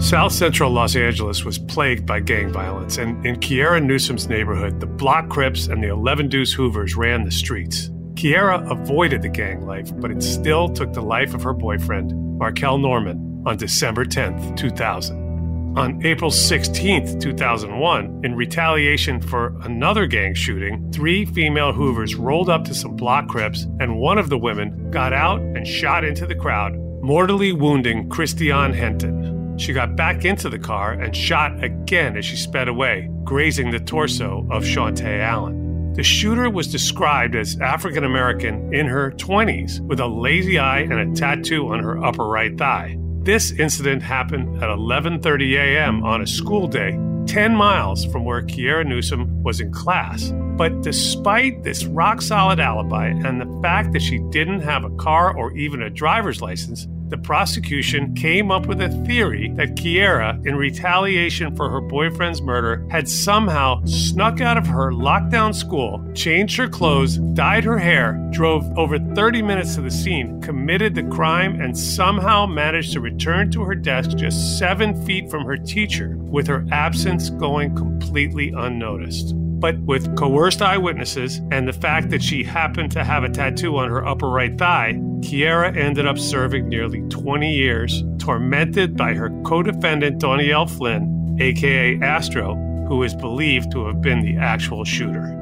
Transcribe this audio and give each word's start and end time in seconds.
South 0.00 0.32
Central 0.32 0.70
Los 0.70 0.96
Angeles 0.96 1.44
was 1.44 1.58
plagued 1.58 2.06
by 2.06 2.20
gang 2.20 2.50
violence, 2.50 2.96
and 2.96 3.26
in 3.26 3.36
Kiera 3.36 3.84
Newsome's 3.84 4.28
neighborhood, 4.28 4.80
the 4.80 4.86
Blocc 4.86 5.28
Crips 5.28 5.66
and 5.66 5.82
the 5.82 5.88
11 5.88 6.28
Deuce 6.28 6.52
Hoovers 6.52 6.96
ran 6.96 7.24
the 7.24 7.30
streets. 7.30 7.90
Kiera 8.14 8.70
avoided 8.70 9.20
the 9.22 9.28
gang 9.28 9.66
life, 9.66 9.90
but 10.00 10.10
it 10.10 10.22
still 10.22 10.68
took 10.68 10.92
the 10.92 11.02
life 11.02 11.34
of 11.34 11.42
her 11.42 11.52
boyfriend, 11.52 12.38
Markel 12.38 12.78
Norman, 12.78 13.42
on 13.44 13.56
December 13.56 14.04
10, 14.04 14.56
2000. 14.56 15.76
On 15.76 16.04
April 16.06 16.30
16, 16.30 17.20
2001, 17.20 18.20
in 18.24 18.34
retaliation 18.34 19.20
for 19.20 19.54
another 19.62 20.06
gang 20.06 20.32
shooting, 20.32 20.90
three 20.92 21.26
female 21.26 21.72
Hoovers 21.72 22.14
rolled 22.14 22.48
up 22.48 22.64
to 22.64 22.74
some 22.74 22.96
Blocc 22.96 23.28
Crips, 23.28 23.64
and 23.78 23.98
one 23.98 24.16
of 24.16 24.30
the 24.30 24.38
women 24.38 24.90
got 24.90 25.12
out 25.12 25.40
and 25.40 25.66
shot 25.66 26.04
into 26.04 26.24
the 26.24 26.34
crowd, 26.34 26.74
mortally 27.00 27.52
wounding 27.52 28.08
Christiane 28.08 28.72
Henton. 28.72 29.58
She 29.58 29.72
got 29.72 29.96
back 29.96 30.24
into 30.24 30.48
the 30.48 30.58
car 30.58 30.92
and 30.92 31.14
shot 31.14 31.62
again 31.64 32.16
as 32.16 32.24
she 32.24 32.36
sped 32.36 32.68
away, 32.68 33.10
grazing 33.24 33.70
the 33.70 33.80
torso 33.80 34.46
of 34.50 34.62
Shantae 34.62 35.20
Allen. 35.20 35.92
The 35.94 36.02
shooter 36.04 36.48
was 36.48 36.70
described 36.70 37.34
as 37.34 37.60
African 37.60 38.04
American 38.04 38.72
in 38.72 38.86
her 38.86 39.10
20s 39.12 39.80
with 39.80 39.98
a 39.98 40.06
lazy 40.06 40.58
eye 40.58 40.80
and 40.80 40.92
a 40.92 41.12
tattoo 41.14 41.72
on 41.72 41.80
her 41.80 42.02
upper 42.04 42.24
right 42.24 42.56
thigh. 42.56 42.96
This 43.22 43.50
incident 43.52 44.02
happened 44.02 44.62
at 44.62 44.70
11:30 44.70 45.56
a.m. 45.56 46.04
on 46.04 46.22
a 46.22 46.26
school 46.26 46.68
day 46.68 46.96
10 47.28 47.54
miles 47.54 48.06
from 48.06 48.24
where 48.24 48.42
Kiera 48.42 48.86
Newsome 48.86 49.42
was 49.42 49.60
in 49.60 49.70
class. 49.70 50.32
But 50.56 50.80
despite 50.80 51.62
this 51.62 51.84
rock 51.84 52.22
solid 52.22 52.58
alibi 52.58 53.08
and 53.08 53.38
the 53.38 53.60
fact 53.62 53.92
that 53.92 54.00
she 54.00 54.18
didn't 54.30 54.60
have 54.60 54.82
a 54.82 54.90
car 54.96 55.36
or 55.36 55.52
even 55.52 55.82
a 55.82 55.90
driver's 55.90 56.40
license, 56.40 56.88
the 57.08 57.18
prosecution 57.18 58.14
came 58.14 58.50
up 58.50 58.66
with 58.66 58.80
a 58.80 58.88
theory 59.06 59.52
that 59.56 59.74
Kiera, 59.76 60.44
in 60.46 60.56
retaliation 60.56 61.56
for 61.56 61.70
her 61.70 61.80
boyfriend's 61.80 62.42
murder, 62.42 62.86
had 62.90 63.08
somehow 63.08 63.84
snuck 63.84 64.40
out 64.40 64.58
of 64.58 64.66
her 64.66 64.92
lockdown 64.92 65.54
school, 65.54 66.04
changed 66.14 66.56
her 66.56 66.68
clothes, 66.68 67.16
dyed 67.16 67.64
her 67.64 67.78
hair, 67.78 68.20
drove 68.30 68.64
over 68.76 68.98
30 68.98 69.42
minutes 69.42 69.74
to 69.74 69.80
the 69.80 69.90
scene, 69.90 70.40
committed 70.42 70.94
the 70.94 71.02
crime, 71.04 71.60
and 71.60 71.76
somehow 71.76 72.46
managed 72.46 72.92
to 72.92 73.00
return 73.00 73.50
to 73.50 73.62
her 73.62 73.74
desk 73.74 74.16
just 74.16 74.58
seven 74.58 74.94
feet 75.04 75.30
from 75.30 75.44
her 75.44 75.56
teacher, 75.56 76.16
with 76.18 76.46
her 76.46 76.66
absence 76.72 77.30
going 77.30 77.74
completely 77.74 78.52
unnoticed. 78.56 79.34
But 79.60 79.78
with 79.80 80.16
coerced 80.16 80.62
eyewitnesses 80.62 81.40
and 81.50 81.66
the 81.66 81.72
fact 81.72 82.10
that 82.10 82.22
she 82.22 82.44
happened 82.44 82.92
to 82.92 83.02
have 83.02 83.24
a 83.24 83.28
tattoo 83.28 83.76
on 83.76 83.90
her 83.90 84.06
upper 84.06 84.28
right 84.28 84.56
thigh, 84.56 84.94
Kiera 85.20 85.76
ended 85.76 86.06
up 86.06 86.18
serving 86.18 86.68
nearly 86.68 87.00
20 87.08 87.52
years, 87.52 88.04
tormented 88.18 88.96
by 88.96 89.14
her 89.14 89.30
co 89.44 89.62
defendant, 89.62 90.20
Donielle 90.20 90.70
Flynn, 90.70 91.36
aka 91.40 91.98
Astro, 92.00 92.54
who 92.88 93.02
is 93.02 93.14
believed 93.14 93.72
to 93.72 93.86
have 93.86 94.00
been 94.00 94.20
the 94.20 94.36
actual 94.36 94.84
shooter. 94.84 95.34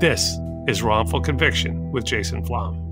This 0.00 0.38
is 0.66 0.82
Wrongful 0.82 1.20
Conviction 1.20 1.92
with 1.92 2.04
Jason 2.04 2.44
Flom. 2.44 2.91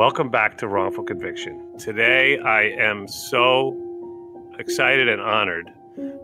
Welcome 0.00 0.30
back 0.30 0.56
to 0.56 0.66
Wrongful 0.66 1.04
Conviction. 1.04 1.76
Today, 1.76 2.38
I 2.38 2.70
am 2.80 3.06
so 3.06 3.76
excited 4.58 5.10
and 5.10 5.20
honored 5.20 5.70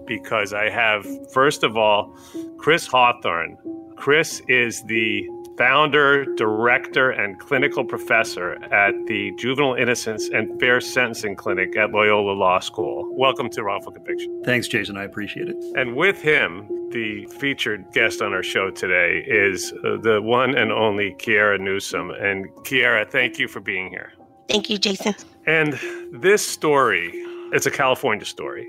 because 0.07 0.55
I 0.55 0.71
have, 0.71 1.07
first 1.31 1.63
of 1.63 1.77
all, 1.77 2.17
Chris 2.57 2.87
Hawthorne. 2.87 3.59
Chris 3.97 4.41
is 4.49 4.83
the 4.85 5.29
founder, 5.57 6.25
director, 6.37 7.11
and 7.11 7.39
clinical 7.39 7.85
professor 7.85 8.63
at 8.73 8.95
the 9.07 9.33
Juvenile 9.39 9.75
Innocence 9.75 10.29
and 10.29 10.59
Fair 10.61 10.81
Sentencing 10.81 11.37
Clinic 11.37 11.77
at 11.77 11.93
Loyola 11.93 12.33
Law 12.33 12.61
School. 12.61 13.09
Welcome 13.17 13.49
to 13.51 13.63
Wrongful 13.63 13.93
Conviction. 13.93 14.43
Thanks, 14.45 14.69
Jason. 14.69 14.97
I 14.97 15.05
appreciate 15.05 15.49
it. 15.49 15.57
And 15.77 15.97
with 15.97 16.21
him, 16.21 16.69
the 16.91 17.27
featured 17.39 17.87
guest 17.93 18.23
on 18.23 18.33
our 18.33 18.43
show 18.43 18.71
today 18.71 19.25
is 19.27 19.73
uh, 19.85 19.97
the 20.03 20.21
one 20.23 20.57
and 20.57 20.71
only 20.71 21.15
Kiera 21.19 21.59
Newsome. 21.59 22.11
And 22.11 22.49
Kiera, 22.65 23.11
thank 23.11 23.39
you 23.39 23.49
for 23.49 23.61
being 23.61 23.89
here. 23.89 24.13
Thank 24.49 24.71
you, 24.71 24.79
Jason. 24.79 25.15
And 25.47 25.79
this 26.13 26.47
story, 26.47 27.11
it's 27.53 27.67
a 27.67 27.71
California 27.71 28.25
story. 28.25 28.69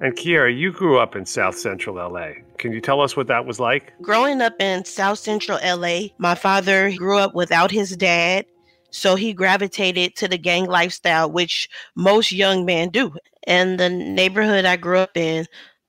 And 0.00 0.16
Kiera, 0.16 0.56
you 0.56 0.72
grew 0.72 0.98
up 0.98 1.14
in 1.14 1.26
South 1.26 1.58
Central 1.58 1.96
LA. 1.96 2.30
Can 2.56 2.72
you 2.72 2.80
tell 2.80 3.02
us 3.02 3.16
what 3.16 3.26
that 3.26 3.44
was 3.44 3.60
like? 3.60 3.92
Growing 4.00 4.40
up 4.40 4.54
in 4.58 4.86
South 4.86 5.18
Central 5.18 5.58
LA, 5.62 6.08
my 6.16 6.34
father 6.34 6.90
grew 6.96 7.18
up 7.18 7.34
without 7.34 7.70
his 7.70 7.96
dad. 7.96 8.46
So 8.90 9.14
he 9.14 9.34
gravitated 9.34 10.16
to 10.16 10.26
the 10.26 10.38
gang 10.38 10.64
lifestyle, 10.64 11.30
which 11.30 11.68
most 11.94 12.32
young 12.32 12.64
men 12.64 12.88
do. 12.88 13.12
And 13.46 13.78
the 13.78 13.90
neighborhood 13.90 14.64
I 14.64 14.76
grew 14.76 14.98
up 14.98 15.16
in, 15.16 15.46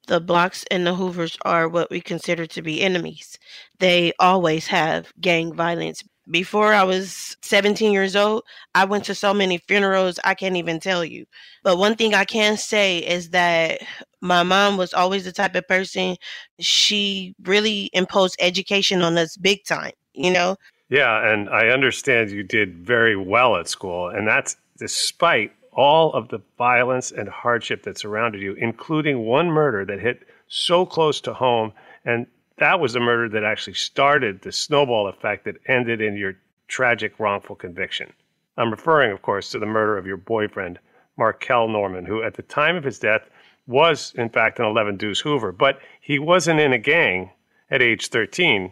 the 0.07 0.19
blocks 0.19 0.65
and 0.69 0.85
the 0.85 0.93
Hoovers 0.93 1.37
are 1.43 1.69
what 1.69 1.89
we 1.89 2.01
consider 2.01 2.45
to 2.47 2.61
be 2.61 2.81
enemies. 2.81 3.39
They 3.79 4.11
always 4.19 4.67
have 4.67 5.13
gang 5.21 5.53
violence 5.53 6.03
before 6.31 6.73
I 6.73 6.83
was 6.83 7.35
17 7.41 7.91
years 7.91 8.15
old, 8.15 8.43
I 8.73 8.85
went 8.85 9.03
to 9.05 9.15
so 9.15 9.33
many 9.33 9.57
funerals, 9.57 10.19
I 10.23 10.33
can't 10.33 10.55
even 10.55 10.79
tell 10.79 11.03
you. 11.03 11.25
But 11.61 11.77
one 11.77 11.95
thing 11.95 12.13
I 12.13 12.25
can 12.25 12.57
say 12.57 12.99
is 12.99 13.29
that 13.29 13.81
my 14.21 14.41
mom 14.41 14.77
was 14.77 14.93
always 14.93 15.25
the 15.25 15.31
type 15.31 15.55
of 15.55 15.67
person, 15.67 16.15
she 16.59 17.35
really 17.43 17.89
imposed 17.93 18.37
education 18.39 19.01
on 19.01 19.17
us 19.17 19.35
big 19.35 19.65
time, 19.65 19.91
you 20.13 20.31
know? 20.31 20.55
Yeah, 20.89 21.31
and 21.31 21.49
I 21.49 21.67
understand 21.67 22.31
you 22.31 22.43
did 22.43 22.75
very 22.75 23.15
well 23.15 23.57
at 23.57 23.67
school, 23.67 24.09
and 24.09 24.27
that's 24.27 24.55
despite 24.77 25.53
all 25.73 26.13
of 26.13 26.29
the 26.29 26.41
violence 26.57 27.11
and 27.11 27.29
hardship 27.29 27.83
that 27.83 27.97
surrounded 27.97 28.41
you, 28.41 28.53
including 28.53 29.25
one 29.25 29.49
murder 29.49 29.85
that 29.85 29.99
hit 29.99 30.27
so 30.47 30.85
close 30.85 31.21
to 31.21 31.33
home 31.33 31.71
and 32.03 32.27
that 32.61 32.79
was 32.79 32.93
the 32.93 32.99
murder 32.99 33.27
that 33.27 33.43
actually 33.43 33.73
started 33.73 34.39
the 34.39 34.51
snowball 34.51 35.07
effect 35.07 35.45
that 35.45 35.55
ended 35.67 35.99
in 35.99 36.15
your 36.15 36.35
tragic 36.67 37.19
wrongful 37.19 37.55
conviction. 37.55 38.13
I'm 38.55 38.69
referring, 38.69 39.11
of 39.11 39.23
course, 39.23 39.49
to 39.49 39.59
the 39.59 39.65
murder 39.65 39.97
of 39.97 40.05
your 40.05 40.17
boyfriend, 40.17 40.77
Markel 41.17 41.67
Norman, 41.67 42.05
who 42.05 42.21
at 42.21 42.35
the 42.35 42.43
time 42.43 42.75
of 42.75 42.83
his 42.83 42.99
death 42.99 43.23
was, 43.65 44.13
in 44.15 44.29
fact, 44.29 44.59
an 44.59 44.65
11 44.65 44.97
Deuce 44.97 45.19
Hoover, 45.21 45.51
but 45.51 45.79
he 46.01 46.19
wasn't 46.19 46.59
in 46.59 46.71
a 46.71 46.77
gang 46.77 47.31
at 47.71 47.81
age 47.81 48.09
13 48.09 48.71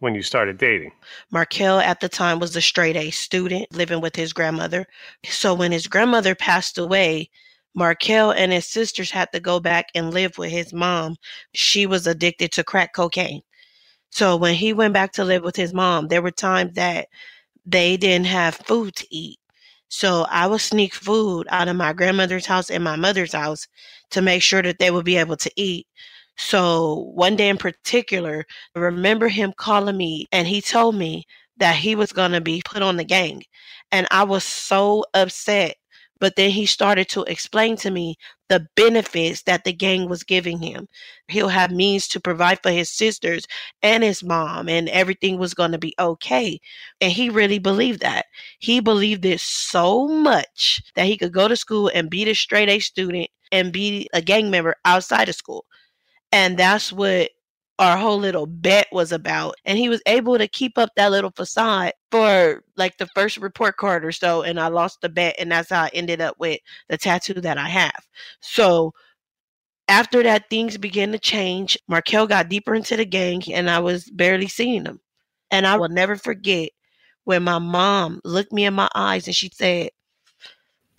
when 0.00 0.16
you 0.16 0.22
started 0.22 0.58
dating. 0.58 0.90
Markel 1.30 1.78
at 1.78 2.00
the 2.00 2.08
time 2.08 2.40
was 2.40 2.56
a 2.56 2.60
straight 2.60 2.96
A 2.96 3.10
student 3.10 3.72
living 3.72 4.00
with 4.00 4.16
his 4.16 4.32
grandmother. 4.32 4.88
So 5.24 5.54
when 5.54 5.70
his 5.70 5.86
grandmother 5.86 6.34
passed 6.34 6.76
away, 6.76 7.30
Markel 7.78 8.32
and 8.32 8.52
his 8.52 8.66
sisters 8.66 9.10
had 9.10 9.30
to 9.32 9.40
go 9.40 9.60
back 9.60 9.86
and 9.94 10.12
live 10.12 10.36
with 10.38 10.50
his 10.50 10.72
mom. 10.74 11.16
She 11.54 11.86
was 11.86 12.06
addicted 12.06 12.52
to 12.52 12.64
crack 12.64 12.92
cocaine. 12.94 13.42
So 14.10 14.36
when 14.36 14.54
he 14.54 14.72
went 14.72 14.94
back 14.94 15.12
to 15.12 15.24
live 15.24 15.44
with 15.44 15.56
his 15.56 15.74
mom, 15.74 16.08
there 16.08 16.22
were 16.22 16.32
times 16.32 16.74
that 16.74 17.08
they 17.66 17.96
didn't 17.96 18.26
have 18.26 18.56
food 18.56 18.96
to 18.96 19.06
eat. 19.10 19.38
So 19.88 20.26
I 20.30 20.46
would 20.46 20.60
sneak 20.60 20.94
food 20.94 21.46
out 21.50 21.68
of 21.68 21.76
my 21.76 21.92
grandmother's 21.92 22.46
house 22.46 22.70
and 22.70 22.84
my 22.84 22.96
mother's 22.96 23.32
house 23.32 23.66
to 24.10 24.22
make 24.22 24.42
sure 24.42 24.62
that 24.62 24.78
they 24.78 24.90
would 24.90 25.04
be 25.06 25.16
able 25.16 25.36
to 25.38 25.50
eat. 25.56 25.86
So 26.36 27.10
one 27.14 27.36
day 27.36 27.48
in 27.48 27.58
particular, 27.58 28.44
I 28.76 28.80
remember 28.80 29.28
him 29.28 29.52
calling 29.56 29.96
me 29.96 30.26
and 30.32 30.46
he 30.48 30.60
told 30.60 30.94
me 30.96 31.26
that 31.58 31.76
he 31.76 31.94
was 31.96 32.12
going 32.12 32.32
to 32.32 32.40
be 32.40 32.62
put 32.64 32.82
on 32.82 32.96
the 32.96 33.04
gang. 33.04 33.42
And 33.92 34.06
I 34.10 34.24
was 34.24 34.44
so 34.44 35.04
upset 35.14 35.76
but 36.20 36.36
then 36.36 36.50
he 36.50 36.66
started 36.66 37.08
to 37.10 37.22
explain 37.24 37.76
to 37.78 37.90
me 37.90 38.16
the 38.48 38.66
benefits 38.76 39.42
that 39.42 39.64
the 39.64 39.72
gang 39.72 40.08
was 40.08 40.22
giving 40.24 40.60
him. 40.60 40.88
He'll 41.28 41.48
have 41.48 41.70
means 41.70 42.08
to 42.08 42.20
provide 42.20 42.60
for 42.62 42.70
his 42.70 42.90
sisters 42.90 43.46
and 43.82 44.02
his 44.02 44.22
mom, 44.22 44.68
and 44.68 44.88
everything 44.88 45.38
was 45.38 45.54
going 45.54 45.72
to 45.72 45.78
be 45.78 45.94
okay. 45.98 46.60
And 47.00 47.12
he 47.12 47.30
really 47.30 47.58
believed 47.58 48.00
that. 48.00 48.26
He 48.58 48.80
believed 48.80 49.24
it 49.24 49.40
so 49.40 50.08
much 50.08 50.82
that 50.94 51.06
he 51.06 51.16
could 51.16 51.32
go 51.32 51.48
to 51.48 51.56
school 51.56 51.90
and 51.94 52.10
be 52.10 52.28
a 52.28 52.34
straight 52.34 52.68
A 52.68 52.78
student 52.80 53.28
and 53.52 53.72
be 53.72 54.08
a 54.12 54.20
gang 54.22 54.50
member 54.50 54.76
outside 54.84 55.28
of 55.28 55.34
school. 55.34 55.64
And 56.32 56.58
that's 56.58 56.92
what 56.92 57.30
our 57.78 57.96
whole 57.96 58.18
little 58.18 58.46
bet 58.46 58.88
was 58.92 59.12
about. 59.12 59.54
And 59.64 59.78
he 59.78 59.88
was 59.88 60.02
able 60.06 60.36
to 60.38 60.48
keep 60.48 60.76
up 60.78 60.90
that 60.96 61.10
little 61.10 61.30
facade 61.30 61.92
for 62.10 62.64
like 62.76 62.98
the 62.98 63.06
first 63.14 63.36
report 63.36 63.76
card 63.76 64.04
or 64.04 64.12
so. 64.12 64.42
And 64.42 64.58
I 64.58 64.68
lost 64.68 65.00
the 65.00 65.08
bet. 65.08 65.36
And 65.38 65.52
that's 65.52 65.70
how 65.70 65.84
I 65.84 65.90
ended 65.92 66.20
up 66.20 66.36
with 66.38 66.60
the 66.88 66.98
tattoo 66.98 67.34
that 67.34 67.58
I 67.58 67.68
have. 67.68 68.06
So 68.40 68.92
after 69.86 70.22
that, 70.22 70.50
things 70.50 70.76
began 70.76 71.12
to 71.12 71.18
change. 71.18 71.78
Markel 71.88 72.26
got 72.26 72.48
deeper 72.48 72.74
into 72.74 72.96
the 72.96 73.06
gang 73.06 73.42
and 73.52 73.70
I 73.70 73.78
was 73.78 74.10
barely 74.10 74.48
seeing 74.48 74.84
him. 74.84 75.00
And 75.50 75.66
I 75.66 75.76
will 75.76 75.88
never 75.88 76.16
forget 76.16 76.70
when 77.24 77.42
my 77.42 77.58
mom 77.58 78.20
looked 78.24 78.52
me 78.52 78.64
in 78.64 78.74
my 78.74 78.88
eyes 78.94 79.26
and 79.26 79.36
she 79.36 79.50
said, 79.52 79.90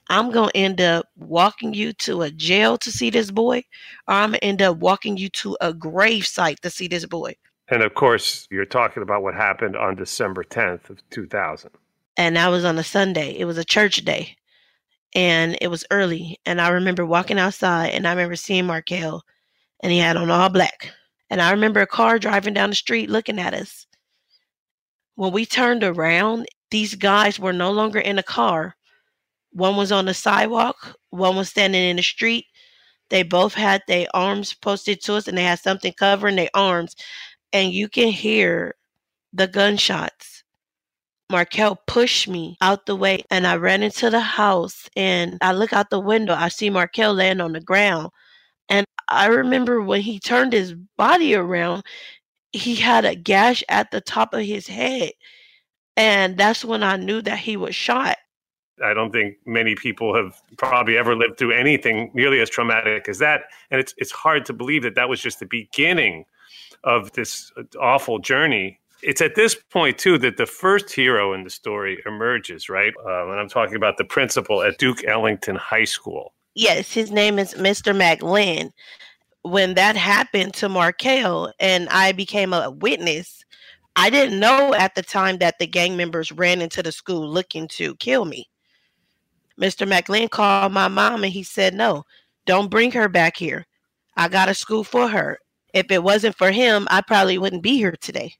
I'm 0.09 0.31
going 0.31 0.49
to 0.49 0.57
end 0.57 0.81
up 0.81 1.07
walking 1.17 1.73
you 1.73 1.93
to 1.93 2.23
a 2.23 2.31
jail 2.31 2.77
to 2.79 2.91
see 2.91 3.09
this 3.09 3.29
boy, 3.29 3.63
or 4.07 4.15
I'm 4.15 4.31
going 4.31 4.39
to 4.39 4.43
end 4.43 4.61
up 4.61 4.77
walking 4.77 5.17
you 5.17 5.29
to 5.29 5.57
a 5.61 5.73
grave 5.73 6.25
site 6.25 6.61
to 6.63 6.69
see 6.69 6.87
this 6.87 7.05
boy. 7.05 7.35
And 7.69 7.83
of 7.83 7.93
course, 7.93 8.47
you're 8.49 8.65
talking 8.65 9.03
about 9.03 9.21
what 9.21 9.35
happened 9.35 9.77
on 9.77 9.95
December 9.95 10.43
10th 10.43 10.89
of 10.89 11.07
2000. 11.11 11.69
And 12.17 12.35
that 12.35 12.47
was 12.47 12.65
on 12.65 12.77
a 12.79 12.83
Sunday. 12.83 13.37
It 13.37 13.45
was 13.45 13.57
a 13.57 13.63
church 13.63 13.97
day. 13.97 14.35
And 15.13 15.57
it 15.61 15.67
was 15.67 15.85
early. 15.91 16.39
And 16.45 16.59
I 16.59 16.69
remember 16.69 17.05
walking 17.05 17.39
outside 17.39 17.89
and 17.89 18.07
I 18.07 18.11
remember 18.11 18.35
seeing 18.35 18.65
Markel 18.65 19.23
and 19.81 19.91
he 19.91 19.99
had 19.99 20.17
on 20.17 20.31
all 20.31 20.49
black. 20.49 20.91
And 21.29 21.41
I 21.41 21.51
remember 21.51 21.81
a 21.81 21.87
car 21.87 22.17
driving 22.17 22.53
down 22.53 22.71
the 22.71 22.75
street 22.75 23.09
looking 23.09 23.39
at 23.39 23.53
us. 23.53 23.85
When 25.15 25.31
we 25.31 25.45
turned 25.45 25.83
around, 25.83 26.47
these 26.71 26.95
guys 26.95 27.39
were 27.39 27.53
no 27.53 27.71
longer 27.71 27.99
in 27.99 28.17
a 28.17 28.23
car. 28.23 28.75
One 29.51 29.75
was 29.77 29.91
on 29.91 30.05
the 30.05 30.13
sidewalk, 30.13 30.95
one 31.09 31.35
was 31.35 31.49
standing 31.49 31.83
in 31.83 31.97
the 31.97 32.03
street. 32.03 32.45
They 33.09 33.23
both 33.23 33.53
had 33.55 33.81
their 33.87 34.07
arms 34.13 34.53
posted 34.53 35.01
to 35.03 35.15
us 35.15 35.27
and 35.27 35.37
they 35.37 35.43
had 35.43 35.59
something 35.59 35.93
covering 35.93 36.35
their 36.35 36.49
arms. 36.53 36.95
And 37.53 37.73
you 37.73 37.89
can 37.89 38.09
hear 38.09 38.75
the 39.33 39.47
gunshots. 39.47 40.43
Markel 41.31 41.77
pushed 41.87 42.27
me 42.27 42.57
out 42.61 42.85
the 42.85 42.95
way 42.95 43.23
and 43.31 43.45
I 43.47 43.55
ran 43.57 43.83
into 43.83 44.09
the 44.09 44.19
house 44.19 44.89
and 44.95 45.37
I 45.41 45.53
look 45.53 45.73
out 45.73 45.89
the 45.91 45.99
window. 45.99 46.33
I 46.35 46.49
see 46.49 46.69
Markel 46.69 47.13
laying 47.13 47.41
on 47.41 47.53
the 47.53 47.61
ground. 47.61 48.09
And 48.69 48.85
I 49.09 49.27
remember 49.27 49.81
when 49.81 50.01
he 50.01 50.19
turned 50.19 50.53
his 50.53 50.73
body 50.97 51.35
around, 51.35 51.83
he 52.51 52.75
had 52.75 53.05
a 53.05 53.15
gash 53.15 53.63
at 53.69 53.91
the 53.91 54.01
top 54.01 54.33
of 54.33 54.41
his 54.45 54.67
head. 54.67 55.11
And 55.97 56.37
that's 56.37 56.65
when 56.65 56.83
I 56.83 56.97
knew 56.97 57.21
that 57.23 57.39
he 57.39 57.57
was 57.57 57.75
shot. 57.75 58.17
I 58.83 58.93
don't 58.93 59.11
think 59.11 59.37
many 59.45 59.75
people 59.75 60.15
have 60.15 60.41
probably 60.57 60.97
ever 60.97 61.15
lived 61.15 61.37
through 61.37 61.51
anything 61.51 62.11
nearly 62.13 62.39
as 62.39 62.49
traumatic 62.49 63.07
as 63.09 63.19
that. 63.19 63.43
And 63.71 63.79
it's 63.79 63.93
it's 63.97 64.11
hard 64.11 64.45
to 64.45 64.53
believe 64.53 64.83
that 64.83 64.95
that 64.95 65.09
was 65.09 65.21
just 65.21 65.39
the 65.39 65.45
beginning 65.45 66.25
of 66.83 67.11
this 67.13 67.51
awful 67.79 68.19
journey. 68.19 68.79
It's 69.01 69.21
at 69.21 69.35
this 69.35 69.55
point 69.55 69.97
too 69.97 70.17
that 70.19 70.37
the 70.37 70.45
first 70.45 70.91
hero 70.91 71.33
in 71.33 71.43
the 71.43 71.49
story 71.49 72.01
emerges, 72.05 72.69
right? 72.69 72.93
Uh, 73.05 73.29
and 73.29 73.39
I'm 73.39 73.49
talking 73.49 73.75
about 73.75 73.97
the 73.97 74.03
principal 74.03 74.61
at 74.61 74.77
Duke 74.77 75.03
Ellington 75.05 75.55
High 75.55 75.85
School. 75.85 76.33
Yes, 76.55 76.91
his 76.91 77.11
name 77.11 77.39
is 77.39 77.53
Mr. 77.53 77.95
McLean. 77.95 78.71
When 79.43 79.75
that 79.75 79.95
happened 79.95 80.53
to 80.55 80.67
Markel 80.67 81.53
and 81.59 81.87
I 81.89 82.11
became 82.11 82.53
a 82.53 82.69
witness, 82.69 83.45
I 83.95 84.09
didn't 84.09 84.39
know 84.39 84.73
at 84.73 84.95
the 84.95 85.01
time 85.01 85.37
that 85.37 85.59
the 85.59 85.67
gang 85.67 85.95
members 85.95 86.31
ran 86.31 86.61
into 86.61 86.83
the 86.83 86.91
school 86.91 87.27
looking 87.27 87.67
to 87.69 87.95
kill 87.95 88.25
me. 88.25 88.48
Mr. 89.59 89.87
McLean 89.87 90.29
called 90.29 90.71
my 90.71 90.87
mom 90.87 91.23
and 91.23 91.33
he 91.33 91.43
said, 91.43 91.73
No, 91.73 92.03
don't 92.45 92.71
bring 92.71 92.91
her 92.91 93.09
back 93.09 93.37
here. 93.37 93.65
I 94.15 94.27
got 94.27 94.49
a 94.49 94.53
school 94.53 94.83
for 94.83 95.07
her. 95.07 95.39
If 95.73 95.91
it 95.91 96.03
wasn't 96.03 96.35
for 96.35 96.51
him, 96.51 96.87
I 96.89 97.01
probably 97.01 97.37
wouldn't 97.37 97.63
be 97.63 97.77
here 97.77 97.95
today. 98.01 98.33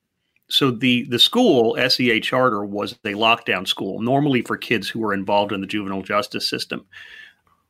So 0.50 0.72
the 0.72 1.04
the 1.10 1.20
school 1.20 1.78
SEA 1.90 2.22
charter 2.22 2.66
was 2.66 2.94
a 2.94 3.14
lockdown 3.14 3.68
school, 3.68 4.02
normally 4.02 4.42
for 4.42 4.58
kids 4.58 4.90
who 4.90 5.00
were 5.00 5.14
involved 5.14 5.52
in 5.52 5.62
the 5.62 5.68
juvenile 5.68 6.02
justice 6.02 6.50
system. 6.50 6.86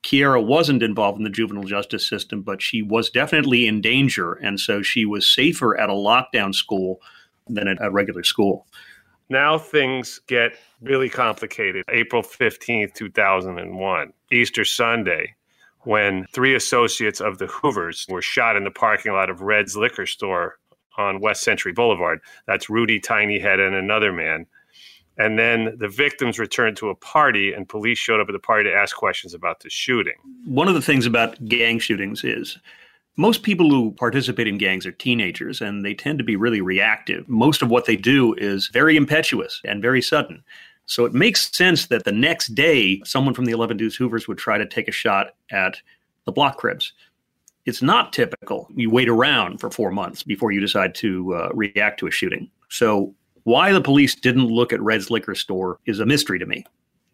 Kiera 0.02 0.44
wasn't 0.44 0.82
involved 0.82 1.18
in 1.18 1.26
the 1.26 1.30
juvenile 1.30 1.66
justice 1.66 2.08
system, 2.08 2.42
but 2.42 2.62
she 2.62 2.82
was 2.82 3.10
definitely 3.10 3.68
in 3.68 3.82
danger, 3.82 4.34
and 4.34 4.58
so 4.58 4.82
she 4.82 5.06
was 5.06 5.28
safer 5.28 5.78
at 5.78 5.90
a 5.90 5.94
lockdown 5.94 6.56
school 6.56 7.02
than 7.48 7.68
at 7.68 7.78
a 7.82 7.92
regular 7.92 8.24
school. 8.24 8.66
Now 9.30 9.60
things 9.60 10.20
get 10.28 10.54
really 10.82 11.10
complicated. 11.10 11.84
April 11.90 12.24
15th, 12.24 12.94
2001, 12.96 14.14
Easter 14.32 14.66
Sunday, 14.66 15.36
when 15.82 16.26
three 16.34 16.56
associates 16.56 17.22
of 17.22 17.38
the 17.38 17.48
Hoovers 17.48 18.08
were 18.10 18.24
shot 18.24 18.56
in 18.56 18.64
the 18.64 18.72
parking 18.72 19.14
lot 19.14 19.30
of 19.30 19.42
Red's 19.42 19.78
liquor 19.78 20.08
store 20.08 20.58
on 20.98 21.22
West 21.22 21.44
Century 21.44 21.72
Boulevard. 21.72 22.20
That's 22.48 22.70
Rudy 22.70 23.00
Tinyhead 23.00 23.66
and 23.66 23.76
another 23.76 24.12
man. 24.12 24.48
And 25.18 25.38
then 25.38 25.76
the 25.78 25.90
victims 25.90 26.40
returned 26.40 26.78
to 26.78 26.90
a 26.90 26.96
party, 26.96 27.52
and 27.54 27.68
police 27.68 27.98
showed 27.98 28.22
up 28.22 28.30
at 28.30 28.32
the 28.32 28.40
party 28.40 28.70
to 28.70 28.76
ask 28.76 28.96
questions 28.96 29.34
about 29.34 29.60
the 29.60 29.70
shooting. 29.70 30.14
One 30.46 30.70
of 30.70 30.76
the 30.76 30.82
things 30.82 31.06
about 31.06 31.44
gang 31.46 31.78
shootings 31.80 32.24
is 32.24 32.58
most 33.20 33.44
people 33.44 33.70
who 33.70 33.92
participate 33.92 34.48
in 34.48 34.58
gangs 34.58 34.86
are 34.86 34.94
teenagers, 34.94 35.60
and 35.60 35.84
they 35.84 35.94
tend 35.94 36.18
to 36.20 36.24
be 36.24 36.38
really 36.38 36.62
reactive. 36.62 37.28
Most 37.28 37.62
of 37.62 37.70
what 37.70 37.84
they 37.84 37.98
do 37.98 38.34
is 38.36 38.68
very 38.68 38.96
impetuous 38.96 39.60
and 39.66 39.82
very 39.82 40.02
sudden. 40.02 40.42
So 40.86 41.04
it 41.04 41.14
makes 41.14 41.54
sense 41.54 41.88
that 41.88 42.06
the 42.06 42.14
next 42.14 42.56
day, 42.56 43.02
someone 43.04 43.34
from 43.34 43.44
the 43.44 43.52
11 43.52 43.76
Deuce 43.76 43.98
Hoovers 43.98 44.30
would 44.30 44.38
try 44.38 44.58
to 44.58 44.66
take 44.66 44.88
a 44.88 44.94
shot 44.94 45.36
at 45.52 45.76
the 46.24 46.32
Blocc 46.32 46.56
Crips. 46.56 46.94
It's 47.66 47.82
not 47.82 48.14
typical. 48.14 48.70
You 48.74 48.90
wait 48.90 49.10
around 49.10 49.60
for 49.60 49.70
four 49.70 49.92
months 49.92 50.24
before 50.24 50.54
you 50.54 50.62
decide 50.62 50.96
to 50.96 51.36
uh, 51.36 51.50
react 51.54 52.00
to 52.00 52.08
a 52.08 52.12
shooting. 52.12 52.50
So 52.70 53.14
why 53.44 53.74
the 53.74 53.82
police 53.82 54.16
didn't 54.16 54.48
look 54.48 54.72
at 54.72 54.82
Red's 54.82 55.12
liquor 55.12 55.36
store 55.36 55.78
is 55.86 56.00
a 56.00 56.06
mystery 56.06 56.40
to 56.40 56.46
me, 56.46 56.64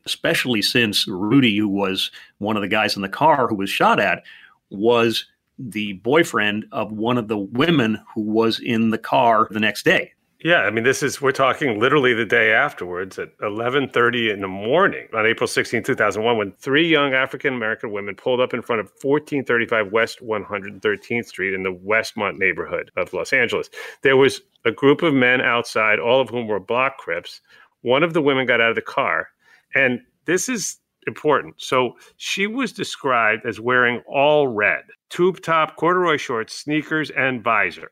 especially 0.05 0.62
since 0.62 1.07
Rudy, 1.07 1.57
who 1.57 1.67
was 1.67 2.12
one 2.38 2.55
of 2.55 2.62
the 2.62 2.67
guys 2.67 2.95
in 2.95 3.01
the 3.01 3.09
car 3.09 3.47
who 3.47 3.55
was 3.55 3.71
shot 3.71 4.00
at, 4.00 4.21
was 4.69 5.25
the 5.57 5.93
boyfriend 5.93 6.65
of 6.71 6.91
one 6.91 7.17
of 7.17 7.27
the 7.27 7.38
women 7.38 8.00
who 8.13 8.21
was 8.21 8.59
in 8.59 8.89
the 8.89 8.97
car 8.97 9.47
the 9.51 9.59
next 9.59 9.83
day. 9.83 10.12
Yeah, 10.45 10.59
I 10.59 10.69
mean, 10.69 10.83
this 10.83 11.01
is 11.01 11.21
we're 11.21 11.31
talking 11.31 11.79
literally 11.79 12.13
the 12.13 12.24
day 12.24 12.51
afterwards 12.51 13.17
at 13.17 13.35
11:30 13.39 14.31
in 14.31 14.41
the 14.41 14.47
morning 14.47 15.07
on 15.12 15.25
April 15.25 15.47
16, 15.47 15.81
2001, 15.81 16.38
when 16.38 16.51
three 16.51 16.88
young 16.88 17.15
African 17.15 17.55
American 17.55 17.91
women 17.91 18.13
pulled 18.13 18.39
up 18.39 18.53
in 18.53 18.62
front 18.62 18.79
of 18.81 18.91
1435 19.01 19.91
West 19.91 20.19
113th 20.21 21.25
Street 21.25 21.55
in 21.55 21.63
the 21.63 21.74
Westmont 21.74 22.38
neighborhood 22.38 22.91
of 22.95 23.12
Los 23.12 23.33
Angeles. 23.33 23.71
There 24.03 24.17
was 24.17 24.41
a 24.65 24.71
group 24.71 25.01
of 25.01 25.15
men 25.15 25.41
outside, 25.41 25.97
all 25.97 26.21
of 26.21 26.29
whom 26.29 26.47
were 26.47 26.59
Blocc 26.59 26.97
Crips. 26.97 27.41
One 27.81 28.03
of 28.03 28.13
the 28.13 28.21
women 28.21 28.45
got 28.45 28.62
out 28.62 28.69
of 28.69 28.75
the 28.75 28.81
car, 28.83 29.29
and 29.74 30.01
this 30.25 30.47
is 30.47 30.77
important. 31.07 31.55
So 31.57 31.97
she 32.17 32.47
was 32.47 32.71
described 32.71 33.45
as 33.45 33.59
wearing 33.59 34.01
all 34.07 34.47
red, 34.47 34.83
tube 35.09 35.41
top, 35.41 35.75
corduroy 35.75 36.17
shorts, 36.17 36.53
sneakers, 36.53 37.12
and 37.12 37.43
visor. 37.43 37.89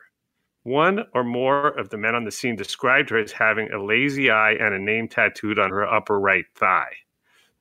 One 0.63 1.05
or 1.13 1.23
more 1.23 1.67
of 1.67 1.89
the 1.89 1.97
men 1.97 2.15
on 2.15 2.23
the 2.23 2.31
scene 2.31 2.55
described 2.55 3.09
her 3.09 3.17
as 3.17 3.33
having 3.33 3.71
a 3.71 3.83
lazy 3.83 4.31
eye 4.31 4.53
and 4.53 4.73
a 4.73 4.79
name 4.79 5.07
tattooed 5.09 5.59
on 5.59 5.71
her 5.71 5.85
upper 5.85 6.19
right 6.19 6.45
thigh. 6.55 6.93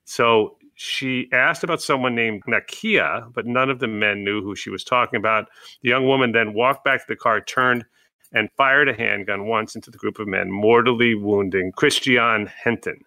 So 0.04 0.56
she 0.74 1.28
asked 1.32 1.64
about 1.64 1.82
someone 1.82 2.14
named 2.14 2.42
Nakia, 2.44 3.32
but 3.34 3.46
none 3.46 3.70
of 3.70 3.80
the 3.80 3.88
men 3.88 4.24
knew 4.24 4.40
who 4.42 4.54
she 4.54 4.70
was 4.70 4.84
talking 4.84 5.18
about. 5.18 5.48
The 5.82 5.88
young 5.88 6.06
woman 6.06 6.32
then 6.32 6.54
walked 6.54 6.84
back 6.84 7.00
to 7.00 7.06
the 7.08 7.16
car, 7.16 7.40
turned, 7.40 7.84
and 8.32 8.50
fired 8.56 8.88
a 8.88 8.94
handgun 8.94 9.46
once 9.46 9.74
into 9.74 9.90
the 9.90 9.98
group 9.98 10.18
of 10.18 10.28
men, 10.28 10.50
mortally 10.50 11.14
wounding 11.14 11.72
Christian 11.72 12.46
Henton 12.46 13.00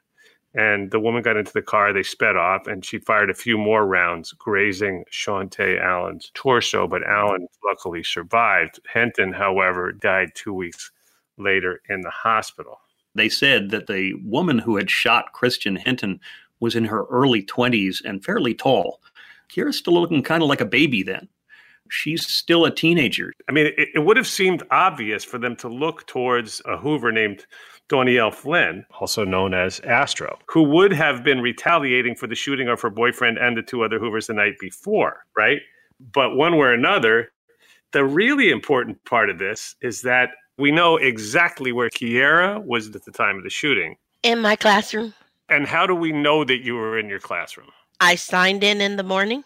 and 0.55 0.89
the 0.89 0.99
woman 0.99 1.21
got 1.21 1.37
into 1.37 1.51
the 1.53 1.61
car. 1.61 1.91
They 1.91 2.03
sped 2.03 2.37
off, 2.37 2.65
and 2.65 2.83
she 2.83 2.97
fired 2.97 3.29
a 3.29 3.35
few 3.35 3.57
more 3.57 3.85
rounds, 3.85 4.31
grazing 4.31 5.03
Shawnté 5.11 5.81
Allen's 5.81 6.31
torso. 6.33 6.87
But 6.87 7.05
Allen 7.05 7.47
luckily 7.63 8.03
survived. 8.03 8.79
Henton, 8.91 9.33
however, 9.33 9.91
died 9.91 10.29
two 10.33 10.53
weeks 10.53 10.91
later 11.37 11.81
in 11.89 12.01
the 12.01 12.09
hospital. 12.09 12.79
They 13.15 13.29
said 13.29 13.69
that 13.71 13.87
the 13.87 14.13
woman 14.23 14.59
who 14.59 14.77
had 14.77 14.89
shot 14.89 15.33
Christian 15.33 15.75
Henton 15.75 16.19
was 16.61 16.75
in 16.75 16.85
her 16.85 17.05
early 17.05 17.43
20s 17.43 18.01
and 18.03 18.23
fairly 18.23 18.53
tall. 18.53 19.01
Kiera's 19.49 19.77
still 19.77 19.93
looking 19.93 20.23
kind 20.23 20.41
of 20.41 20.49
like 20.49 20.61
a 20.61 20.65
baby 20.65 21.03
then. 21.03 21.27
She's 21.89 22.25
still 22.25 22.65
a 22.65 22.73
teenager. 22.73 23.31
I 23.47 23.51
mean, 23.51 23.67
it, 23.67 23.89
it 23.93 23.99
would 23.99 24.17
have 24.17 24.27
seemed 24.27 24.63
obvious 24.71 25.23
for 25.23 25.37
them 25.37 25.55
to 25.57 25.67
look 25.67 26.07
towards 26.07 26.61
a 26.65 26.77
Hoover 26.77 27.11
named 27.11 27.45
Donielle 27.87 28.33
Flynn, 28.33 28.85
also 28.99 29.23
known 29.23 29.53
as 29.53 29.79
Astro, 29.81 30.39
who 30.47 30.63
would 30.63 30.91
have 30.91 31.23
been 31.23 31.41
retaliating 31.41 32.15
for 32.15 32.27
the 32.27 32.35
shooting 32.35 32.67
of 32.67 32.81
her 32.81 32.89
boyfriend 32.89 33.37
and 33.37 33.55
the 33.55 33.61
two 33.61 33.83
other 33.83 33.99
Hoovers 33.99 34.27
the 34.27 34.33
night 34.33 34.57
before, 34.59 35.25
right? 35.37 35.61
But 36.11 36.35
one 36.35 36.53
way 36.53 36.67
or 36.67 36.73
another, 36.73 37.31
the 37.91 38.03
really 38.03 38.49
important 38.49 39.03
part 39.05 39.29
of 39.29 39.37
this 39.37 39.75
is 39.81 40.01
that 40.01 40.31
we 40.57 40.71
know 40.71 40.97
exactly 40.97 41.71
where 41.71 41.89
Kiera 41.89 42.63
was 42.63 42.93
at 42.95 43.03
the 43.05 43.11
time 43.11 43.37
of 43.37 43.43
the 43.43 43.49
shooting. 43.49 43.97
In 44.23 44.41
my 44.41 44.55
classroom. 44.55 45.13
And 45.49 45.67
how 45.67 45.85
do 45.85 45.93
we 45.93 46.11
know 46.11 46.43
that 46.43 46.65
you 46.65 46.75
were 46.75 46.97
in 46.97 47.07
your 47.07 47.19
classroom? 47.19 47.69
I 47.99 48.15
signed 48.15 48.63
in 48.63 48.81
in 48.81 48.95
the 48.95 49.03
morning. 49.03 49.43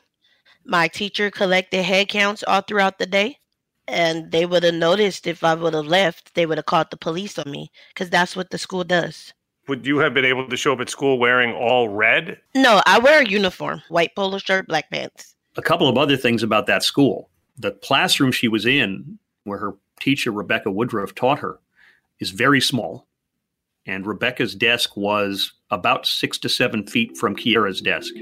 My 0.65 0.87
teacher 0.87 1.29
collected 1.29 1.83
head 1.83 2.09
counts 2.09 2.43
all 2.43 2.61
throughout 2.61 2.99
the 2.99 3.05
day 3.05 3.39
and 3.89 4.31
they 4.31 4.45
would 4.45 4.63
have 4.63 4.75
noticed 4.75 5.27
if 5.27 5.43
I 5.43 5.55
would 5.55 5.73
have 5.73 5.85
left, 5.85 6.35
they 6.35 6.45
would 6.45 6.57
have 6.57 6.65
called 6.65 6.87
the 6.91 6.97
police 6.97 7.37
on 7.39 7.49
me 7.49 7.71
because 7.93 8.09
that's 8.09 8.35
what 8.35 8.51
the 8.51 8.57
school 8.57 8.83
does. 8.83 9.33
Would 9.67 9.85
you 9.85 9.97
have 9.97 10.13
been 10.13 10.25
able 10.25 10.47
to 10.47 10.57
show 10.57 10.73
up 10.73 10.79
at 10.79 10.89
school 10.89 11.19
wearing 11.19 11.53
all 11.53 11.89
red? 11.89 12.39
No, 12.55 12.81
I 12.85 12.99
wear 12.99 13.21
a 13.21 13.29
uniform 13.29 13.81
white 13.89 14.15
polo 14.15 14.37
shirt, 14.37 14.67
black 14.67 14.89
pants. 14.89 15.35
A 15.57 15.61
couple 15.61 15.87
of 15.87 15.97
other 15.97 16.17
things 16.17 16.43
about 16.43 16.67
that 16.67 16.83
school. 16.83 17.29
The 17.57 17.71
classroom 17.71 18.31
she 18.31 18.47
was 18.47 18.65
in, 18.65 19.19
where 19.43 19.59
her 19.59 19.75
teacher, 19.99 20.31
Rebecca 20.31 20.71
Woodruff, 20.71 21.13
taught 21.13 21.39
her, 21.39 21.59
is 22.19 22.31
very 22.31 22.61
small. 22.61 23.05
And 23.85 24.05
Rebecca's 24.05 24.55
desk 24.55 24.95
was 24.95 25.53
about 25.71 26.05
six 26.05 26.37
to 26.39 26.49
seven 26.49 26.85
feet 26.85 27.17
from 27.17 27.35
Kiera's 27.35 27.81
desk. 27.81 28.13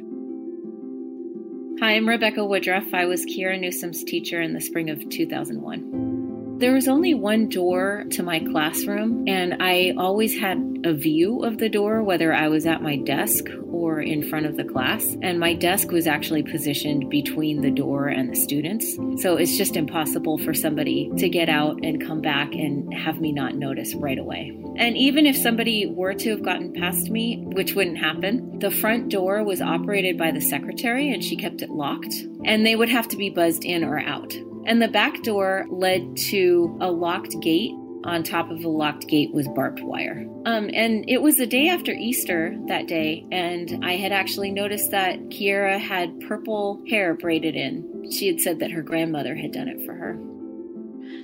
Hi, 1.79 1.95
I'm 1.95 2.09
Rebecca 2.09 2.43
Woodruff. 2.43 2.91
I 2.91 3.05
was 3.05 3.23
Kiera 3.23 3.59
Newsome's 3.59 4.03
teacher 4.03 4.41
in 4.41 4.53
the 4.53 4.61
spring 4.61 4.89
of 4.89 5.07
2001. 5.09 6.57
There 6.57 6.73
was 6.73 6.87
only 6.87 7.13
one 7.13 7.49
door 7.49 8.03
to 8.13 8.23
my 8.23 8.39
classroom, 8.39 9.25
and 9.27 9.61
I 9.61 9.93
always 9.95 10.39
had 10.39 10.57
a 10.83 10.95
view 10.95 11.43
of 11.43 11.59
the 11.59 11.69
door, 11.69 12.01
whether 12.01 12.33
I 12.33 12.47
was 12.47 12.65
at 12.65 12.81
my 12.81 12.95
desk 12.95 13.45
or 13.77 14.01
in 14.01 14.27
front 14.27 14.47
of 14.47 14.57
the 14.57 14.63
class. 14.63 15.15
And 15.21 15.39
my 15.39 15.53
desk 15.53 15.91
was 15.91 16.07
actually 16.07 16.41
positioned 16.41 17.09
between 17.09 17.61
the 17.61 17.69
door 17.69 18.07
and 18.07 18.31
the 18.31 18.35
students. 18.35 18.95
So 19.21 19.37
it's 19.37 19.55
just 19.55 19.75
impossible 19.75 20.39
for 20.39 20.53
somebody 20.53 21.11
to 21.17 21.29
get 21.29 21.47
out 21.47 21.79
and 21.83 22.03
come 22.03 22.21
back 22.21 22.53
and 22.53 22.91
have 22.93 23.21
me 23.21 23.31
not 23.31 23.55
notice 23.55 23.93
right 23.93 24.17
away. 24.17 24.59
And 24.77 24.97
even 24.97 25.25
if 25.25 25.37
somebody 25.37 25.85
were 25.85 26.15
to 26.15 26.29
have 26.31 26.43
gotten 26.43 26.73
past 26.73 27.09
me, 27.09 27.43
which 27.53 27.75
wouldn't 27.75 27.99
happen, 27.99 28.59
the 28.59 28.71
front 28.71 29.09
door 29.09 29.43
was 29.43 29.61
operated 29.61 30.17
by 30.17 30.31
the 30.31 30.41
secretary 30.41 31.13
and 31.13 31.23
she 31.23 31.35
kept 31.35 31.61
it 31.61 31.69
locked. 31.69 32.15
And 32.45 32.65
they 32.65 32.75
would 32.75 32.89
have 32.89 33.07
to 33.09 33.17
be 33.17 33.29
buzzed 33.29 33.63
in 33.63 33.83
or 33.83 33.99
out. 33.99 34.35
And 34.65 34.81
the 34.81 34.87
back 34.87 35.23
door 35.23 35.65
led 35.69 36.17
to 36.31 36.77
a 36.81 36.91
locked 36.91 37.39
gate 37.41 37.71
on 38.03 38.23
top 38.23 38.49
of 38.51 38.63
a 38.63 38.69
locked 38.69 39.07
gate 39.07 39.33
with 39.33 39.53
barbed 39.55 39.81
wire. 39.81 40.27
Um, 40.45 40.69
and 40.73 41.03
it 41.07 41.21
was 41.21 41.37
the 41.37 41.47
day 41.47 41.69
after 41.69 41.91
Easter 41.91 42.57
that 42.67 42.87
day, 42.87 43.25
and 43.31 43.83
I 43.83 43.93
had 43.97 44.11
actually 44.11 44.51
noticed 44.51 44.91
that 44.91 45.19
Kiera 45.29 45.79
had 45.79 46.19
purple 46.21 46.81
hair 46.89 47.13
braided 47.13 47.55
in. 47.55 48.09
She 48.11 48.27
had 48.27 48.39
said 48.39 48.59
that 48.59 48.71
her 48.71 48.81
grandmother 48.81 49.35
had 49.35 49.51
done 49.51 49.67
it 49.67 49.85
for 49.85 49.93
her. 49.93 50.19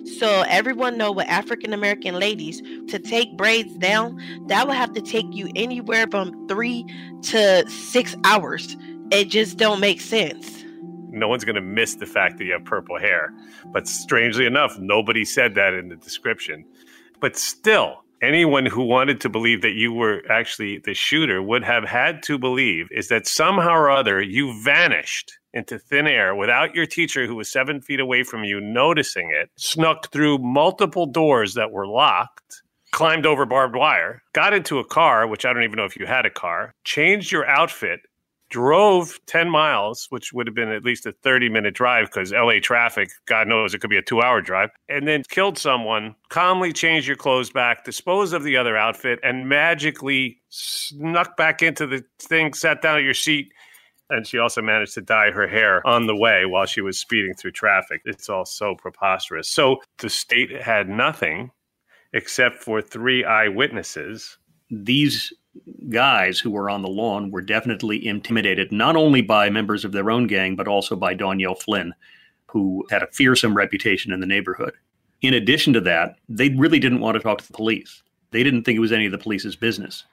So 0.05 0.43
everyone 0.47 0.97
know 0.97 1.11
with 1.11 1.27
African 1.27 1.73
American 1.73 2.15
ladies 2.15 2.61
to 2.87 2.99
take 2.99 3.37
braids 3.37 3.73
down, 3.75 4.19
that 4.47 4.67
would 4.67 4.75
have 4.75 4.93
to 4.93 5.01
take 5.01 5.27
you 5.31 5.49
anywhere 5.55 6.07
from 6.09 6.47
three 6.47 6.85
to 7.23 7.69
six 7.69 8.15
hours. 8.25 8.75
It 9.11 9.29
just 9.29 9.57
don't 9.57 9.79
make 9.79 10.01
sense 10.01 10.62
no 11.13 11.27
one's 11.27 11.45
going 11.45 11.55
to 11.55 11.61
miss 11.61 11.95
the 11.95 12.05
fact 12.05 12.37
that 12.37 12.45
you 12.45 12.53
have 12.53 12.65
purple 12.65 12.99
hair. 12.99 13.33
But 13.71 13.87
strangely 13.87 14.45
enough, 14.45 14.77
nobody 14.79 15.23
said 15.23 15.55
that 15.55 15.73
in 15.73 15.89
the 15.89 15.95
description. 15.95 16.65
But 17.19 17.37
still, 17.37 18.03
anyone 18.21 18.65
who 18.65 18.83
wanted 18.83 19.21
to 19.21 19.29
believe 19.29 19.61
that 19.61 19.73
you 19.73 19.93
were 19.93 20.21
actually 20.29 20.79
the 20.79 20.93
shooter 20.93 21.41
would 21.41 21.63
have 21.63 21.83
had 21.83 22.23
to 22.23 22.37
believe 22.37 22.87
is 22.91 23.09
that 23.09 23.27
somehow 23.27 23.73
or 23.73 23.91
other 23.91 24.21
you 24.21 24.61
vanished 24.63 25.37
into 25.53 25.77
thin 25.77 26.07
air 26.07 26.33
without 26.33 26.73
your 26.73 26.85
teacher, 26.85 27.27
who 27.27 27.35
was 27.35 27.51
seven 27.51 27.79
feet 27.81 27.99
away 27.99 28.23
from 28.23 28.43
you, 28.43 28.59
noticing 28.59 29.29
it, 29.31 29.51
snuck 29.57 30.11
through 30.11 30.39
multiple 30.39 31.05
doors 31.05 31.53
that 31.53 31.71
were 31.71 31.87
locked. 31.87 32.63
Climbed 32.91 33.25
over 33.25 33.45
barbed 33.45 33.75
wire, 33.75 34.21
got 34.33 34.53
into 34.53 34.77
a 34.77 34.85
car, 34.85 35.25
which 35.25 35.45
I 35.45 35.53
don't 35.53 35.63
even 35.63 35.77
know 35.77 35.85
if 35.85 35.97
you 35.97 36.05
had 36.05 36.27
a 36.27 36.29
car, 36.29 36.75
changed 36.83 37.31
your 37.31 37.43
outfit, 37.47 38.01
drove 38.53 39.19
10 39.25 39.49
miles, 39.49 40.05
which 40.11 40.31
would 40.31 40.45
have 40.45 40.55
been 40.55 40.69
at 40.69 40.83
least 40.85 41.07
a 41.07 41.11
30 41.11 41.49
minute 41.49 41.73
drive 41.73 42.05
because 42.05 42.31
LA 42.31 42.59
traffic, 42.61 43.09
God 43.25 43.47
knows 43.47 43.73
it 43.73 43.79
could 43.79 43.89
be 43.89 43.97
a 43.97 44.01
two 44.03 44.21
hour 44.21 44.41
drive, 44.41 44.69
and 44.87 45.07
then 45.07 45.23
killed 45.27 45.57
someone, 45.57 46.15
calmly 46.29 46.71
changed 46.71 47.07
your 47.07 47.17
clothes 47.17 47.49
back, 47.49 47.83
disposed 47.83 48.31
of 48.31 48.43
the 48.43 48.55
other 48.55 48.77
outfit, 48.77 49.19
and 49.23 49.49
magically 49.49 50.39
snuck 50.49 51.35
back 51.35 51.63
into 51.63 51.87
the 51.87 52.03
thing, 52.19 52.53
sat 52.53 52.83
down 52.83 52.97
at 52.97 53.03
your 53.03 53.15
seat. 53.15 53.51
And 54.11 54.27
she 54.27 54.37
also 54.37 54.61
managed 54.61 54.93
to 54.93 55.01
dye 55.01 55.31
her 55.31 55.47
hair 55.47 55.85
on 55.87 56.05
the 56.05 56.15
way 56.15 56.45
while 56.45 56.67
she 56.67 56.81
was 56.81 56.99
speeding 56.99 57.33
through 57.33 57.53
traffic. 57.53 58.01
It's 58.05 58.29
all 58.29 58.45
so 58.45 58.75
preposterous. 58.75 59.49
So 59.49 59.81
the 59.97 60.09
state 60.09 60.51
had 60.61 60.87
nothing 60.87 61.49
except 62.13 62.57
for 62.57 62.81
three 62.81 63.23
eyewitnesses. 63.23 64.37
These 64.73 65.31
guys 65.89 66.39
who 66.39 66.49
were 66.49 66.69
on 66.69 66.81
the 66.81 66.87
lawn 66.87 67.29
were 67.29 67.41
definitely 67.41 68.05
intimidated, 68.05 68.71
not 68.71 68.95
only 68.95 69.21
by 69.21 69.49
members 69.49 69.85
of 69.85 69.91
their 69.91 70.09
own 70.09 70.25
gang, 70.25 70.55
but 70.55 70.67
also 70.67 70.95
by 70.95 71.13
Donielle 71.13 71.61
Flynn, 71.61 71.93
who 72.47 72.85
had 72.89 73.03
a 73.03 73.07
fearsome 73.11 73.55
reputation 73.55 74.11
in 74.11 74.19
the 74.19 74.25
neighborhood. 74.25 74.73
In 75.21 75.35
addition 75.35 75.73
to 75.73 75.81
that, 75.81 76.17
they 76.27 76.49
really 76.49 76.79
didn't 76.79 77.01
want 77.01 77.15
to 77.15 77.21
talk 77.21 77.37
to 77.37 77.47
the 77.47 77.53
police. 77.53 78.01
They 78.31 78.43
didn't 78.43 78.63
think 78.63 78.77
it 78.77 78.81
was 78.81 78.91
any 78.91 79.05
of 79.05 79.11
the 79.11 79.17
police's 79.17 79.55
business. 79.55 80.05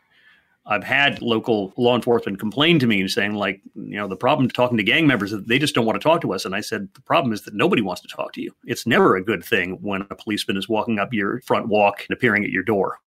I've 0.66 0.84
had 0.84 1.22
local 1.22 1.72
law 1.78 1.96
enforcement 1.96 2.38
complain 2.38 2.78
to 2.78 2.86
me 2.86 3.08
saying, 3.08 3.34
like, 3.34 3.60
you 3.74 3.96
know, 3.96 4.06
the 4.06 4.16
problem 4.16 4.48
talking 4.48 4.76
to 4.76 4.82
gang 4.82 5.06
members 5.06 5.32
is 5.32 5.42
they 5.44 5.58
just 5.58 5.74
don't 5.74 5.86
want 5.86 6.00
to 6.00 6.06
talk 6.06 6.20
to 6.20 6.34
us. 6.34 6.44
And 6.44 6.54
I 6.54 6.60
said, 6.60 6.88
the 6.94 7.00
problem 7.00 7.32
is 7.32 7.42
that 7.42 7.54
nobody 7.54 7.82
wants 7.82 8.02
to 8.02 8.08
talk 8.08 8.32
to 8.34 8.42
you. 8.42 8.54
It's 8.66 8.86
never 8.86 9.16
a 9.16 9.24
good 9.24 9.42
thing 9.42 9.78
when 9.80 10.02
a 10.10 10.14
policeman 10.14 10.58
is 10.58 10.68
walking 10.68 10.98
up 10.98 11.14
your 11.14 11.40
front 11.40 11.68
walk 11.68 12.04
and 12.08 12.14
appearing 12.14 12.44
at 12.44 12.50
your 12.50 12.62
door. 12.62 12.98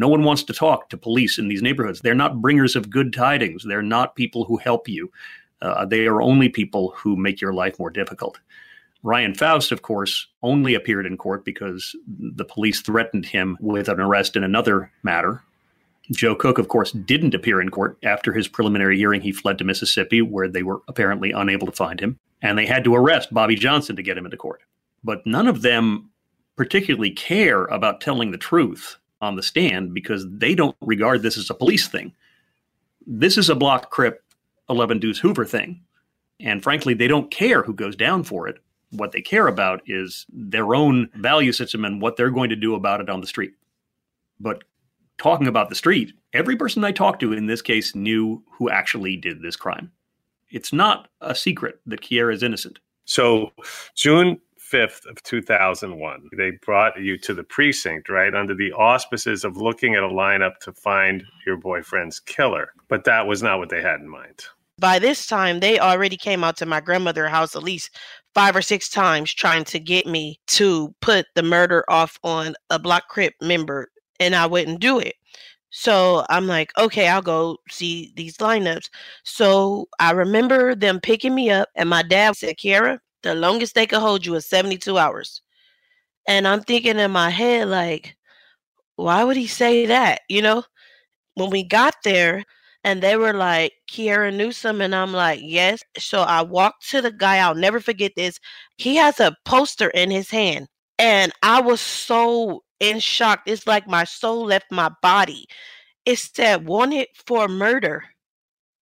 No 0.00 0.08
one 0.08 0.24
wants 0.24 0.42
to 0.44 0.54
talk 0.54 0.88
to 0.88 0.96
police 0.96 1.38
in 1.38 1.48
these 1.48 1.60
neighborhoods. 1.60 2.00
They're 2.00 2.14
not 2.14 2.40
bringers 2.40 2.74
of 2.74 2.88
good 2.88 3.12
tidings. 3.12 3.64
They're 3.64 3.82
not 3.82 4.16
people 4.16 4.46
who 4.46 4.56
help 4.56 4.88
you. 4.88 5.12
Uh, 5.60 5.84
they 5.84 6.06
are 6.06 6.22
only 6.22 6.48
people 6.48 6.94
who 6.96 7.16
make 7.16 7.38
your 7.38 7.52
life 7.52 7.78
more 7.78 7.90
difficult. 7.90 8.40
Ryan 9.02 9.34
Faust, 9.34 9.72
of 9.72 9.82
course, 9.82 10.26
only 10.42 10.74
appeared 10.74 11.04
in 11.04 11.18
court 11.18 11.44
because 11.44 11.94
the 12.08 12.46
police 12.46 12.80
threatened 12.80 13.26
him 13.26 13.58
with 13.60 13.90
an 13.90 14.00
arrest 14.00 14.36
in 14.36 14.42
another 14.42 14.90
matter. 15.02 15.42
Joe 16.12 16.34
Cook, 16.34 16.56
of 16.56 16.68
course, 16.68 16.92
didn't 16.92 17.34
appear 17.34 17.60
in 17.60 17.68
court. 17.68 17.98
After 18.02 18.32
his 18.32 18.48
preliminary 18.48 18.96
hearing, 18.96 19.20
he 19.20 19.32
fled 19.32 19.58
to 19.58 19.64
Mississippi, 19.64 20.22
where 20.22 20.48
they 20.48 20.62
were 20.62 20.80
apparently 20.88 21.30
unable 21.30 21.66
to 21.66 21.72
find 21.72 22.00
him. 22.00 22.18
And 22.40 22.56
they 22.56 22.64
had 22.64 22.84
to 22.84 22.94
arrest 22.94 23.34
Bobby 23.34 23.54
Johnson 23.54 23.96
to 23.96 24.02
get 24.02 24.16
him 24.16 24.24
into 24.24 24.38
court. 24.38 24.62
But 25.04 25.26
none 25.26 25.46
of 25.46 25.60
them 25.60 26.08
particularly 26.56 27.10
care 27.10 27.66
about 27.66 28.00
telling 28.00 28.30
the 28.30 28.38
truth 28.38 28.96
on 29.20 29.36
the 29.36 29.42
stand 29.42 29.94
because 29.94 30.26
they 30.28 30.54
don't 30.54 30.76
regard 30.80 31.22
this 31.22 31.36
as 31.36 31.50
a 31.50 31.54
police 31.54 31.88
thing. 31.88 32.12
This 33.06 33.36
is 33.38 33.50
a 33.50 33.54
Blocc 33.54 33.90
Crip 33.90 34.22
11 34.68 34.98
Deuce 34.98 35.18
Hoover 35.18 35.44
thing. 35.44 35.80
And 36.38 36.62
frankly, 36.62 36.94
they 36.94 37.08
don't 37.08 37.30
care 37.30 37.62
who 37.62 37.74
goes 37.74 37.96
down 37.96 38.24
for 38.24 38.48
it 38.48 38.62
what 38.90 39.12
they 39.12 39.20
care 39.20 39.46
about 39.46 39.82
is 39.86 40.26
their 40.32 40.74
own 40.74 41.08
value 41.14 41.52
system 41.52 41.84
and 41.84 42.02
what 42.02 42.16
they're 42.16 42.30
going 42.30 42.50
to 42.50 42.56
do 42.56 42.74
about 42.74 43.00
it 43.00 43.08
on 43.08 43.20
the 43.20 43.26
street. 43.26 43.52
But 44.38 44.64
talking 45.18 45.46
about 45.46 45.68
the 45.68 45.74
street, 45.74 46.12
every 46.32 46.56
person 46.56 46.84
I 46.84 46.92
talked 46.92 47.20
to 47.20 47.32
in 47.32 47.46
this 47.46 47.62
case 47.62 47.94
knew 47.94 48.42
who 48.50 48.70
actually 48.70 49.16
did 49.16 49.42
this 49.42 49.56
crime. 49.56 49.90
It's 50.50 50.72
not 50.72 51.08
a 51.20 51.34
secret 51.34 51.80
that 51.86 52.00
Kiera 52.00 52.34
is 52.34 52.42
innocent. 52.42 52.78
So, 53.04 53.52
June 53.94 54.40
5th 54.70 55.06
of 55.06 55.22
2001, 55.22 56.28
they 56.36 56.52
brought 56.62 57.00
you 57.00 57.18
to 57.18 57.34
the 57.34 57.44
precinct, 57.44 58.08
right, 58.08 58.34
under 58.34 58.54
the 58.54 58.72
auspices 58.72 59.44
of 59.44 59.56
looking 59.56 59.94
at 59.94 60.02
a 60.02 60.08
lineup 60.08 60.58
to 60.62 60.72
find 60.72 61.24
your 61.46 61.56
boyfriend's 61.56 62.20
killer. 62.20 62.72
But 62.88 63.04
that 63.04 63.26
was 63.26 63.42
not 63.42 63.58
what 63.58 63.68
they 63.68 63.82
had 63.82 64.00
in 64.00 64.08
mind 64.08 64.44
by 64.80 64.98
this 64.98 65.26
time 65.26 65.60
they 65.60 65.78
already 65.78 66.16
came 66.16 66.42
out 66.42 66.56
to 66.56 66.66
my 66.66 66.80
grandmother's 66.80 67.30
house 67.30 67.54
at 67.54 67.62
least 67.62 67.90
five 68.34 68.56
or 68.56 68.62
six 68.62 68.88
times 68.88 69.32
trying 69.32 69.64
to 69.64 69.78
get 69.78 70.06
me 70.06 70.40
to 70.46 70.94
put 71.02 71.26
the 71.34 71.42
murder 71.42 71.84
off 71.88 72.18
on 72.24 72.54
a 72.70 72.78
Blocc 72.80 73.02
Crip 73.08 73.34
member 73.42 73.90
and 74.18 74.34
I 74.34 74.46
wouldn't 74.46 74.80
do 74.80 74.98
it. 74.98 75.14
So 75.70 76.24
I'm 76.28 76.46
like, 76.46 76.72
okay, 76.78 77.08
I'll 77.08 77.22
go 77.22 77.58
see 77.68 78.12
these 78.16 78.38
lineups. 78.38 78.88
So 79.22 79.86
I 80.00 80.10
remember 80.12 80.74
them 80.74 80.98
picking 81.00 81.34
me 81.34 81.48
up, 81.50 81.68
and 81.76 81.88
my 81.88 82.02
dad 82.02 82.36
said, 82.36 82.56
Kiera, 82.56 82.98
the 83.22 83.34
longest 83.34 83.74
they 83.74 83.86
could 83.86 84.00
hold 84.00 84.26
you 84.26 84.34
is 84.34 84.46
72 84.46 84.96
hours. 84.98 85.42
And 86.28 86.46
I'm 86.46 86.62
thinking 86.62 86.98
in 86.98 87.10
my 87.10 87.30
head, 87.30 87.68
like, 87.68 88.16
why 88.96 89.24
would 89.24 89.36
he 89.36 89.46
say 89.46 89.86
that? 89.86 90.20
You 90.28 90.42
know, 90.42 90.64
when 91.34 91.50
we 91.50 91.62
got 91.62 91.94
there, 92.04 92.44
and 92.84 93.02
they 93.02 93.16
were 93.16 93.34
like, 93.34 93.72
Kiera 93.90 94.34
Newsome. 94.34 94.80
And 94.80 94.94
I'm 94.94 95.12
like, 95.12 95.40
yes. 95.42 95.82
So 95.98 96.22
I 96.22 96.42
walked 96.42 96.88
to 96.90 97.02
the 97.02 97.12
guy. 97.12 97.38
I'll 97.38 97.54
never 97.54 97.80
forget 97.80 98.12
this. 98.16 98.38
He 98.78 98.96
has 98.96 99.20
a 99.20 99.36
poster 99.44 99.90
in 99.90 100.10
his 100.10 100.30
hand. 100.30 100.68
And 100.98 101.32
I 101.42 101.60
was 101.60 101.80
so 101.80 102.62
in 102.78 102.98
shock. 103.00 103.42
It's 103.46 103.66
like 103.66 103.86
my 103.86 104.04
soul 104.04 104.46
left 104.46 104.66
my 104.70 104.90
body. 105.02 105.46
It 106.06 106.18
said 106.18 106.66
wanted 106.66 107.08
for 107.26 107.48
murder. 107.48 108.04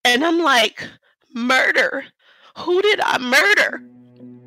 And 0.04 0.24
I'm 0.24 0.38
like, 0.38 0.88
murder? 1.34 2.04
Who 2.58 2.80
did 2.82 3.00
I 3.02 3.18
murder? 3.18 3.82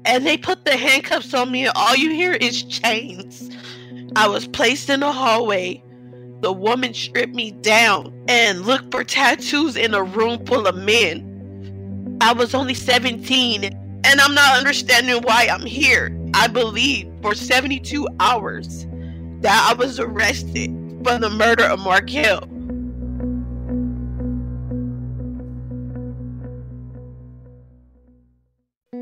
And 0.05 0.25
they 0.25 0.37
put 0.37 0.65
the 0.65 0.77
handcuffs 0.77 1.33
on 1.33 1.51
me, 1.51 1.65
and 1.65 1.73
all 1.75 1.95
you 1.95 2.11
hear 2.11 2.33
is 2.33 2.63
chains. 2.63 3.49
I 4.15 4.27
was 4.27 4.47
placed 4.47 4.89
in 4.89 5.03
a 5.03 5.11
hallway 5.11 5.83
the 6.41 6.51
woman 6.51 6.93
stripped 6.93 7.35
me 7.35 7.51
down 7.51 8.11
and 8.27 8.65
looked 8.65 8.91
for 8.91 9.03
tattoos 9.03 9.75
in 9.75 9.93
a 9.93 10.03
room 10.03 10.43
full 10.45 10.65
of 10.65 10.75
men. 10.75 12.17
I 12.19 12.33
was 12.33 12.55
only 12.55 12.73
17 12.73 13.63
and 13.63 14.19
I'm 14.19 14.33
not 14.33 14.57
understanding 14.57 15.21
why 15.21 15.47
I'm 15.51 15.65
here. 15.65 16.17
I 16.33 16.47
believe 16.47 17.11
for 17.21 17.35
72 17.35 18.07
hours 18.19 18.87
that 19.41 19.69
I 19.69 19.73
was 19.75 19.99
arrested 19.99 20.71
for 21.03 21.19
the 21.19 21.29
murder 21.29 21.65
of 21.65 21.79
Markel. 21.79 22.47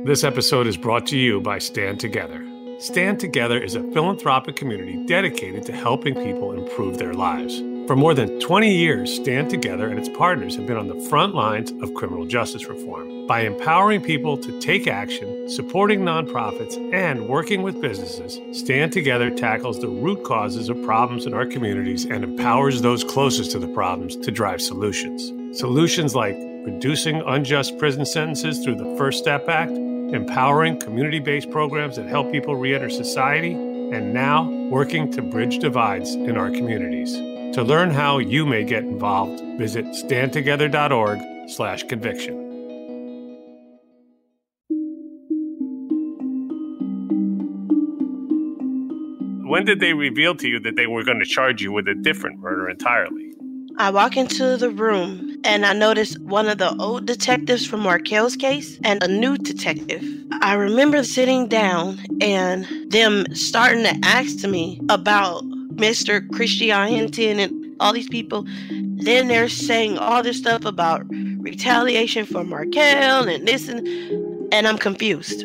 This 0.10 0.24
episode 0.24 0.66
is 0.66 0.76
brought 0.76 1.06
to 1.10 1.18
you 1.20 1.40
by 1.40 1.60
Stand 1.60 2.00
Together. 2.00 2.44
Stand 2.80 3.20
Together 3.20 3.62
is 3.62 3.76
a 3.76 3.84
philanthropic 3.92 4.56
community 4.56 5.06
dedicated 5.06 5.68
to 5.68 5.72
helping 5.72 6.16
people 6.16 6.52
improve 6.52 6.98
their 6.98 7.14
lives. 7.14 7.60
For 7.86 7.96
more 7.96 8.16
than 8.16 8.40
20 8.40 8.74
years, 8.74 9.14
Stand 9.14 9.52
Together 9.52 9.88
and 9.88 10.00
its 10.00 10.10
partners 10.10 10.56
have 10.56 10.66
been 10.66 10.78
on 10.78 10.88
the 10.88 11.00
front 11.10 11.36
lines 11.36 11.70
of 11.84 11.94
criminal 11.94 12.26
justice 12.26 12.66
reform. 12.66 13.28
By 13.28 13.42
empowering 13.42 14.02
people 14.02 14.36
to 14.40 14.60
take 14.60 14.88
action, 14.88 15.48
supporting 15.48 16.00
nonprofits, 16.00 16.76
and 16.92 17.28
working 17.28 17.62
with 17.62 17.80
businesses, 17.80 18.40
Stand 18.52 18.92
Together 18.92 19.30
tackles 19.30 19.80
the 19.80 19.90
root 19.90 20.24
causes 20.24 20.70
of 20.70 20.84
problems 20.84 21.28
in 21.28 21.36
our 21.36 21.46
communities 21.46 22.06
and 22.06 22.24
empowers 22.24 22.82
those 22.82 23.04
closest 23.04 23.52
to 23.52 23.60
the 23.60 23.68
problems 23.68 24.16
to 24.16 24.32
drive 24.32 24.60
solutions. 24.60 25.32
Solutions 25.56 26.16
like 26.16 26.36
reducing 26.66 27.22
unjust 27.28 27.78
prison 27.78 28.08
sentences 28.08 28.64
through 28.64 28.76
the 28.76 28.96
First 28.98 29.20
Step 29.20 29.48
Act 29.48 29.72
empowering 30.14 30.80
community 30.80 31.20
based 31.20 31.50
programs 31.52 31.96
that 31.96 32.08
help 32.08 32.32
people 32.32 32.56
re 32.56 32.74
enter 32.74 32.90
society, 32.90 33.54
and 33.54 34.14
now 34.14 34.50
working 34.70 35.12
to 35.12 35.22
bridge 35.22 35.60
divides 35.60 36.14
in 36.14 36.38
our 36.38 36.50
communities. 36.52 37.14
To 37.56 37.64
learn 37.64 37.90
how 37.90 38.20
you 38.20 38.46
may 38.46 38.64
get 38.64 38.84
involved, 38.84 39.42
visit 39.58 39.86
standtogether.org 39.86 41.50
slash 41.50 41.84
conviction. 41.84 42.50
When 49.50 49.66
did 49.66 49.80
they 49.80 49.94
reveal 49.94 50.36
to 50.36 50.48
you 50.48 50.60
that 50.60 50.76
they 50.76 50.86
were 50.86 51.04
going 51.04 51.20
to 51.20 51.26
charge 51.26 51.60
you 51.62 51.72
with 51.72 51.88
a 51.88 51.96
different 51.96 52.40
murder 52.40 52.70
entirely? 52.70 53.29
I 53.80 53.92
walk 53.92 54.18
into 54.18 54.58
the 54.58 54.70
room 54.70 55.40
and 55.46 55.66
I 55.66 55.72
notice 55.72 56.18
one 56.18 56.50
of 56.50 56.58
the 56.58 56.76
old 56.80 57.06
detectives 57.06 57.66
from 57.66 57.80
Markel's 57.80 58.36
case 58.36 58.78
and 58.84 59.02
a 59.02 59.08
new 59.08 59.38
detective. 59.38 60.04
I 60.42 60.56
remember 60.56 61.02
sitting 61.02 61.48
down 61.48 61.98
and 62.20 62.68
them 62.92 63.34
starting 63.34 63.86
to 63.86 63.98
ask 64.04 64.46
me 64.46 64.82
about 64.90 65.46
Mr. 65.76 66.30
Christian 66.34 66.90
Hinton 66.90 67.40
and 67.40 67.78
all 67.80 67.94
these 67.94 68.10
people. 68.10 68.46
Then 68.70 69.30
they're 69.30 69.48
saying 69.48 69.98
all 69.98 70.24
this 70.24 70.40
stuff 70.40 70.66
about 70.66 71.06
retaliation 71.10 72.26
for 72.26 72.44
Markel 72.44 73.30
and 73.30 73.48
this 73.48 73.70
and 73.70 73.88
and 74.54 74.68
I'm 74.68 74.78
confused. 74.78 75.44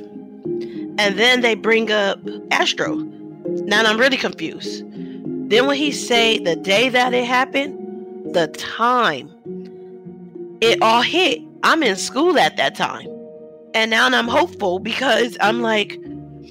And 0.99 1.17
then 1.17 1.41
they 1.41 1.55
bring 1.55 1.93
up 1.93 2.19
Astro. 2.51 2.97
Now 2.97 3.85
I'm 3.85 4.01
really 4.01 4.17
confused. 4.17 4.83
Then 5.51 5.69
when 5.69 5.77
he 5.77 5.93
say 5.93 6.41
the 6.41 6.57
day 6.57 6.89
that 6.89 7.15
it 7.15 7.27
happened, 7.27 7.83
the 8.35 8.49
time 8.49 9.31
it 10.61 10.83
all 10.83 11.03
hit. 11.03 11.41
I'm 11.63 11.83
in 11.83 11.97
school 11.97 12.39
at 12.39 12.57
that 12.57 12.75
time. 12.75 13.09
And 13.75 13.91
now 13.91 14.07
I'm 14.07 14.29
hopeful 14.29 14.79
because 14.79 15.37
I'm 15.41 15.63
like, 15.63 15.99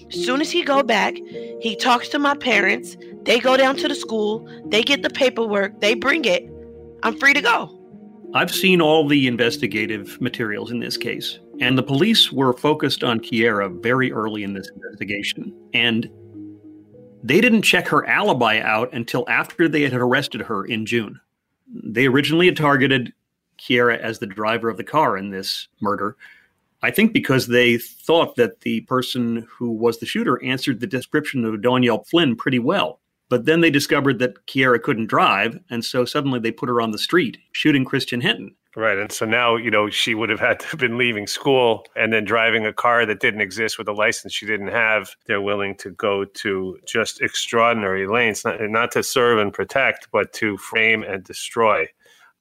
soon 0.10 0.41
as 0.41 0.52
he 0.52 0.63
go 0.63 0.82
back, 0.84 1.15
he 1.62 1.76
talks 1.76 2.10
to 2.10 2.19
my 2.19 2.36
parents, 2.36 2.98
they 3.24 3.39
go 3.39 3.56
down 3.56 3.78
to 3.78 3.88
the 3.88 3.96
school, 3.96 4.48
they 4.65 4.84
get 4.84 5.04
the 5.04 5.10
paperwork, 5.10 5.80
they 5.80 5.93
bring 5.93 6.26
it, 6.26 6.50
I'm 7.04 7.17
free 7.17 7.34
to 7.34 7.41
go. 7.41 7.80
I've 8.34 8.52
seen 8.52 8.82
all 8.82 9.08
the 9.08 9.28
investigative 9.28 10.19
materials 10.19 10.72
in 10.72 10.80
this 10.80 10.98
case, 10.98 11.39
and 11.62 11.78
the 11.78 11.84
police 11.84 12.32
were 12.32 12.54
focused 12.54 13.04
on 13.04 13.19
Kiera 13.19 13.82
very 13.82 14.12
early 14.12 14.43
in 14.43 14.54
this 14.54 14.69
investigation. 14.76 15.54
And 15.74 16.10
they 17.24 17.39
didn't 17.39 17.62
check 17.62 17.88
her 17.88 18.06
alibi 18.08 18.60
out 18.60 18.91
until 18.93 19.24
after 19.30 19.69
they 19.69 19.84
had 19.84 19.93
arrested 19.93 20.41
her 20.41 20.65
in 20.65 20.86
June 20.86 21.19
they 21.73 22.05
originally 22.05 22.45
had 22.45 22.57
targeted 22.57 23.13
Kiera 23.57 23.97
as 23.99 24.19
the 24.19 24.27
driver 24.27 24.69
of 24.69 24.77
the 24.77 24.83
car 24.83 25.17
in 25.17 25.29
this 25.29 25.67
murder. 25.81 26.15
I 26.81 26.91
think 26.91 27.13
because 27.13 27.47
they 27.47 27.77
thought 27.77 28.36
that 28.36 28.62
the 28.62 28.81
person 28.81 29.47
who 29.49 29.71
was 29.71 29.99
the 29.99 30.05
shooter 30.05 30.43
answered 30.43 30.79
the 30.79 30.88
description 30.88 31.45
of 31.45 31.62
Danielle 31.62 32.03
Flynn 32.03 32.36
pretty 32.36 32.59
well. 32.59 32.99
But 33.29 33.45
then 33.45 33.62
they 33.62 33.71
discovered 33.71 34.19
that 34.19 34.45
Kiera 34.47 34.81
couldn't 34.81 35.07
drive, 35.07 35.57
and 35.69 35.83
so 35.83 36.03
suddenly 36.05 36.39
they 36.39 36.51
put 36.51 36.69
her 36.69 36.81
on 36.81 36.91
the 36.91 36.97
street 36.97 37.38
shooting 37.53 37.86
Christian 37.86 38.21
Hinton. 38.21 38.55
Right. 38.75 38.97
And 38.97 39.12
so 39.12 39.25
now, 39.27 39.55
you 39.55 39.69
know, 39.69 39.91
she 39.91 40.15
would 40.15 40.29
have 40.29 40.39
had 40.39 40.59
to 40.62 40.67
have 40.67 40.79
been 40.79 40.97
leaving 40.97 41.27
school 41.27 41.86
and 41.95 42.12
then 42.12 42.25
driving 42.25 42.65
a 42.65 42.73
car 42.73 43.05
that 43.05 43.19
didn't 43.19 43.41
exist 43.41 43.77
with 43.77 43.88
a 43.88 43.93
license 43.93 44.33
she 44.33 44.47
didn't 44.47 44.69
have. 44.69 45.12
They're 45.27 45.41
willing 45.41 45.75
to 45.75 45.91
go 45.91 46.25
to 46.25 46.79
just 46.88 47.21
extraordinary 47.21 48.07
lengths, 48.07 48.43
not, 48.43 48.59
not 48.62 48.91
to 48.93 49.03
serve 49.03 49.38
and 49.38 49.53
protect, 49.53 50.07
but 50.12 50.33
to 50.33 50.57
frame 50.57 51.03
and 51.03 51.23
destroy. 51.23 51.86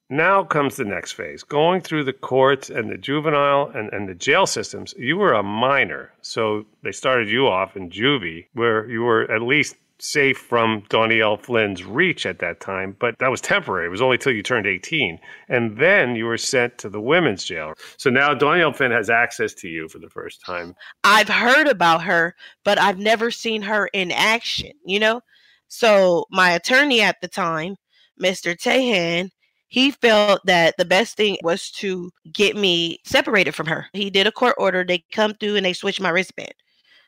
Now 0.09 0.43
comes 0.43 0.75
the 0.75 0.85
next 0.85 1.13
phase. 1.13 1.43
Going 1.43 1.81
through 1.81 2.03
the 2.03 2.13
courts 2.13 2.69
and 2.69 2.89
the 2.89 2.97
juvenile 2.97 3.71
and, 3.73 3.91
and 3.93 4.09
the 4.09 4.15
jail 4.15 4.47
systems, 4.47 4.93
you 4.97 5.17
were 5.17 5.33
a 5.33 5.43
minor. 5.43 6.11
So 6.21 6.65
they 6.81 6.91
started 6.91 7.29
you 7.29 7.47
off 7.47 7.77
in 7.77 7.89
juvie, 7.89 8.47
where 8.53 8.89
you 8.89 9.03
were 9.03 9.31
at 9.31 9.41
least 9.43 9.75
safe 10.03 10.37
from 10.37 10.83
Donielle 10.89 11.37
Flynn's 11.37 11.83
reach 11.83 12.25
at 12.25 12.39
that 12.39 12.59
time, 12.59 12.95
but 12.99 13.17
that 13.19 13.31
was 13.31 13.39
temporary. 13.39 13.87
It 13.87 13.91
was 13.91 14.01
only 14.01 14.17
till 14.17 14.33
you 14.33 14.43
turned 14.43 14.67
18. 14.67 15.17
And 15.47 15.77
then 15.77 16.15
you 16.15 16.25
were 16.25 16.37
sent 16.37 16.77
to 16.79 16.89
the 16.89 16.99
women's 16.99 17.45
jail. 17.45 17.73
So 17.97 18.09
now 18.09 18.33
Donielle 18.33 18.75
Flynn 18.75 18.91
has 18.91 19.09
access 19.09 19.53
to 19.55 19.69
you 19.69 19.87
for 19.87 19.99
the 19.99 20.09
first 20.09 20.41
time. 20.45 20.75
I've 21.03 21.29
heard 21.29 21.67
about 21.67 22.03
her, 22.03 22.35
but 22.65 22.77
I've 22.77 22.99
never 22.99 23.31
seen 23.31 23.61
her 23.61 23.87
in 23.93 24.11
action, 24.11 24.71
you 24.85 24.99
know? 24.99 25.21
So 25.69 26.25
my 26.29 26.51
attorney 26.51 27.01
at 27.01 27.21
the 27.21 27.27
time, 27.29 27.77
Mr. 28.21 28.55
Tahan, 28.55 29.29
he 29.69 29.89
felt 29.89 30.41
that 30.45 30.75
the 30.77 30.85
best 30.85 31.17
thing 31.17 31.37
was 31.41 31.71
to 31.71 32.11
get 32.31 32.55
me 32.55 32.99
separated 33.05 33.55
from 33.55 33.65
her. 33.67 33.87
He 33.93 34.11
did 34.11 34.27
a 34.27 34.31
court 34.31 34.55
order. 34.59 34.83
They 34.83 35.03
come 35.11 35.33
through 35.33 35.55
and 35.55 35.65
they 35.65 35.73
switch 35.73 35.99
my 35.99 36.09
wristband. 36.09 36.53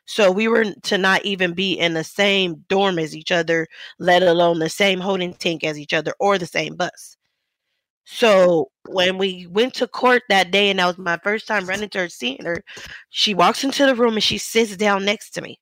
So 0.06 0.30
we 0.30 0.48
were 0.48 0.64
to 0.64 0.98
not 0.98 1.24
even 1.24 1.52
be 1.52 1.74
in 1.74 1.94
the 1.94 2.04
same 2.04 2.64
dorm 2.68 2.98
as 2.98 3.14
each 3.14 3.32
other, 3.32 3.66
let 3.98 4.22
alone 4.22 4.60
the 4.60 4.68
same 4.68 5.00
holding 5.00 5.34
tank 5.34 5.64
as 5.64 5.78
each 5.78 5.92
other 5.92 6.14
or 6.20 6.38
the 6.38 6.46
same 6.46 6.76
bus. 6.76 7.16
So 8.04 8.70
when 8.88 9.18
we 9.18 9.48
went 9.48 9.74
to 9.74 9.88
court 9.88 10.22
that 10.28 10.52
day, 10.52 10.70
and 10.70 10.78
that 10.78 10.86
was 10.86 10.98
my 10.98 11.18
first 11.24 11.48
time 11.48 11.66
running 11.66 11.88
to 11.90 11.98
her, 11.98 12.08
seeing 12.08 12.44
her, 12.44 12.62
she 13.10 13.34
walks 13.34 13.64
into 13.64 13.84
the 13.84 13.96
room 13.96 14.14
and 14.14 14.22
she 14.22 14.38
sits 14.38 14.76
down 14.76 15.04
next 15.04 15.30
to 15.30 15.42
me. 15.42 15.58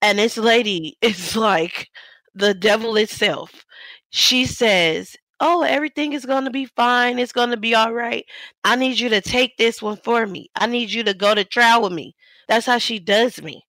And 0.00 0.18
this 0.18 0.38
lady 0.38 0.96
is 1.02 1.36
like 1.36 1.90
the 2.34 2.54
devil 2.54 2.96
itself. 2.96 3.66
She 4.10 4.46
says, 4.46 5.14
Oh, 5.40 5.62
everything 5.62 6.12
is 6.12 6.24
going 6.24 6.44
to 6.44 6.50
be 6.50 6.66
fine. 6.66 7.18
It's 7.18 7.32
going 7.32 7.50
to 7.50 7.56
be 7.56 7.74
all 7.74 7.92
right. 7.92 8.24
I 8.64 8.76
need 8.76 8.98
you 9.00 9.08
to 9.10 9.20
take 9.20 9.56
this 9.56 9.82
one 9.82 9.96
for 9.96 10.24
me. 10.24 10.48
I 10.54 10.66
need 10.66 10.90
you 10.92 11.02
to 11.02 11.14
go 11.14 11.34
to 11.34 11.44
trial 11.44 11.82
with 11.82 11.92
me. 11.92 12.14
That's 12.52 12.66
how 12.66 12.76
she 12.76 12.98
does 12.98 13.40
me. 13.40 13.64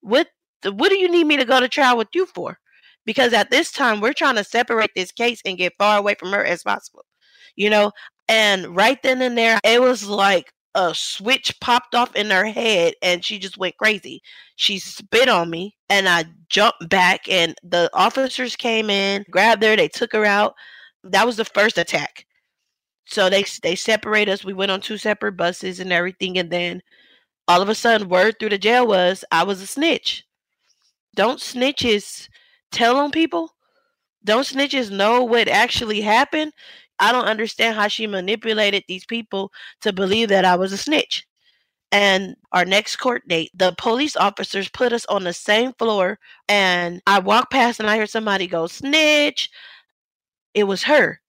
What 0.00 0.28
what 0.62 0.90
do 0.90 0.96
you 0.96 1.10
need 1.10 1.24
me 1.26 1.36
to 1.38 1.44
go 1.44 1.58
to 1.58 1.68
trial 1.68 1.96
with 1.98 2.06
you 2.14 2.26
for? 2.26 2.56
Because 3.04 3.32
at 3.32 3.50
this 3.50 3.72
time 3.72 4.00
we're 4.00 4.12
trying 4.12 4.36
to 4.36 4.44
separate 4.44 4.90
this 4.94 5.10
case 5.10 5.42
and 5.44 5.58
get 5.58 5.72
far 5.76 5.98
away 5.98 6.14
from 6.14 6.30
her 6.30 6.44
as 6.44 6.62
possible. 6.62 7.04
You 7.56 7.68
know, 7.68 7.90
and 8.28 8.76
right 8.76 9.02
then 9.02 9.22
and 9.22 9.36
there 9.36 9.58
it 9.64 9.82
was 9.82 10.06
like 10.06 10.52
a 10.76 10.94
switch 10.94 11.58
popped 11.60 11.96
off 11.96 12.14
in 12.14 12.30
her 12.30 12.46
head 12.46 12.94
and 13.02 13.24
she 13.24 13.40
just 13.40 13.58
went 13.58 13.76
crazy. 13.76 14.22
She 14.54 14.78
spit 14.78 15.28
on 15.28 15.50
me 15.50 15.74
and 15.90 16.08
I 16.08 16.26
jumped 16.48 16.88
back 16.88 17.28
and 17.28 17.56
the 17.64 17.90
officers 17.92 18.54
came 18.54 18.88
in, 18.88 19.24
grabbed 19.32 19.64
her, 19.64 19.74
they 19.74 19.88
took 19.88 20.12
her 20.12 20.24
out. 20.24 20.54
That 21.02 21.26
was 21.26 21.38
the 21.38 21.44
first 21.44 21.76
attack. 21.76 22.24
So 23.04 23.28
they 23.28 23.44
they 23.64 23.74
separate 23.74 24.28
us. 24.28 24.44
We 24.44 24.52
went 24.52 24.70
on 24.70 24.80
two 24.80 24.96
separate 24.96 25.36
buses 25.36 25.80
and 25.80 25.92
everything 25.92 26.38
and 26.38 26.50
then 26.52 26.82
all 27.48 27.62
of 27.62 27.68
a 27.68 27.74
sudden 27.74 28.08
word 28.08 28.38
through 28.38 28.50
the 28.50 28.58
jail 28.58 28.86
was 28.86 29.24
I 29.30 29.44
was 29.44 29.60
a 29.60 29.66
snitch. 29.66 30.24
Don't 31.14 31.40
snitches 31.40 32.28
tell 32.70 32.96
on 32.96 33.10
people? 33.10 33.50
Don't 34.24 34.46
snitches 34.46 34.90
know 34.90 35.24
what 35.24 35.48
actually 35.48 36.00
happened? 36.00 36.52
I 37.00 37.12
don't 37.12 37.24
understand 37.26 37.76
how 37.76 37.88
she 37.88 38.06
manipulated 38.06 38.84
these 38.86 39.04
people 39.04 39.52
to 39.80 39.92
believe 39.92 40.28
that 40.28 40.44
I 40.44 40.56
was 40.56 40.72
a 40.72 40.78
snitch. 40.78 41.26
And 41.90 42.36
our 42.52 42.64
next 42.64 42.96
court 42.96 43.26
date, 43.28 43.50
the 43.54 43.74
police 43.78 44.16
officers 44.16 44.68
put 44.70 44.92
us 44.92 45.04
on 45.06 45.24
the 45.24 45.32
same 45.32 45.72
floor. 45.74 46.18
And 46.48 47.02
I 47.06 47.18
walked 47.18 47.52
past 47.52 47.80
and 47.80 47.90
I 47.90 47.98
heard 47.98 48.10
somebody 48.10 48.46
go, 48.46 48.66
Snitch. 48.66 49.50
It 50.54 50.64
was 50.64 50.82
her 50.84 51.21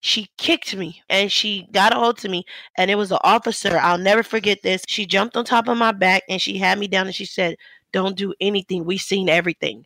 she 0.00 0.28
kicked 0.38 0.74
me 0.74 1.02
and 1.08 1.30
she 1.30 1.68
got 1.72 1.92
a 1.92 1.96
hold 1.96 2.18
to 2.18 2.28
me 2.28 2.44
and 2.76 2.90
it 2.90 2.96
was 2.96 3.12
an 3.12 3.18
officer 3.22 3.78
i'll 3.78 3.98
never 3.98 4.22
forget 4.22 4.62
this 4.62 4.82
she 4.88 5.06
jumped 5.06 5.36
on 5.36 5.44
top 5.44 5.68
of 5.68 5.76
my 5.76 5.92
back 5.92 6.22
and 6.28 6.40
she 6.40 6.58
had 6.58 6.78
me 6.78 6.88
down 6.88 7.06
and 7.06 7.14
she 7.14 7.24
said 7.24 7.56
don't 7.92 8.16
do 8.16 8.34
anything 8.40 8.84
we 8.84 8.98
seen 8.98 9.28
everything 9.28 9.84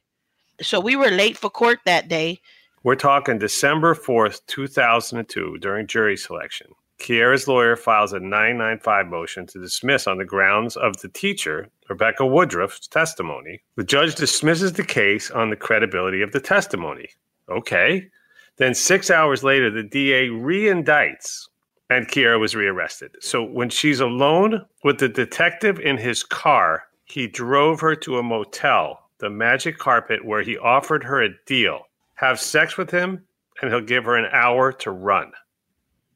so 0.60 0.80
we 0.80 0.96
were 0.96 1.10
late 1.10 1.36
for 1.36 1.50
court 1.50 1.78
that 1.84 2.08
day 2.08 2.40
we're 2.82 2.94
talking 2.94 3.38
december 3.38 3.94
4th 3.94 4.40
2002 4.46 5.58
during 5.58 5.86
jury 5.86 6.16
selection 6.16 6.68
Kiera's 7.00 7.48
lawyer 7.48 7.76
files 7.76 8.12
a 8.12 8.20
995 8.20 9.08
motion 9.08 9.46
to 9.48 9.60
dismiss 9.60 10.06
on 10.06 10.16
the 10.16 10.24
grounds 10.24 10.76
of 10.76 10.96
the 10.98 11.08
teacher, 11.08 11.68
Rebecca 11.90 12.24
Woodruff's 12.24 12.86
testimony. 12.86 13.62
The 13.76 13.82
judge 13.82 14.14
dismisses 14.14 14.74
the 14.74 14.84
case 14.84 15.28
on 15.30 15.50
the 15.50 15.56
credibility 15.56 16.22
of 16.22 16.30
the 16.30 16.40
testimony. 16.40 17.08
Okay. 17.50 18.08
Then 18.56 18.74
six 18.74 19.10
hours 19.10 19.42
later, 19.42 19.70
the 19.70 19.82
DA 19.82 20.28
reindicts 20.28 21.48
and 21.90 22.08
Kiera 22.08 22.38
was 22.40 22.54
rearrested. 22.54 23.16
So 23.20 23.42
when 23.42 23.68
she's 23.68 24.00
alone 24.00 24.64
with 24.82 24.98
the 24.98 25.08
detective 25.08 25.78
in 25.78 25.96
his 25.98 26.22
car, 26.22 26.84
he 27.04 27.26
drove 27.26 27.80
her 27.80 27.94
to 27.96 28.18
a 28.18 28.22
motel, 28.22 29.10
the 29.18 29.30
Magic 29.30 29.78
Carpet, 29.78 30.24
where 30.24 30.42
he 30.42 30.56
offered 30.56 31.04
her 31.04 31.22
a 31.22 31.30
deal 31.46 31.82
have 32.14 32.40
sex 32.40 32.76
with 32.76 32.90
him, 32.90 33.24
and 33.60 33.70
he'll 33.70 33.80
give 33.80 34.04
her 34.04 34.16
an 34.16 34.30
hour 34.32 34.72
to 34.72 34.90
run. 34.90 35.32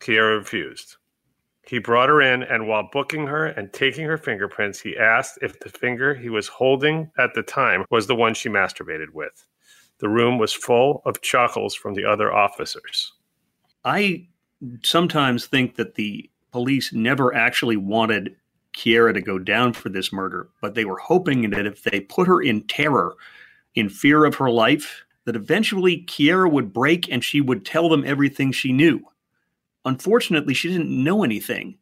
Kiera 0.01 0.39
refused. 0.39 0.97
He 1.67 1.79
brought 1.79 2.09
her 2.09 2.23
in, 2.23 2.43
and 2.45 2.67
while 2.67 2.89
booking 2.91 3.27
her 3.27 3.47
and 3.47 3.73
taking 3.73 4.07
her 4.07 4.17
fingerprints, 4.17 4.81
he 4.81 4.97
asked 4.97 5.39
if 5.43 5.59
the 5.61 5.69
finger 5.69 6.15
he 6.15 6.31
was 6.31 6.49
holding 6.49 7.11
at 7.19 7.35
the 7.35 7.43
time 7.43 7.85
was 7.91 8.07
the 8.07 8.15
one 8.15 8.33
she 8.33 8.49
masturbated 8.49 9.11
with. 9.13 9.45
The 9.99 10.09
room 10.09 10.39
was 10.39 10.53
full 10.53 11.03
of 11.05 11.23
chuckles 11.23 11.75
from 11.75 11.95
the 11.95 12.05
other 12.05 12.33
officers. 12.33 13.13
I 13.85 14.29
sometimes 14.83 15.47
think 15.47 15.77
that 15.77 15.95
the 15.95 16.31
police 16.53 16.93
never 16.93 17.35
actually 17.35 17.77
wanted 17.77 18.37
Kiera 18.77 19.13
to 19.15 19.21
go 19.21 19.39
down 19.39 19.73
for 19.73 19.89
this 19.89 20.13
murder, 20.13 20.49
but 20.61 20.75
they 20.75 20.85
were 20.85 20.99
hoping 20.99 21.51
that 21.51 21.67
if 21.67 21.83
they 21.83 22.01
put 22.01 22.29
her 22.29 22.41
in 22.41 22.63
terror, 22.69 23.17
in 23.75 23.89
fear 23.89 24.25
of 24.25 24.37
her 24.37 24.51
life, 24.51 25.05
that 25.25 25.37
eventually 25.37 26.05
Kiera 26.07 26.51
would 26.51 26.73
break 26.73 27.11
and 27.11 27.25
she 27.25 27.41
would 27.41 27.67
tell 27.67 27.89
them 27.89 28.05
everything 28.07 28.53
she 28.53 28.73
knew. 28.73 29.01
Unfortunately, 29.85 30.55
she 30.55 30.69
didn't 30.69 30.91
know 30.91 31.25
anything 31.25 31.77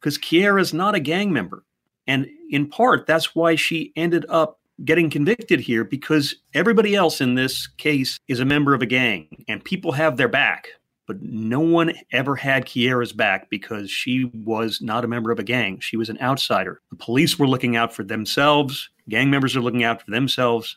because 0.00 0.16
Kiera 0.16 0.60
is 0.60 0.72
not 0.72 0.94
a 0.94 1.00
gang 1.00 1.32
member. 1.32 1.64
And 2.06 2.28
in 2.50 2.68
part, 2.68 3.06
that's 3.06 3.34
why 3.34 3.56
she 3.56 3.92
ended 3.96 4.24
up 4.28 4.58
getting 4.84 5.10
convicted 5.10 5.60
here 5.60 5.84
because 5.84 6.34
everybody 6.54 6.94
else 6.94 7.20
in 7.20 7.34
this 7.34 7.66
case 7.66 8.18
is 8.28 8.40
a 8.40 8.44
member 8.44 8.74
of 8.74 8.82
a 8.82 8.86
gang 8.86 9.44
and 9.48 9.64
people 9.64 9.92
have 9.92 10.16
their 10.16 10.28
back. 10.28 10.68
But 11.06 11.22
no 11.22 11.60
one 11.60 11.94
ever 12.12 12.36
had 12.36 12.66
Kiera's 12.66 13.14
back 13.14 13.48
because 13.48 13.90
she 13.90 14.30
was 14.34 14.80
not 14.82 15.06
a 15.06 15.08
member 15.08 15.30
of 15.30 15.38
a 15.38 15.42
gang. 15.42 15.80
She 15.80 15.96
was 15.96 16.10
an 16.10 16.20
outsider. 16.20 16.82
The 16.90 16.96
police 16.96 17.38
were 17.38 17.48
looking 17.48 17.76
out 17.76 17.94
for 17.94 18.04
themselves. 18.04 18.90
Gang 19.08 19.30
members 19.30 19.56
are 19.56 19.62
looking 19.62 19.84
out 19.84 20.02
for 20.02 20.10
themselves. 20.10 20.76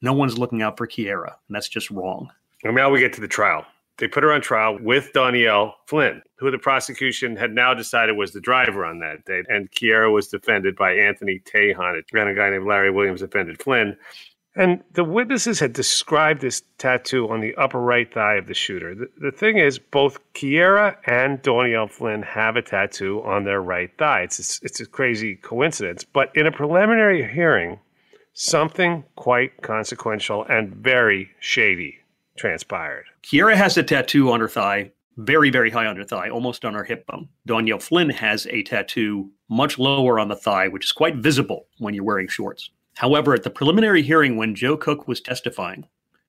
No 0.00 0.14
one's 0.14 0.38
looking 0.38 0.62
out 0.62 0.78
for 0.78 0.86
Kiera, 0.86 1.34
and 1.46 1.54
that's 1.54 1.68
just 1.68 1.90
wrong. 1.90 2.30
And 2.64 2.74
now 2.74 2.90
we 2.90 3.00
get 3.00 3.12
to 3.14 3.20
the 3.20 3.28
trial. 3.28 3.66
They 3.98 4.08
put 4.08 4.24
her 4.24 4.32
on 4.32 4.42
trial 4.42 4.78
with 4.80 5.12
Donielle 5.14 5.74
Flynn, 5.86 6.22
who 6.38 6.50
the 6.50 6.58
prosecution 6.58 7.36
had 7.36 7.52
now 7.52 7.72
decided 7.72 8.16
was 8.16 8.32
the 8.32 8.40
driver 8.40 8.84
on 8.84 8.98
that 9.00 9.24
day. 9.24 9.42
And 9.48 9.70
Kiera 9.70 10.12
was 10.12 10.28
defended 10.28 10.76
by 10.76 10.92
Anthony 10.92 11.40
Tahan, 11.40 12.02
and 12.12 12.28
a 12.28 12.34
guy 12.34 12.50
named 12.50 12.66
Larry 12.66 12.90
Williams 12.90 13.20
defended 13.20 13.62
Flynn. 13.62 13.96
And 14.54 14.82
the 14.92 15.04
witnesses 15.04 15.60
had 15.60 15.72
described 15.74 16.40
this 16.40 16.62
tattoo 16.78 17.28
on 17.28 17.40
the 17.40 17.54
upper 17.56 17.80
right 17.80 18.12
thigh 18.12 18.36
of 18.36 18.46
the 18.46 18.54
shooter. 18.54 18.94
The, 18.94 19.08
the 19.18 19.30
thing 19.30 19.58
is, 19.58 19.78
both 19.78 20.18
Kiera 20.32 20.96
and 21.06 21.42
Donielle 21.42 21.90
Flynn 21.90 22.22
have 22.22 22.56
a 22.56 22.62
tattoo 22.62 23.22
on 23.22 23.44
their 23.44 23.60
right 23.60 23.90
thigh. 23.98 24.22
It's 24.22 24.60
it's 24.62 24.80
a 24.80 24.86
crazy 24.86 25.36
coincidence. 25.36 26.04
But 26.04 26.34
in 26.34 26.46
a 26.46 26.52
preliminary 26.52 27.26
hearing, 27.26 27.80
something 28.32 29.04
quite 29.14 29.60
consequential 29.62 30.44
and 30.44 30.74
very 30.74 31.30
shady 31.38 31.98
transpired. 32.36 33.06
Kiera 33.22 33.54
has 33.54 33.76
a 33.76 33.82
tattoo 33.82 34.30
on 34.30 34.40
her 34.40 34.48
thigh, 34.48 34.92
very, 35.16 35.50
very 35.50 35.70
high 35.70 35.86
on 35.86 35.96
her 35.96 36.04
thigh, 36.04 36.28
almost 36.28 36.64
on 36.64 36.74
her 36.74 36.84
hip 36.84 37.06
bone. 37.06 37.28
Donielle 37.46 37.82
Flynn 37.82 38.10
has 38.10 38.46
a 38.48 38.62
tattoo 38.62 39.30
much 39.48 39.78
lower 39.78 40.18
on 40.18 40.28
the 40.28 40.36
thigh, 40.36 40.68
which 40.68 40.84
is 40.84 40.92
quite 40.92 41.16
visible 41.16 41.66
when 41.78 41.94
you're 41.94 42.04
wearing 42.04 42.28
shorts. 42.28 42.70
However, 42.96 43.34
at 43.34 43.42
the 43.42 43.50
preliminary 43.50 44.02
hearing 44.02 44.36
when 44.36 44.54
Joe 44.54 44.76
Cook 44.76 45.06
was 45.06 45.20
testifying, 45.20 45.86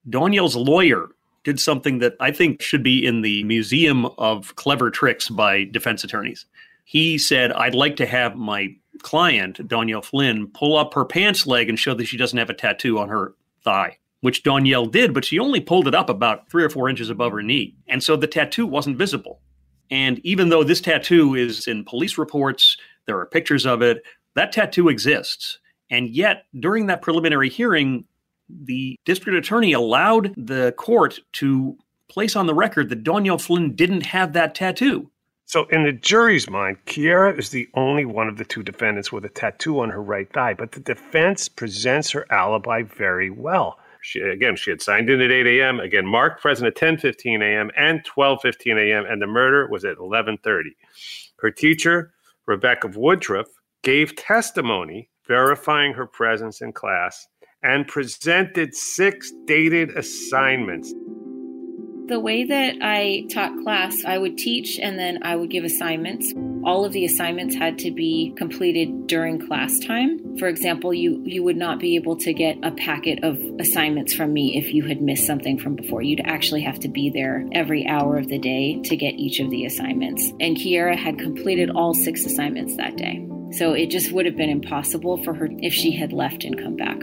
Danielle's 0.10 0.56
lawyer 0.56 1.10
did 1.43 1.60
something 1.60 2.00
that 2.00 2.15
I 2.20 2.32
think 2.32 2.62
should 2.62 2.84
be 2.84 3.06
in 3.06 3.22
the 3.22 3.43
museum 3.43 4.06
of 4.17 4.56
clever 4.56 4.89
tricks 4.91 5.30
by 5.30 5.63
defense 5.65 6.04
attorneys. 6.04 6.46
He 6.84 7.17
said, 7.17 7.52
I'd 7.54 7.76
like 7.76 7.96
to 7.98 8.06
have 8.06 8.36
my 8.36 8.76
client, 9.02 9.67
Danielle 9.67 10.02
Flynn, 10.02 10.48
pull 10.48 10.78
up 10.78 10.93
her 10.93 11.06
pants 11.06 11.46
leg 11.46 11.70
and 11.70 11.80
show 11.80 11.93
that 11.93 12.06
she 12.06 12.17
doesn't 12.17 12.38
have 12.38 12.50
a 12.50 12.54
tattoo 12.54 13.00
on 13.00 13.10
her 13.10 13.34
thigh 13.63 13.98
which 14.21 14.43
Danielle 14.43 14.86
did, 14.86 15.13
but 15.13 15.25
she 15.25 15.39
only 15.39 15.60
pulled 15.60 15.88
it 15.88 15.95
up 15.95 16.10
about 16.10 16.49
three 16.49 16.63
or 16.63 16.69
four 16.69 16.89
inches 16.89 17.10
above 17.10 17.32
her 17.32 17.43
knee. 17.43 17.75
And 17.88 18.03
so 18.03 18.15
the 18.15 18.27
tattoo 18.27 18.65
wasn't 18.65 18.97
visible. 18.97 19.41
And 19.89 20.19
even 20.19 20.49
though 20.49 20.63
this 20.63 20.82
tattoo 20.82 21.36
is 21.36 21.67
in 21.67 21.86
police 21.86 22.17
reports, 22.17 22.77
there 23.06 23.17
are 23.19 23.25
pictures 23.25 23.65
of 23.65 23.82
it, 23.82 24.03
that 24.36 24.51
tattoo 24.51 24.89
exists. 24.89 25.60
And 25.89 26.10
yet, 26.10 26.43
during 26.60 26.88
that 26.88 27.01
preliminary 27.01 27.49
hearing, 27.49 28.06
the 28.49 28.97
district 29.06 29.38
attorney 29.38 29.73
allowed 29.73 30.34
the 30.36 30.73
court 30.77 31.19
to 31.34 31.77
place 32.10 32.36
on 32.36 32.47
the 32.47 32.53
record 32.53 32.89
that 32.89 33.03
Danielle 33.03 33.38
Flynn 33.38 33.75
didn't 33.75 34.06
have 34.06 34.34
that 34.34 34.56
tattoo. 34.56 35.10
So, 35.45 35.65
in 35.71 35.84
the 35.84 35.93
jury's 35.93 36.49
mind, 36.49 36.77
Kiera 36.86 37.38
is 37.39 37.51
the 37.51 37.69
only 37.73 38.03
one 38.03 38.27
of 38.27 38.38
the 38.38 38.43
two 38.43 38.63
defendants 38.63 39.13
with 39.13 39.23
a 39.23 39.30
tattoo 39.30 39.80
on 39.80 39.89
her 39.89 40.01
right 40.01 40.32
thigh, 40.34 40.53
but 40.53 40.73
the 40.73 40.82
defense 40.82 41.47
presents 41.47 42.12
her 42.12 42.25
alibi 42.30 42.84
very 42.84 43.30
well. 43.30 43.80
She, 44.08 44.22
again, 44.22 44.56
she 44.56 44.70
had 44.70 44.82
signed 44.82 45.10
in 45.10 45.20
at 45.20 45.32
8 45.32 45.60
a.m. 45.60 45.82
Again, 45.82 46.06
marked 46.06 46.41
present 46.41 46.65
at 46.65 46.76
10:15 46.76 47.41
a.m. 47.41 47.70
and 47.76 48.06
12:15 48.06 48.78
a.m. 48.78 49.06
and 49.06 49.22
the 49.22 49.28
murder 49.28 49.67
was 49.67 49.84
at 49.84 49.98
11:30. 49.98 50.78
Her 51.39 51.52
teacher, 51.52 52.13
Rebecca 52.46 52.88
Woodruff, 52.88 53.48
gave 53.84 54.15
testimony 54.15 55.10
verifying 55.28 55.93
her 55.93 56.08
presence 56.08 56.62
in 56.62 56.72
class 56.72 57.28
and 57.63 57.86
presented 57.86 58.74
six 58.74 59.34
dated 59.46 59.89
assignments. 59.89 60.93
The 62.08 62.22
way 62.22 62.46
that 62.46 62.78
I 62.82 63.26
taught 63.30 63.62
class, 63.62 64.06
I 64.06 64.20
would 64.20 64.38
teach 64.38 64.80
and 64.80 64.98
then 64.98 65.22
I 65.22 65.36
would 65.36 65.50
give 65.50 65.65
assignments. 65.65 66.34
All 66.67 66.84
of 66.84 66.91
the 66.91 67.06
assignments 67.06 67.56
had 67.56 67.80
to 67.80 67.91
be 67.91 68.34
completed 68.36 69.08
during 69.08 69.39
class 69.39 69.80
time. 69.80 70.38
For 70.38 70.49
example, 70.49 70.93
you, 70.93 71.23
you 71.23 71.41
would 71.41 71.56
not 71.56 71.80
be 71.80 71.95
able 71.95 72.17
to 72.17 72.34
get 72.34 72.58
a 72.62 72.71
packet 72.71 73.23
of 73.23 73.39
assignments 73.58 74.13
from 74.13 74.34
me 74.34 74.58
if 74.58 74.73
you 74.73 74.84
had 74.84 75.01
missed 75.01 75.25
something 75.25 75.58
from 75.58 75.77
before. 75.77 76.01
You'd 76.01 76.19
actually 76.25 76.63
have 76.63 76.77
to 76.82 76.89
be 76.89 77.10
there 77.10 77.47
every 77.53 77.88
hour 77.88 78.17
of 78.17 78.27
the 78.27 78.38
day 78.38 78.82
to 78.84 78.97
get 78.97 79.13
each 79.13 79.39
of 79.39 79.49
the 79.49 79.63
assignments. 79.63 80.34
And 80.41 80.58
Kiera 80.58 80.97
had 80.97 81.17
completed 81.17 81.69
all 81.69 81.93
six 81.93 82.25
assignments 82.25 82.75
that 82.75 82.97
day. 82.97 83.25
So 83.53 83.71
it 83.71 83.89
just 83.89 84.12
would 84.12 84.25
have 84.25 84.36
been 84.36 84.49
impossible 84.49 85.23
for 85.23 85.34
her 85.36 85.47
if 85.60 85.73
she 85.73 85.95
had 85.95 86.12
left 86.12 86.43
and 86.43 86.62
come 86.62 86.75
back. 86.75 86.97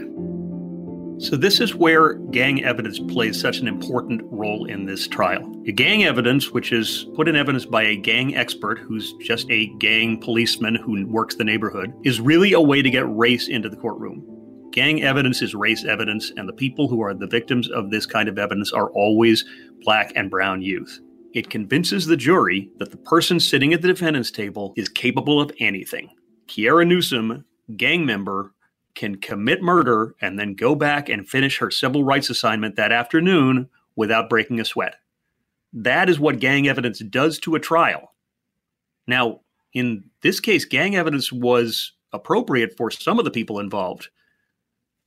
So, 1.17 1.37
this 1.37 1.61
is 1.61 1.73
where 1.73 2.15
gang 2.15 2.65
evidence 2.65 2.99
plays 2.99 3.39
such 3.39 3.59
an 3.59 3.69
important 3.69 4.21
role 4.25 4.65
in 4.65 4.85
this 4.85 5.07
trial. 5.07 5.47
Gang 5.73 6.03
evidence, 6.03 6.51
which 6.51 6.73
is 6.73 7.07
put 7.15 7.29
in 7.29 7.37
evidence 7.37 7.65
by 7.65 7.83
a 7.83 7.95
gang 7.95 8.35
expert 8.35 8.79
who's 8.79 9.13
just 9.21 9.49
a 9.49 9.67
gang 9.77 10.19
policeman 10.19 10.75
who 10.75 11.05
works 11.07 11.35
the 11.35 11.45
neighborhood, 11.45 11.93
is 12.03 12.19
really 12.19 12.51
a 12.51 12.59
way 12.59 12.81
to 12.81 12.89
get 12.89 13.15
race 13.15 13.47
into 13.47 13.69
the 13.69 13.77
courtroom. 13.77 14.23
Gang 14.71 15.03
evidence 15.03 15.41
is 15.41 15.55
race 15.55 15.85
evidence, 15.85 16.33
and 16.35 16.49
the 16.49 16.53
people 16.53 16.89
who 16.89 17.01
are 17.01 17.13
the 17.13 17.27
victims 17.27 17.69
of 17.71 17.91
this 17.91 18.05
kind 18.05 18.27
of 18.27 18.37
evidence 18.37 18.73
are 18.73 18.91
always 18.91 19.45
black 19.83 20.11
and 20.17 20.29
brown 20.29 20.61
youth. 20.61 20.99
It 21.33 21.49
convinces 21.49 22.05
the 22.05 22.17
jury 22.17 22.69
that 22.77 22.91
the 22.91 22.97
person 22.97 23.39
sitting 23.39 23.73
at 23.73 23.81
the 23.81 23.87
defendant's 23.87 24.31
table 24.31 24.73
is 24.75 24.89
capable 24.89 25.39
of 25.39 25.51
anything. 25.59 26.09
Kiera 26.47 26.85
Newsome, 26.85 27.45
gang 27.77 28.05
member, 28.05 28.53
can 28.95 29.15
commit 29.15 29.61
murder 29.61 30.15
and 30.21 30.39
then 30.39 30.55
go 30.55 30.73
back 30.73 31.09
and 31.09 31.27
finish 31.27 31.57
her 31.59 31.69
civil 31.69 32.03
rights 32.03 32.29
assignment 32.29 32.75
that 32.75 32.91
afternoon 32.91 33.69
without 33.95 34.29
breaking 34.29 34.59
a 34.59 34.65
sweat. 34.65 34.95
That 35.73 36.09
is 36.09 36.19
what 36.19 36.39
gang 36.39 36.67
evidence 36.67 36.99
does 36.99 37.37
to 37.39 37.55
a 37.55 37.59
trial. 37.59 38.13
Now, 39.07 39.41
in 39.73 40.05
this 40.21 40.39
case, 40.39 40.65
gang 40.65 40.95
evidence 40.95 41.31
was 41.31 41.91
appropriate 42.13 42.75
for 42.77 42.89
some 42.89 43.19
of 43.19 43.25
the 43.25 43.31
people 43.31 43.59
involved. 43.59 44.09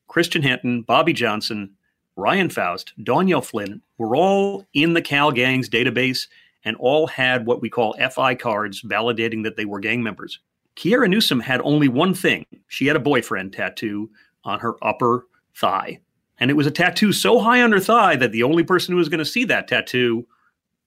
Christian 0.06 0.42
Hinton, 0.42 0.82
Bobby 0.82 1.12
Johnson, 1.12 1.74
Ryan 2.16 2.50
Faust, 2.50 2.92
Danielle 3.02 3.40
Flynn 3.40 3.80
were 3.96 4.14
all 4.14 4.66
in 4.74 4.92
the 4.92 5.02
Cal 5.02 5.32
Gangs 5.32 5.68
database 5.68 6.26
and 6.64 6.76
all 6.76 7.06
had 7.06 7.46
what 7.46 7.62
we 7.62 7.70
call 7.70 7.96
FI 8.10 8.34
cards 8.34 8.82
validating 8.82 9.44
that 9.44 9.56
they 9.56 9.64
were 9.64 9.80
gang 9.80 10.02
members. 10.02 10.40
Kiera 10.78 11.10
Newsome 11.10 11.40
had 11.40 11.60
only 11.62 11.88
one 11.88 12.14
thing. 12.14 12.46
She 12.68 12.86
had 12.86 12.94
a 12.94 13.00
boyfriend 13.00 13.52
tattoo 13.52 14.10
on 14.44 14.60
her 14.60 14.76
upper 14.80 15.26
thigh. 15.56 15.98
And 16.38 16.52
it 16.52 16.54
was 16.54 16.68
a 16.68 16.70
tattoo 16.70 17.12
so 17.12 17.40
high 17.40 17.62
on 17.62 17.72
her 17.72 17.80
thigh 17.80 18.14
that 18.14 18.30
the 18.30 18.44
only 18.44 18.62
person 18.62 18.92
who 18.92 18.98
was 18.98 19.08
going 19.08 19.18
to 19.18 19.24
see 19.24 19.44
that 19.46 19.66
tattoo 19.66 20.24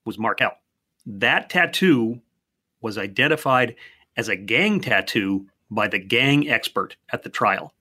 was 0.06 0.18
Markel. 0.18 0.52
That 1.04 1.50
tattoo 1.50 2.22
was 2.80 2.96
identified 2.96 3.76
as 4.16 4.30
a 4.30 4.36
gang 4.36 4.80
tattoo 4.80 5.46
by 5.70 5.88
the 5.88 5.98
gang 5.98 6.48
expert 6.48 6.96
at 7.12 7.22
the 7.22 7.28
trial. 7.28 7.74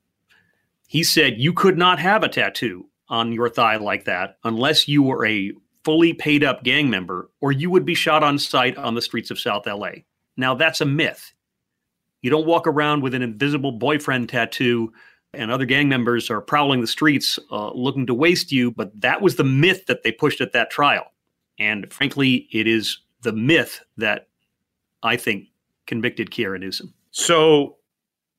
He 0.90 1.04
said 1.04 1.40
you 1.40 1.54
could 1.54 1.78
not 1.78 1.98
have 2.00 2.24
a 2.24 2.30
tattoo 2.30 2.90
on 3.08 3.32
your 3.32 3.48
thigh 3.48 3.78
like 3.78 4.04
that 4.04 4.38
unless 4.44 4.86
you 4.86 5.02
were 5.02 5.26
a 5.26 5.54
fully 5.86 6.12
paid 6.14 6.44
up 6.44 6.64
gang 6.64 6.90
member 6.90 7.30
or 7.40 7.54
you 7.54 7.70
would 7.70 7.86
be 7.86 7.96
shot 7.96 8.22
on 8.22 8.38
sight 8.38 8.78
on 8.78 8.96
the 8.96 9.02
streets 9.02 9.32
of 9.32 9.40
South 9.40 9.66
LA. 9.66 9.92
Now, 10.36 10.56
that's 10.56 10.82
a 10.82 10.86
myth. 10.86 11.34
You 12.22 12.30
don't 12.30 12.46
walk 12.46 12.68
around 12.68 13.02
with 13.02 13.14
an 13.14 13.22
invisible 13.22 13.72
boyfriend 13.72 14.30
tattoo 14.30 14.94
and 15.34 15.50
other 15.50 15.66
gang 15.66 15.88
members 15.88 16.30
are 16.30 16.42
prowling 16.42 16.82
the 16.82 16.88
streets 16.88 17.40
uh, 17.52 17.72
looking 17.72 18.06
to 18.08 18.14
waste 18.14 18.52
you. 18.52 18.72
But 18.72 19.00
that 19.02 19.22
was 19.22 19.36
the 19.36 19.44
myth 19.44 19.86
that 19.86 20.04
they 20.04 20.12
pushed 20.12 20.42
at 20.42 20.54
that 20.54 20.70
trial. 20.70 21.06
And 21.58 21.92
frankly, 21.92 22.48
it 22.52 22.68
is 22.68 23.00
the 23.22 23.32
myth 23.32 23.82
that 23.98 24.28
I 25.04 25.16
think 25.16 25.48
convicted 25.86 26.32
Kiera 26.32 26.60
Newsome. 26.60 26.94
So, 27.12 27.78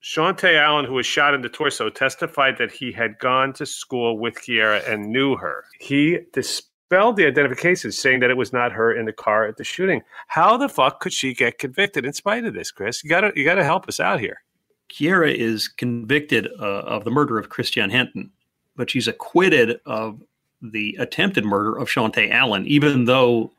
Shawntae 0.02 0.58
Allen, 0.58 0.84
who 0.84 0.94
was 0.94 1.06
shot 1.06 1.34
in 1.34 1.42
the 1.42 1.48
torso, 1.48 1.88
testified 1.88 2.58
that 2.58 2.72
he 2.72 2.90
had 2.90 3.18
gone 3.18 3.52
to 3.54 3.66
school 3.66 4.18
with 4.18 4.34
Kiera 4.34 4.86
and 4.88 5.12
knew 5.12 5.36
her. 5.36 5.64
He 5.78 6.18
dis- 6.32 6.62
dispelled 6.92 7.16
the 7.16 7.26
identification, 7.26 7.90
saying 7.90 8.20
that 8.20 8.30
it 8.30 8.36
was 8.36 8.52
not 8.52 8.70
her 8.72 8.92
in 8.92 9.06
the 9.06 9.12
car 9.12 9.46
at 9.46 9.56
the 9.56 9.64
shooting. 9.64 10.02
How 10.26 10.58
the 10.58 10.68
fuck 10.68 11.00
could 11.00 11.12
she 11.12 11.32
get 11.32 11.58
convicted 11.58 12.04
in 12.04 12.12
spite 12.12 12.44
of 12.44 12.52
this, 12.52 12.70
Chris? 12.70 13.02
You 13.02 13.08
gotta 13.08 13.32
you 13.34 13.44
gotta 13.44 13.64
help 13.64 13.88
us 13.88 13.98
out 13.98 14.20
here. 14.20 14.42
Kiera 14.90 15.34
is 15.34 15.68
convicted 15.68 16.48
uh, 16.60 16.80
of 16.80 17.04
the 17.04 17.10
murder 17.10 17.38
of 17.38 17.48
Christian 17.48 17.88
Hinton, 17.88 18.30
but 18.76 18.90
she's 18.90 19.08
acquitted 19.08 19.80
of 19.86 20.22
the 20.60 20.94
attempted 20.98 21.46
murder 21.46 21.78
of 21.78 21.88
Shawntae 21.88 22.30
Allen, 22.30 22.66
even 22.66 23.06
though 23.06 23.52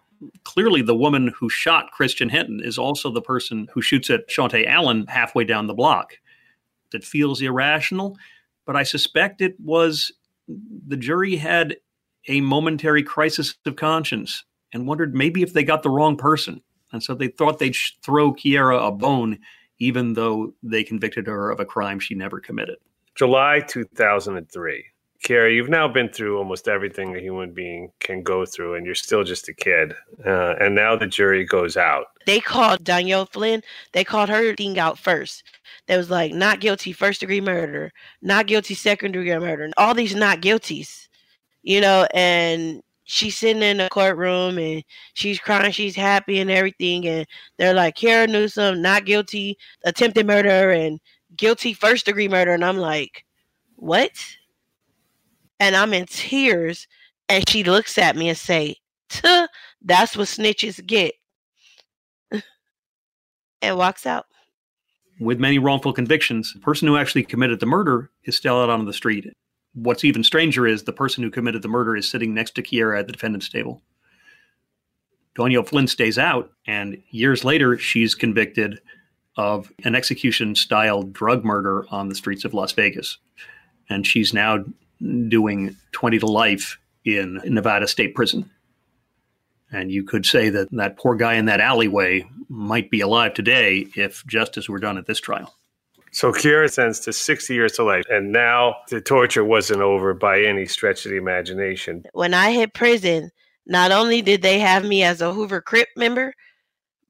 clearly 0.43 0.83
the 0.83 0.95
woman 0.95 1.33
who 1.35 1.49
shot 1.49 1.91
Christian 1.91 2.29
Hinton 2.29 2.61
is 2.63 2.77
also 2.77 3.09
the 3.09 3.21
person 3.21 3.67
who 3.73 3.81
shoots 3.81 4.11
at 4.11 4.29
Shawntae 4.29 4.67
Allen 4.67 5.07
halfway 5.07 5.43
down 5.43 5.65
the 5.65 5.73
block. 5.73 6.19
That 6.91 7.03
feels 7.03 7.41
irrational, 7.41 8.15
but 8.67 8.75
I 8.75 8.83
suspect 8.83 9.41
it 9.41 9.59
was 9.59 10.11
the 10.87 10.97
jury 10.97 11.35
had 11.35 11.77
a 12.27 12.41
momentary 12.41 13.03
crisis 13.03 13.55
of 13.65 13.75
conscience 13.75 14.45
and 14.73 14.87
wondered 14.87 15.15
maybe 15.15 15.41
if 15.41 15.53
they 15.53 15.63
got 15.63 15.83
the 15.83 15.89
wrong 15.89 16.17
person. 16.17 16.61
And 16.91 17.01
so 17.01 17.15
they 17.15 17.27
thought 17.27 17.59
they'd 17.59 17.75
throw 18.01 18.33
Kiera 18.33 18.87
a 18.87 18.91
bone, 18.91 19.39
even 19.79 20.13
though 20.13 20.53
they 20.61 20.83
convicted 20.83 21.27
her 21.27 21.49
of 21.49 21.59
a 21.59 21.65
crime 21.65 21.99
she 21.99 22.15
never 22.15 22.39
committed. 22.39 22.77
July 23.15 23.61
2003. 23.67 24.85
Kiera, 25.23 25.55
you've 25.55 25.69
now 25.69 25.87
been 25.87 26.09
through 26.09 26.37
almost 26.37 26.67
everything 26.67 27.15
a 27.15 27.19
human 27.19 27.53
being 27.53 27.91
can 27.99 28.23
go 28.23 28.45
through, 28.45 28.75
and 28.75 28.85
you're 28.85 28.93
still 28.93 29.23
just 29.23 29.47
a 29.47 29.53
kid. 29.53 29.93
Uh, 30.25 30.55
and 30.59 30.75
now 30.75 30.97
the 30.97 31.07
jury 31.07 31.45
goes 31.45 31.77
out. 31.77 32.07
They 32.25 32.41
called 32.41 32.83
Danielle 32.83 33.25
Flynn, 33.25 33.61
they 33.93 34.03
called 34.03 34.29
her 34.29 34.53
thing 34.53 34.77
out 34.77 34.99
first. 34.99 35.43
They 35.87 35.95
was 35.95 36.09
like, 36.09 36.33
not 36.33 36.59
guilty, 36.59 36.91
first 36.91 37.21
degree 37.21 37.41
murder, 37.41 37.91
not 38.21 38.47
guilty, 38.47 38.73
second 38.73 39.13
degree 39.13 39.37
murder, 39.37 39.71
all 39.77 39.93
these 39.93 40.15
not 40.15 40.41
guilties 40.41 41.07
you 41.63 41.81
know, 41.81 42.07
and 42.13 42.81
she's 43.05 43.37
sitting 43.37 43.63
in 43.63 43.77
the 43.77 43.89
courtroom 43.89 44.57
and 44.57 44.83
she's 45.13 45.39
crying, 45.39 45.71
she's 45.71 45.95
happy 45.95 46.39
and 46.39 46.51
everything, 46.51 47.07
and 47.07 47.25
they're 47.57 47.73
like, 47.73 47.95
Kiera 47.95 48.29
Newsome, 48.29 48.81
not 48.81 49.05
guilty, 49.05 49.57
attempted 49.83 50.27
murder, 50.27 50.71
and 50.71 50.99
guilty 51.35 51.73
first 51.73 52.05
degree 52.05 52.27
murder, 52.27 52.53
and 52.53 52.63
I'm 52.63 52.77
like, 52.77 53.25
what? 53.75 54.11
And 55.59 55.75
I'm 55.75 55.93
in 55.93 56.05
tears, 56.05 56.87
and 57.29 57.47
she 57.49 57.63
looks 57.63 57.97
at 57.97 58.15
me 58.15 58.29
and 58.29 58.37
say, 58.37 58.75
that's 59.81 60.17
what 60.17 60.27
snitches 60.27 60.85
get, 60.85 61.13
and 63.61 63.77
walks 63.77 64.05
out. 64.05 64.25
With 65.19 65.39
many 65.39 65.59
wrongful 65.59 65.93
convictions, 65.93 66.53
the 66.53 66.59
person 66.59 66.87
who 66.87 66.97
actually 66.97 67.23
committed 67.23 67.59
the 67.59 67.65
murder 67.65 68.09
is 68.25 68.35
still 68.35 68.59
out 68.59 68.69
on 68.69 68.85
the 68.85 68.93
street 68.93 69.31
what's 69.73 70.03
even 70.03 70.23
stranger 70.23 70.67
is 70.67 70.83
the 70.83 70.93
person 70.93 71.23
who 71.23 71.31
committed 71.31 71.61
the 71.61 71.67
murder 71.67 71.95
is 71.95 72.09
sitting 72.09 72.33
next 72.33 72.51
to 72.55 72.63
Kiera 72.63 72.99
at 72.99 73.07
the 73.07 73.13
defendant's 73.13 73.49
table. 73.49 73.81
Danielle 75.35 75.63
Flynn 75.63 75.87
stays 75.87 76.17
out, 76.17 76.51
and 76.67 77.01
years 77.09 77.43
later, 77.43 77.77
she's 77.77 78.13
convicted 78.13 78.79
of 79.35 79.71
an 79.83 79.95
execution 79.95 80.53
style 80.53 81.01
drug 81.01 81.43
murder 81.43 81.85
on 81.89 82.07
the 82.07 82.15
streets 82.15 82.45
of 82.45 82.53
Las 82.53 82.71
Vegas. 82.73 83.17
And 83.89 84.05
she's 84.05 84.33
now 84.33 84.63
doing 85.27 85.75
20 85.91 86.19
to 86.19 86.27
life 86.27 86.77
in 87.03 87.41
Nevada 87.45 87.87
State 87.87 88.13
Prison. 88.13 88.49
And 89.71 89.91
you 89.91 90.03
could 90.03 90.25
say 90.25 90.49
that 90.49 90.69
that 90.71 90.97
poor 90.97 91.15
guy 91.15 91.33
in 91.33 91.45
that 91.45 91.59
alleyway 91.59 92.27
might 92.47 92.91
be 92.91 93.01
alive 93.01 93.33
today 93.33 93.87
if 93.95 94.23
justice 94.27 94.69
were 94.69 94.79
done 94.79 94.99
at 94.99 95.07
this 95.07 95.19
trial. 95.19 95.55
So 96.13 96.31
Kiera 96.31 96.71
sentenced 96.71 97.05
to 97.05 97.13
60 97.13 97.53
years 97.53 97.73
to 97.73 97.83
life, 97.83 98.05
and 98.09 98.31
now 98.31 98.75
the 98.89 99.01
torture 99.01 99.43
wasn't 99.43 99.81
over 99.81 100.13
by 100.13 100.41
any 100.41 100.67
stretch 100.67 101.05
of 101.05 101.11
the 101.11 101.17
imagination. 101.17 102.03
When 102.13 102.35
I 102.35 102.51
hit 102.51 102.75
prison, 102.75 103.31
not 103.65 103.91
only 103.91 104.21
did 104.21 104.43
they 104.43 104.59
have 104.59 104.85
me 104.85 105.03
as 105.03 105.21
a 105.21 105.33
Hoover 105.33 105.59
Crip 105.59 105.89
member, 105.97 106.33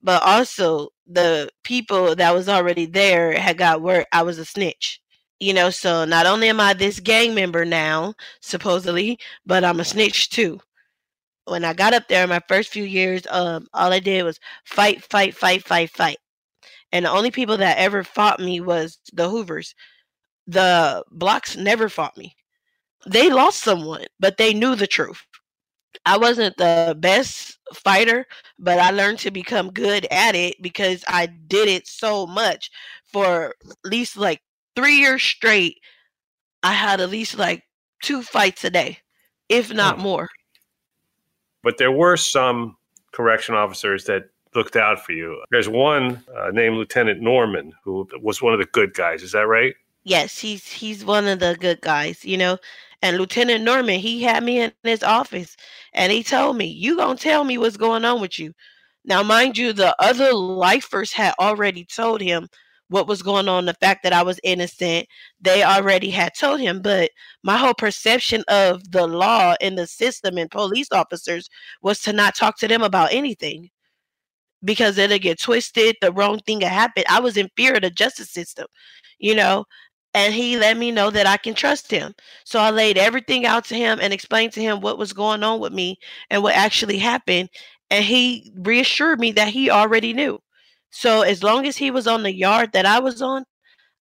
but 0.01 0.23
also 0.23 0.89
the 1.05 1.49
people 1.63 2.15
that 2.15 2.33
was 2.33 2.47
already 2.47 2.85
there 2.85 3.33
had 3.33 3.57
got 3.57 3.81
word 3.81 4.05
I 4.13 4.23
was 4.23 4.39
a 4.39 4.45
snitch. 4.45 5.01
You 5.39 5.53
know, 5.53 5.69
so 5.69 6.05
not 6.05 6.25
only 6.25 6.47
am 6.47 6.61
I 6.61 6.73
this 6.73 7.01
gang 7.01 7.35
member 7.35 7.65
now, 7.65 8.13
supposedly, 8.39 9.19
but 9.45 9.65
I'm 9.65 9.81
a 9.81 9.85
snitch 9.85 10.29
too. 10.29 10.59
When 11.45 11.65
I 11.65 11.73
got 11.73 11.93
up 11.93 12.07
there 12.07 12.23
in 12.23 12.29
my 12.29 12.39
first 12.47 12.69
few 12.69 12.85
years, 12.85 13.23
um, 13.29 13.67
all 13.73 13.91
I 13.91 13.99
did 13.99 14.23
was 14.23 14.39
fight, 14.63 15.03
fight, 15.03 15.35
fight, 15.35 15.61
fight, 15.65 15.89
fight. 15.89 16.17
And 16.93 17.05
the 17.05 17.11
only 17.11 17.31
people 17.31 17.57
that 17.57 17.79
ever 17.79 18.05
fought 18.05 18.39
me 18.39 18.61
was 18.61 18.99
the 19.13 19.29
Hoovers. 19.29 19.75
The 20.47 21.03
blocks 21.11 21.57
never 21.57 21.89
fought 21.89 22.17
me. 22.17 22.37
They 23.07 23.29
lost 23.29 23.61
someone, 23.61 24.05
but 24.19 24.37
they 24.37 24.53
knew 24.53 24.75
the 24.75 24.87
truth. 24.87 25.23
I 26.05 26.17
wasn't 26.17 26.57
the 26.57 26.95
best 26.99 27.59
fighter, 27.73 28.27
but 28.59 28.79
I 28.79 28.91
learned 28.91 29.19
to 29.19 29.31
become 29.31 29.71
good 29.71 30.07
at 30.11 30.35
it 30.35 30.61
because 30.61 31.03
I 31.07 31.27
did 31.27 31.67
it 31.69 31.87
so 31.87 32.27
much 32.27 32.71
for 33.05 33.55
at 33.69 33.77
least 33.85 34.17
like 34.17 34.41
three 34.75 34.97
years 34.97 35.23
straight. 35.23 35.79
I 36.63 36.73
had 36.73 37.01
at 37.01 37.09
least 37.09 37.37
like 37.37 37.63
two 38.03 38.23
fights 38.23 38.63
a 38.65 38.71
day, 38.71 38.99
if 39.49 39.73
not 39.73 39.97
Hmm. 39.97 39.99
more. 39.99 40.29
But 41.63 41.77
there 41.77 41.91
were 41.91 42.17
some 42.17 42.77
correction 43.13 43.55
officers 43.55 44.05
that 44.05 44.29
looked 44.55 44.75
out 44.75 45.03
for 45.03 45.11
you. 45.11 45.41
There's 45.51 45.69
one 45.69 46.23
uh, 46.35 46.51
named 46.51 46.75
Lieutenant 46.75 47.21
Norman 47.21 47.73
who 47.83 48.07
was 48.21 48.41
one 48.41 48.53
of 48.53 48.59
the 48.59 48.65
good 48.65 48.93
guys. 48.93 49.23
Is 49.23 49.31
that 49.33 49.47
right? 49.47 49.75
Yes, 50.03 50.37
he's 50.37 50.67
he's 50.67 51.05
one 51.05 51.27
of 51.27 51.39
the 51.39 51.57
good 51.59 51.81
guys, 51.81 52.23
you 52.25 52.37
know. 52.37 52.57
And 53.01 53.17
Lieutenant 53.17 53.63
Norman, 53.63 53.99
he 53.99 54.23
had 54.23 54.43
me 54.43 54.61
in 54.61 54.71
his 54.83 55.03
office 55.03 55.57
and 55.93 56.11
he 56.11 56.23
told 56.23 56.57
me, 56.57 56.65
You 56.65 56.97
gonna 56.97 57.17
tell 57.17 57.43
me 57.43 57.57
what's 57.57 57.77
going 57.77 58.05
on 58.05 58.21
with 58.21 58.39
you. 58.39 58.53
Now, 59.05 59.23
mind 59.23 59.57
you, 59.57 59.73
the 59.73 59.95
other 60.01 60.33
lifers 60.33 61.11
had 61.11 61.33
already 61.39 61.85
told 61.85 62.21
him 62.21 62.47
what 62.89 63.07
was 63.07 63.21
going 63.23 63.47
on, 63.49 63.65
the 63.65 63.73
fact 63.73 64.03
that 64.03 64.13
I 64.13 64.23
was 64.23 64.39
innocent. 64.43 65.07
They 65.41 65.63
already 65.63 66.09
had 66.09 66.33
told 66.35 66.59
him, 66.59 66.81
but 66.81 67.09
my 67.43 67.57
whole 67.57 67.73
perception 67.73 68.43
of 68.47 68.91
the 68.91 69.07
law 69.07 69.55
and 69.61 69.77
the 69.77 69.87
system 69.87 70.37
and 70.37 70.51
police 70.51 70.89
officers 70.91 71.49
was 71.81 72.01
to 72.01 72.13
not 72.13 72.35
talk 72.35 72.57
to 72.59 72.67
them 72.67 72.83
about 72.83 73.11
anything 73.11 73.69
because 74.63 74.97
it'll 74.97 75.19
get 75.19 75.39
twisted, 75.41 75.95
the 76.01 76.11
wrong 76.11 76.39
thing 76.39 76.59
will 76.59 76.67
happen. 76.67 77.03
I 77.09 77.19
was 77.19 77.37
in 77.37 77.49
fear 77.57 77.75
of 77.75 77.81
the 77.81 77.89
justice 77.89 78.31
system, 78.31 78.67
you 79.19 79.35
know, 79.35 79.65
and 80.13 80.33
he 80.33 80.57
let 80.57 80.77
me 80.77 80.91
know 80.91 81.09
that 81.09 81.27
I 81.27 81.37
can 81.37 81.53
trust 81.55 81.89
him. 81.89 82.13
So 82.45 82.59
I 82.59 82.69
laid 82.69 82.97
everything 82.97 83.45
out 83.45 83.65
to 83.65 83.75
him 83.75 83.99
and 84.01 84.13
explained 84.13 84.53
to 84.53 84.61
him 84.61 84.81
what 84.81 84.97
was 84.97 85.13
going 85.13 85.43
on 85.43 85.59
with 85.59 85.73
me 85.73 85.97
and 86.29 86.43
what 86.43 86.55
actually 86.55 86.97
happened. 86.99 87.49
And 87.89 88.05
he 88.05 88.51
reassured 88.57 89.19
me 89.19 89.31
that 89.33 89.49
he 89.49 89.69
already 89.69 90.13
knew. 90.13 90.39
So 90.91 91.21
as 91.23 91.43
long 91.43 91.65
as 91.67 91.77
he 91.77 91.91
was 91.91 92.07
on 92.07 92.23
the 92.23 92.33
yard 92.33 92.71
that 92.73 92.85
I 92.85 92.99
was 92.99 93.21
on, 93.21 93.45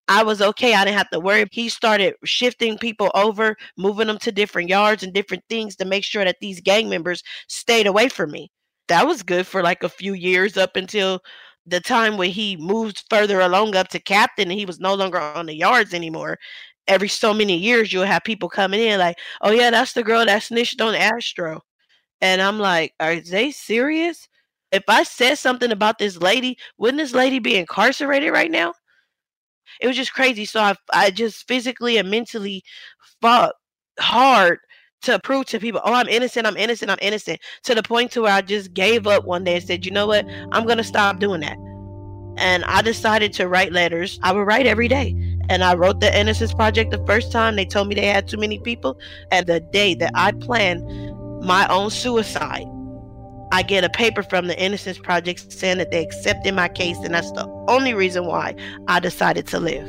I 0.08 0.22
was 0.22 0.40
okay. 0.40 0.74
I 0.74 0.84
didn't 0.84 0.96
have 0.96 1.10
to 1.10 1.20
worry. 1.20 1.46
He 1.52 1.68
started 1.68 2.14
shifting 2.24 2.78
people 2.78 3.10
over, 3.14 3.56
moving 3.76 4.06
them 4.06 4.18
to 4.20 4.32
different 4.32 4.70
yards 4.70 5.02
and 5.02 5.12
different 5.12 5.44
things 5.50 5.76
to 5.76 5.84
make 5.84 6.04
sure 6.04 6.24
that 6.24 6.38
these 6.40 6.60
gang 6.62 6.88
members 6.88 7.22
stayed 7.48 7.86
away 7.86 8.08
from 8.08 8.30
me. 8.30 8.50
That 8.88 9.06
was 9.06 9.22
good 9.22 9.46
for 9.46 9.62
like 9.62 9.82
a 9.82 9.88
few 9.88 10.14
years 10.14 10.56
up 10.56 10.76
until 10.76 11.20
the 11.66 11.80
time 11.80 12.16
when 12.16 12.30
he 12.30 12.56
moved 12.56 13.04
further 13.10 13.40
along 13.40 13.76
up 13.76 13.88
to 13.88 14.00
captain 14.00 14.50
and 14.50 14.58
he 14.58 14.66
was 14.66 14.80
no 14.80 14.94
longer 14.94 15.20
on 15.20 15.46
the 15.46 15.54
yards 15.54 15.94
anymore. 15.94 16.38
Every 16.86 17.08
so 17.08 17.34
many 17.34 17.56
years, 17.56 17.92
you'll 17.92 18.04
have 18.06 18.24
people 18.24 18.48
coming 18.48 18.80
in 18.80 18.98
like, 18.98 19.18
oh, 19.42 19.50
yeah, 19.50 19.70
that's 19.70 19.92
the 19.92 20.02
girl 20.02 20.24
that 20.24 20.42
snitched 20.42 20.80
on 20.80 20.94
Astro. 20.94 21.60
And 22.20 22.40
I'm 22.42 22.58
like, 22.58 22.94
are 23.00 23.20
they 23.20 23.50
serious? 23.50 24.28
If 24.72 24.84
I 24.88 25.02
said 25.04 25.36
something 25.36 25.72
about 25.72 25.98
this 25.98 26.18
lady, 26.18 26.58
wouldn't 26.78 26.98
this 26.98 27.14
lady 27.14 27.38
be 27.40 27.56
incarcerated 27.56 28.32
right 28.32 28.50
now? 28.50 28.74
It 29.80 29.86
was 29.86 29.96
just 29.96 30.14
crazy. 30.14 30.44
So 30.44 30.60
I, 30.60 30.74
I 30.92 31.10
just 31.10 31.46
physically 31.46 31.98
and 31.98 32.10
mentally 32.10 32.62
fought 33.20 33.54
hard 34.00 34.58
to 35.02 35.18
prove 35.20 35.46
to 35.46 35.60
people, 35.60 35.80
oh, 35.84 35.94
I'm 35.94 36.08
innocent, 36.08 36.46
I'm 36.46 36.56
innocent, 36.56 36.90
I'm 36.90 36.98
innocent, 37.00 37.40
to 37.64 37.74
the 37.74 37.82
point 37.82 38.10
to 38.12 38.22
where 38.22 38.32
I 38.32 38.40
just 38.40 38.74
gave 38.74 39.06
up 39.06 39.24
one 39.24 39.44
day 39.44 39.56
and 39.56 39.64
said, 39.64 39.84
you 39.84 39.92
know 39.92 40.06
what, 40.06 40.26
I'm 40.52 40.66
gonna 40.66 40.84
stop 40.84 41.18
doing 41.18 41.40
that. 41.40 41.56
And 42.38 42.64
I 42.64 42.82
decided 42.82 43.32
to 43.34 43.48
write 43.48 43.72
letters. 43.72 44.20
I 44.22 44.32
would 44.32 44.46
write 44.46 44.66
every 44.66 44.86
day. 44.86 45.14
And 45.48 45.64
I 45.64 45.74
wrote 45.74 45.98
the 45.98 46.16
Innocence 46.16 46.54
Project 46.54 46.92
the 46.92 47.04
first 47.04 47.32
time. 47.32 47.56
They 47.56 47.64
told 47.64 47.88
me 47.88 47.96
they 47.96 48.06
had 48.06 48.28
too 48.28 48.36
many 48.36 48.60
people. 48.60 48.96
And 49.32 49.46
the 49.46 49.58
day 49.58 49.94
that 49.94 50.12
I 50.14 50.30
planned 50.30 50.84
my 51.44 51.66
own 51.66 51.90
suicide, 51.90 52.66
I 53.50 53.62
get 53.62 53.82
a 53.82 53.88
paper 53.88 54.22
from 54.22 54.46
the 54.46 54.56
Innocence 54.62 54.98
Project 54.98 55.50
saying 55.52 55.78
that 55.78 55.90
they 55.90 56.04
accepted 56.04 56.54
my 56.54 56.68
case. 56.68 56.98
And 56.98 57.12
that's 57.12 57.32
the 57.32 57.48
only 57.66 57.92
reason 57.92 58.24
why 58.24 58.54
I 58.86 59.00
decided 59.00 59.48
to 59.48 59.58
live. 59.58 59.88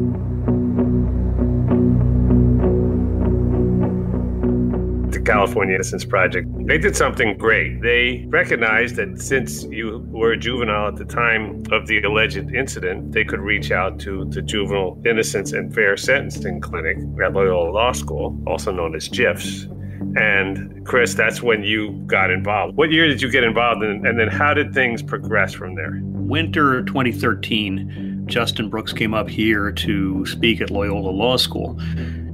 California 5.31 5.75
Innocence 5.75 6.03
Project. 6.03 6.49
They 6.67 6.77
did 6.77 6.93
something 6.93 7.37
great. 7.37 7.81
They 7.81 8.25
recognized 8.27 8.97
that 8.97 9.21
since 9.21 9.63
you 9.63 10.05
were 10.09 10.33
a 10.33 10.37
juvenile 10.37 10.89
at 10.89 10.97
the 10.97 11.05
time 11.05 11.63
of 11.71 11.87
the 11.87 12.01
alleged 12.01 12.53
incident, 12.53 13.13
they 13.13 13.23
could 13.23 13.39
reach 13.39 13.71
out 13.71 13.97
to 14.01 14.25
the 14.25 14.41
Juvenile 14.41 15.01
Innocence 15.05 15.53
and 15.53 15.73
Fair 15.73 15.95
Sentencing 15.95 16.59
Clinic 16.59 16.97
at 17.23 17.31
Loyola 17.31 17.71
Law 17.71 17.93
School, 17.93 18.37
also 18.45 18.73
known 18.73 18.93
as 18.93 19.07
JIFS. 19.07 19.67
And 20.19 20.85
Chris, 20.85 21.13
that's 21.13 21.41
when 21.41 21.63
you 21.63 21.93
got 22.07 22.29
involved. 22.29 22.75
What 22.75 22.91
year 22.91 23.07
did 23.07 23.21
you 23.21 23.31
get 23.31 23.45
involved 23.45 23.83
in, 23.83 24.05
and 24.05 24.19
then 24.19 24.27
how 24.27 24.53
did 24.53 24.73
things 24.73 25.01
progress 25.01 25.53
from 25.53 25.75
there? 25.75 25.97
Winter 26.03 26.83
2013, 26.83 28.23
Justin 28.25 28.69
Brooks 28.69 28.91
came 28.91 29.13
up 29.13 29.29
here 29.29 29.71
to 29.71 30.25
speak 30.25 30.59
at 30.59 30.69
Loyola 30.69 31.11
Law 31.11 31.37
School, 31.37 31.79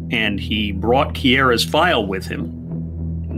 and 0.09 0.39
he 0.39 0.71
brought 0.71 1.13
Kiera's 1.13 1.63
file 1.63 2.03
with 2.03 2.25
him. 2.25 2.66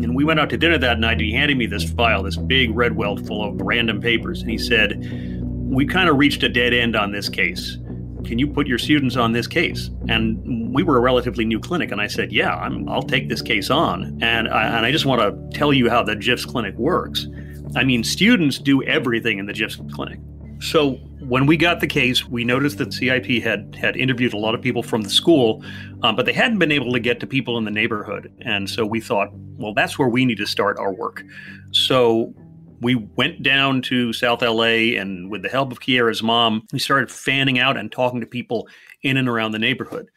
And 0.04 0.16
we 0.16 0.24
went 0.24 0.40
out 0.40 0.50
to 0.50 0.58
dinner 0.58 0.78
that 0.78 1.00
night, 1.00 1.14
and 1.14 1.22
he 1.22 1.34
handed 1.34 1.58
me 1.58 1.66
this 1.66 1.90
file, 1.92 2.24
this 2.24 2.38
big 2.38 2.76
red 2.76 2.96
welt 2.96 3.26
full 3.26 3.44
of 3.44 3.60
random 3.62 4.02
papers. 4.02 4.42
And 4.42 4.50
he 4.50 4.58
said, 4.58 5.00
We 5.42 5.86
kind 5.86 6.10
of 6.10 6.18
reached 6.18 6.44
a 6.44 6.50
dead 6.50 6.74
end 6.74 6.96
on 6.96 7.12
this 7.12 7.30
case. 7.30 7.78
Can 8.26 8.38
you 8.38 8.48
put 8.48 8.68
your 8.68 8.78
students 8.78 9.16
on 9.16 9.32
this 9.32 9.48
case? 9.48 9.90
And 10.08 10.74
we 10.74 10.84
were 10.84 10.98
a 10.98 11.02
relatively 11.02 11.46
new 11.46 11.60
clinic, 11.60 11.92
and 11.92 12.02
I 12.02 12.08
said, 12.08 12.32
Yeah, 12.32 12.56
I'm, 12.56 12.88
I'll 12.90 13.04
take 13.04 13.30
this 13.30 13.42
case 13.42 13.70
on. 13.70 14.20
And 14.22 14.48
I, 14.48 14.78
and 14.78 14.86
I 14.86 14.92
just 14.92 15.06
want 15.06 15.22
to 15.22 15.58
tell 15.58 15.74
you 15.74 15.90
how 15.90 16.04
the 16.04 16.16
JIFS 16.16 16.46
clinic 16.46 16.76
works. 16.76 17.28
I 17.76 17.84
mean, 17.84 18.04
students 18.04 18.58
do 18.58 18.84
everything 18.84 19.40
in 19.40 19.46
the 19.46 19.54
JIFS 19.54 19.94
clinic. 19.94 20.20
So 20.62 21.00
when 21.30 21.46
we 21.46 21.58
got 21.58 21.80
the 21.80 21.88
case, 21.88 22.28
we 22.28 22.44
noticed 22.44 22.80
that 22.80 22.92
CIP 22.92 23.44
had 23.44 23.76
had 23.76 23.96
interviewed 23.96 24.34
a 24.34 24.38
lot 24.38 24.56
of 24.56 24.62
people 24.62 24.82
from 24.82 25.04
the 25.04 25.10
school, 25.10 25.64
um, 26.02 26.16
but 26.16 26.26
they 26.26 26.34
hadn't 26.34 26.58
been 26.58 26.72
able 26.72 26.92
to 26.92 27.00
get 27.00 27.20
to 27.20 27.28
people 27.28 27.58
in 27.58 27.66
the 27.66 27.72
neighborhood. 27.72 28.34
And 28.42 28.68
so 28.68 28.84
we 28.86 29.00
thought, 29.00 29.30
well, 29.58 29.74
that's 29.74 30.00
where 30.00 30.10
we 30.10 30.26
need 30.26 30.40
to 30.40 30.48
start 30.48 30.80
our 30.80 30.92
work. 30.92 31.24
So 31.72 32.34
we 32.82 32.96
went 32.96 33.44
down 33.44 33.84
to 33.84 34.12
South 34.12 34.42
LA, 34.42 34.98
and 35.00 35.30
with 35.30 35.44
the 35.44 35.50
help 35.50 35.72
of 35.72 35.80
Kiera's 35.80 36.24
mom, 36.24 36.66
we 36.74 36.80
started 36.80 37.12
fanning 37.12 37.60
out 37.60 37.78
and 37.78 37.92
talking 37.92 38.22
to 38.22 38.28
people 38.28 38.68
in 39.04 39.16
and 39.16 39.30
around 39.30 39.52
the 39.52 39.60
neighborhood. 39.60 40.10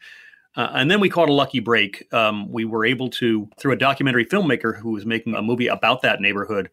Uh, 0.55 0.69
and 0.73 0.89
then 0.89 0.99
we 0.99 1.09
caught 1.09 1.29
a 1.29 1.33
lucky 1.33 1.59
break. 1.59 2.11
Um, 2.13 2.51
we 2.51 2.65
were 2.65 2.85
able 2.85 3.09
to, 3.11 3.49
through 3.57 3.73
a 3.73 3.77
documentary 3.77 4.25
filmmaker 4.25 4.79
who 4.79 4.91
was 4.91 5.05
making 5.05 5.35
a 5.35 5.41
movie 5.41 5.67
about 5.67 6.01
that 6.03 6.21
neighborhood, 6.21 6.69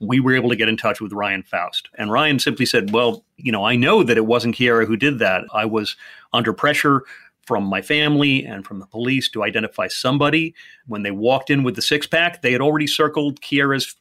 we 0.00 0.18
were 0.18 0.34
able 0.34 0.48
to 0.48 0.56
get 0.56 0.68
in 0.68 0.76
touch 0.76 1.00
with 1.00 1.12
Ryan 1.12 1.42
Faust. 1.42 1.88
And 1.96 2.10
Ryan 2.10 2.38
simply 2.38 2.66
said, 2.66 2.90
Well, 2.92 3.24
you 3.36 3.52
know, 3.52 3.64
I 3.64 3.76
know 3.76 4.02
that 4.02 4.16
it 4.16 4.26
wasn't 4.26 4.56
Kiera 4.56 4.86
who 4.86 4.96
did 4.96 5.18
that. 5.18 5.44
I 5.52 5.66
was 5.66 5.96
under 6.32 6.52
pressure 6.52 7.02
from 7.46 7.64
my 7.64 7.82
family 7.82 8.44
and 8.44 8.66
from 8.66 8.78
the 8.78 8.86
police 8.86 9.28
to 9.30 9.42
identify 9.42 9.88
somebody. 9.88 10.54
When 10.86 11.02
they 11.02 11.10
walked 11.10 11.50
in 11.50 11.62
with 11.62 11.74
the 11.74 11.82
six 11.82 12.06
pack, 12.06 12.42
they 12.42 12.52
had 12.52 12.60
already 12.60 12.86
circled 12.86 13.40
Kiera's 13.40 13.96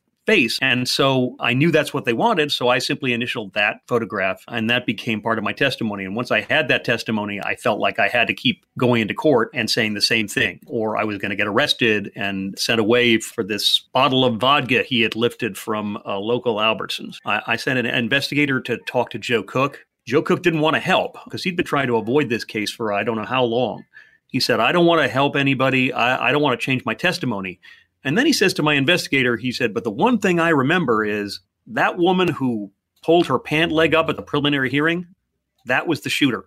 And 0.62 0.88
so 0.88 1.36
I 1.40 1.54
knew 1.54 1.72
that's 1.72 1.94
what 1.94 2.06
they 2.06 2.14
wanted. 2.14 2.52
So 2.52 2.70
I 2.70 2.80
simply 2.80 3.14
initialed 3.14 3.54
that 3.54 3.82
photograph 3.88 4.44
and 4.48 4.70
that 4.70 4.86
became 4.86 5.22
part 5.22 5.38
of 5.38 5.44
my 5.44 5.54
testimony. 5.54 6.06
And 6.06 6.16
once 6.16 6.32
I 6.32 6.42
had 6.42 6.68
that 6.68 6.86
testimony, 6.86 7.42
I 7.42 7.56
felt 7.56 7.80
like 7.80 8.00
I 8.00 8.08
had 8.08 8.28
to 8.28 8.34
keep 8.34 8.66
going 8.78 9.02
into 9.02 9.14
court 9.14 9.50
and 9.54 9.70
saying 9.70 9.94
the 9.94 10.02
same 10.02 10.28
thing, 10.28 10.60
or 10.68 10.98
I 10.98 11.04
was 11.04 11.18
going 11.18 11.32
to 11.32 11.36
get 11.36 11.48
arrested 11.48 12.12
and 12.16 12.58
sent 12.58 12.80
away 12.80 13.18
for 13.20 13.44
this 13.44 13.80
bottle 13.94 14.24
of 14.24 14.38
vodka 14.38 14.84
he 14.84 15.02
had 15.02 15.16
lifted 15.16 15.58
from 15.58 15.98
a 16.06 16.18
local 16.18 16.58
Albertsons. 16.58 17.18
I, 17.26 17.42
I 17.48 17.56
sent 17.56 17.80
an 17.80 17.86
investigator 17.86 18.62
to 18.62 18.78
talk 18.78 19.10
to 19.12 19.20
Joe 19.20 19.44
Cook. 19.44 19.86
Joe 20.06 20.22
Cook 20.22 20.42
didn't 20.42 20.62
want 20.62 20.76
to 20.76 20.80
help 20.80 21.18
because 21.24 21.44
he'd 21.44 21.56
been 21.56 21.66
trying 21.66 21.88
to 21.88 21.98
avoid 21.98 22.30
this 22.30 22.44
case 22.44 22.72
for 22.72 22.94
I 22.94 23.04
don't 23.04 23.18
know 23.18 23.26
how 23.26 23.44
long. 23.44 23.86
He 24.28 24.40
said, 24.40 24.60
I 24.60 24.72
don't 24.72 24.86
want 24.86 25.02
to 25.02 25.08
help 25.08 25.36
anybody. 25.36 25.92
I, 25.92 26.30
I 26.30 26.32
don't 26.32 26.42
want 26.42 26.60
to 26.60 26.64
change 26.64 26.86
my 26.86 26.94
testimony. 26.94 27.60
And 28.04 28.18
then 28.18 28.26
he 28.26 28.34
says 28.34 28.54
to 28.56 28.64
my 28.64 28.76
investigator, 28.76 29.36
he 29.36 29.52
said, 29.52 29.74
But 29.74 29.84
the 29.84 29.92
one 29.92 30.20
thing 30.20 30.40
I 30.40 30.50
remember 30.50 31.04
is 31.04 31.42
that 31.68 31.98
woman 31.98 32.30
who 32.30 32.72
pulled 33.04 33.28
her 33.28 33.40
pant 33.40 33.72
leg 33.72 33.94
up 33.94 34.10
at 34.10 34.16
the 34.16 34.22
preliminary 34.22 34.70
hearing, 34.70 35.08
that 35.66 35.88
was 35.88 36.02
the 36.02 36.10
shooter. 36.10 36.46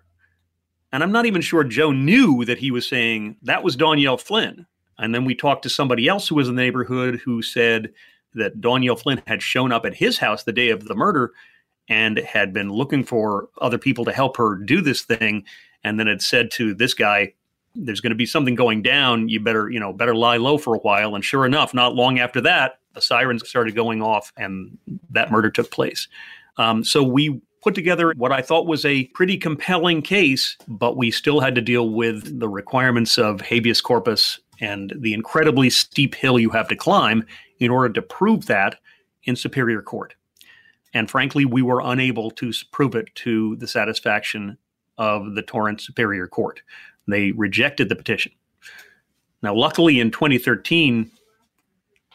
And 0.92 1.02
I'm 1.02 1.12
not 1.12 1.26
even 1.26 1.40
sure 1.40 1.64
Joe 1.64 1.92
knew 1.92 2.44
that 2.44 2.58
he 2.58 2.70
was 2.70 2.86
saying 2.86 3.36
that 3.42 3.62
was 3.62 3.76
Danielle 3.76 4.18
Flynn. 4.18 4.66
And 4.98 5.14
then 5.14 5.24
we 5.24 5.34
talked 5.34 5.62
to 5.62 5.70
somebody 5.70 6.06
else 6.06 6.28
who 6.28 6.34
was 6.34 6.48
in 6.48 6.54
the 6.54 6.62
neighborhood 6.62 7.20
who 7.24 7.42
said 7.42 7.92
that 8.34 8.60
Danielle 8.60 8.96
Flynn 8.96 9.22
had 9.26 9.42
shown 9.42 9.72
up 9.72 9.86
at 9.86 9.94
his 9.94 10.18
house 10.18 10.44
the 10.44 10.52
day 10.52 10.70
of 10.70 10.84
the 10.84 10.94
murder 10.94 11.32
and 11.88 12.18
had 12.18 12.52
been 12.52 12.70
looking 12.70 13.04
for 13.04 13.48
other 13.60 13.78
people 13.78 14.04
to 14.04 14.12
help 14.12 14.36
her 14.36 14.56
do 14.56 14.80
this 14.80 15.02
thing. 15.02 15.44
And 15.84 15.98
then 15.98 16.06
had 16.06 16.22
said 16.22 16.50
to 16.52 16.74
this 16.74 16.94
guy, 16.94 17.34
there's 17.74 18.00
going 18.00 18.10
to 18.10 18.16
be 18.16 18.26
something 18.26 18.54
going 18.54 18.82
down. 18.82 19.28
You 19.28 19.40
better, 19.40 19.70
you 19.70 19.80
know, 19.80 19.92
better 19.92 20.14
lie 20.14 20.36
low 20.36 20.58
for 20.58 20.74
a 20.74 20.80
while. 20.80 21.14
And 21.14 21.24
sure 21.24 21.46
enough, 21.46 21.72
not 21.74 21.94
long 21.94 22.18
after 22.18 22.40
that, 22.42 22.78
the 22.94 23.00
sirens 23.00 23.48
started 23.48 23.74
going 23.74 24.02
off 24.02 24.32
and 24.36 24.76
that 25.10 25.30
murder 25.30 25.50
took 25.50 25.70
place. 25.70 26.08
Um, 26.58 26.84
so 26.84 27.02
we 27.02 27.40
put 27.62 27.74
together 27.74 28.12
what 28.16 28.32
I 28.32 28.42
thought 28.42 28.66
was 28.66 28.84
a 28.84 29.04
pretty 29.08 29.38
compelling 29.38 30.02
case, 30.02 30.56
but 30.68 30.96
we 30.96 31.10
still 31.10 31.40
had 31.40 31.54
to 31.54 31.60
deal 31.60 31.90
with 31.90 32.38
the 32.38 32.48
requirements 32.48 33.16
of 33.18 33.40
habeas 33.40 33.80
corpus 33.80 34.40
and 34.60 34.92
the 34.98 35.14
incredibly 35.14 35.70
steep 35.70 36.14
hill 36.14 36.38
you 36.38 36.50
have 36.50 36.68
to 36.68 36.76
climb 36.76 37.24
in 37.58 37.70
order 37.70 37.92
to 37.92 38.02
prove 38.02 38.46
that 38.46 38.78
in 39.24 39.36
Superior 39.36 39.82
Court. 39.82 40.14
And 40.94 41.10
frankly, 41.10 41.44
we 41.44 41.62
were 41.62 41.80
unable 41.82 42.30
to 42.32 42.52
prove 42.70 42.94
it 42.94 43.14
to 43.16 43.56
the 43.56 43.66
satisfaction 43.66 44.58
of 44.98 45.34
the 45.34 45.42
Torrance 45.42 45.86
Superior 45.86 46.26
Court. 46.26 46.60
They 47.08 47.32
rejected 47.32 47.88
the 47.88 47.96
petition. 47.96 48.32
Now, 49.42 49.54
luckily, 49.54 49.98
in 49.98 50.10
2013, 50.10 51.10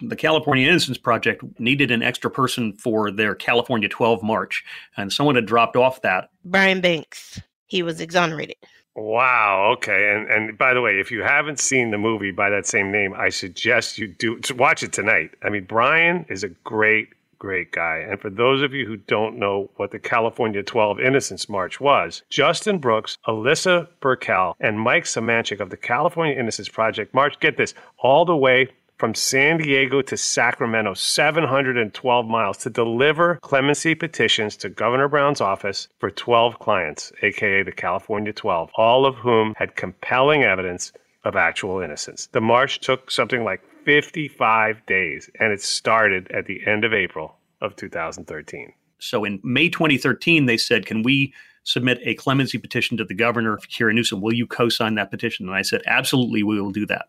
the 0.02 0.16
California 0.16 0.68
Innocence 0.68 0.98
Project 0.98 1.44
needed 1.60 1.92
an 1.92 2.04
extra 2.04 2.30
person 2.30 2.74
for 2.74 3.12
their 3.12 3.36
California 3.36 3.90
12 3.90 4.24
march, 4.24 4.64
and 4.96 5.12
someone 5.12 5.36
had 5.36 5.46
dropped 5.46 5.76
off 5.76 6.02
that. 6.04 6.30
Brian 6.46 6.82
Banks. 6.82 7.42
He 7.66 7.84
was 7.84 8.00
exonerated. 8.00 8.56
Wow. 8.96 9.74
Okay. 9.74 10.12
And 10.16 10.28
and 10.32 10.58
by 10.58 10.74
the 10.74 10.82
way, 10.82 11.00
if 11.00 11.12
you 11.12 11.22
haven't 11.22 11.60
seen 11.60 11.92
the 11.92 11.98
movie 11.98 12.32
by 12.32 12.50
that 12.50 12.66
same 12.66 12.92
name, 12.92 13.14
I 13.14 13.30
suggest 13.30 13.98
you 13.98 14.08
do 14.08 14.40
watch 14.56 14.82
it 14.82 14.92
tonight. 14.92 15.32
I 15.44 15.50
mean, 15.50 15.66
Brian 15.66 16.26
is 16.30 16.44
a 16.44 16.50
great, 16.50 17.10
great 17.40 17.72
guy. 17.72 17.98
And 17.98 18.20
for 18.20 18.30
those 18.30 18.62
of 18.62 18.74
you 18.74 18.86
who 18.86 18.98
don't 18.98 19.38
know 19.38 19.70
what 19.76 19.92
the 19.92 20.00
California 20.00 20.64
12 20.64 21.00
Innocence 21.00 21.50
March 21.50 21.80
was, 21.80 22.24
Justin 22.30 22.80
Brooks, 22.80 23.18
Alyssa 23.28 23.88
Bjerkhoel, 24.02 24.54
and 24.60 24.80
Mike 24.80 25.06
Semanchik 25.06 25.60
of 25.60 25.70
the 25.70 25.78
California 25.78 26.36
Innocence 26.36 26.70
Project 26.70 27.14
marched. 27.14 27.40
Get 27.40 27.58
this, 27.58 27.74
all 28.00 28.26
the 28.26 28.36
way 28.36 28.70
from 28.98 29.14
San 29.14 29.58
Diego 29.58 30.02
to 30.02 30.18
Sacramento, 30.18 30.96
712 30.96 32.26
miles, 32.26 32.58
to 32.58 32.70
deliver 32.70 33.36
clemency 33.42 33.94
petitions 33.94 34.58
to 34.58 34.70
Governor 34.70 35.08
Brown's 35.08 35.40
office 35.40 35.88
for 36.00 36.10
12 36.10 36.58
clients, 36.60 37.12
aka 37.22 37.62
the 37.62 37.72
California 37.72 38.34
12, 38.34 38.72
all 38.76 39.06
of 39.06 39.16
whom 39.16 39.54
had 39.58 39.76
compelling 39.76 40.44
evidence 40.44 40.92
of 41.24 41.36
actual 41.36 41.80
innocence. 41.82 42.28
The 42.32 42.42
march 42.42 42.80
took 42.80 43.12
something 43.12 43.44
like 43.44 43.62
55 43.88 44.86
days, 44.86 45.30
and 45.40 45.54
it 45.54 45.62
started 45.62 46.30
at 46.32 46.46
the 46.46 46.62
end 46.68 46.84
of 46.84 46.94
April 46.94 47.38
of 47.62 47.74
2013. 47.78 48.74
So 49.00 49.24
in 49.24 49.40
May 49.46 49.70
2013, 49.70 50.46
they 50.46 50.58
said, 50.58 50.86
Can 50.86 51.04
we 51.04 51.34
submit 51.64 51.98
a 52.04 52.14
clemency 52.16 52.58
petition 52.58 52.98
to 52.98 53.06
the 53.06 53.14
governor, 53.14 53.56
Kiera 53.56 53.96
Newsome? 53.96 54.20
Will 54.20 54.34
you 54.34 54.46
co 54.46 54.68
sign 54.68 54.96
that 54.96 55.10
petition? 55.10 55.48
And 55.48 55.56
I 55.56 55.62
said, 55.62 55.84
Absolutely, 55.88 56.44
we 56.44 56.60
will 56.60 56.72
do 56.72 56.86
that. 56.88 57.06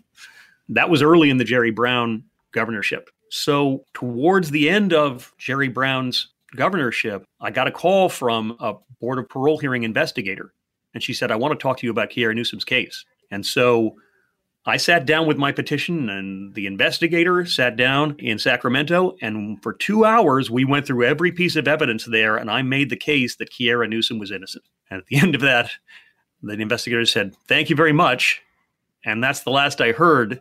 That 0.69 0.89
was 0.89 1.03
early 1.03 1.31
in 1.31 1.39
the 1.39 1.45
Jerry 1.45 1.73
Brown 1.73 2.23
governorship. 2.53 3.11
So 3.31 3.85
towards 3.93 4.53
the 4.53 4.71
end 4.71 4.93
of 4.93 5.35
Jerry 5.37 5.69
Brown's 5.69 6.29
governorship, 6.55 7.25
I 7.41 7.51
got 7.51 7.67
a 7.67 7.73
call 7.73 8.09
from 8.09 8.57
a 8.61 8.75
Board 9.01 9.19
of 9.19 9.29
Parole 9.29 9.59
hearing 9.59 9.83
investigator. 9.83 10.55
And 10.95 11.03
she 11.03 11.13
said, 11.13 11.33
I 11.33 11.37
want 11.37 11.59
to 11.59 11.61
talk 11.61 11.79
to 11.79 11.87
you 11.89 11.91
about 11.91 12.11
Kiera 12.11 12.37
Newsome's 12.37 12.65
case. 12.65 13.05
And 13.33 13.45
so 13.45 13.97
I 14.69 14.77
sat 14.77 15.07
down 15.07 15.27
with 15.27 15.39
my 15.39 15.51
petition, 15.51 16.11
and 16.11 16.55
the 16.55 16.67
investigator 16.67 17.47
sat 17.47 17.75
down 17.75 18.17
in 18.19 18.39
Sacramento. 18.39 19.17
And 19.23 19.63
for 19.63 19.73
two 19.73 20.05
hours, 20.05 20.51
we 20.51 20.67
went 20.67 20.87
through 20.87 21.07
every 21.07 21.33
piece 21.33 21.57
of 21.57 21.67
evidence 21.67 22.05
there, 22.05 22.37
and 22.37 22.51
I 22.51 22.61
made 22.61 22.91
the 22.91 22.97
case 22.97 23.37
that 23.37 23.51
Kiera 23.51 23.89
Newsome 23.89 24.19
was 24.19 24.31
innocent. 24.31 24.65
And 24.91 25.01
at 25.01 25.07
the 25.07 25.17
end 25.23 25.35
of 25.35 25.41
that, 25.41 25.71
the 26.43 26.53
investigator 26.53 27.07
said, 27.07 27.35
Thank 27.49 27.71
you 27.71 27.77
very 27.77 27.95
much. 27.95 28.43
And 29.07 29.25
that's 29.25 29.41
the 29.41 29.51
last 29.51 29.81
I 29.81 29.93
heard 29.93 30.39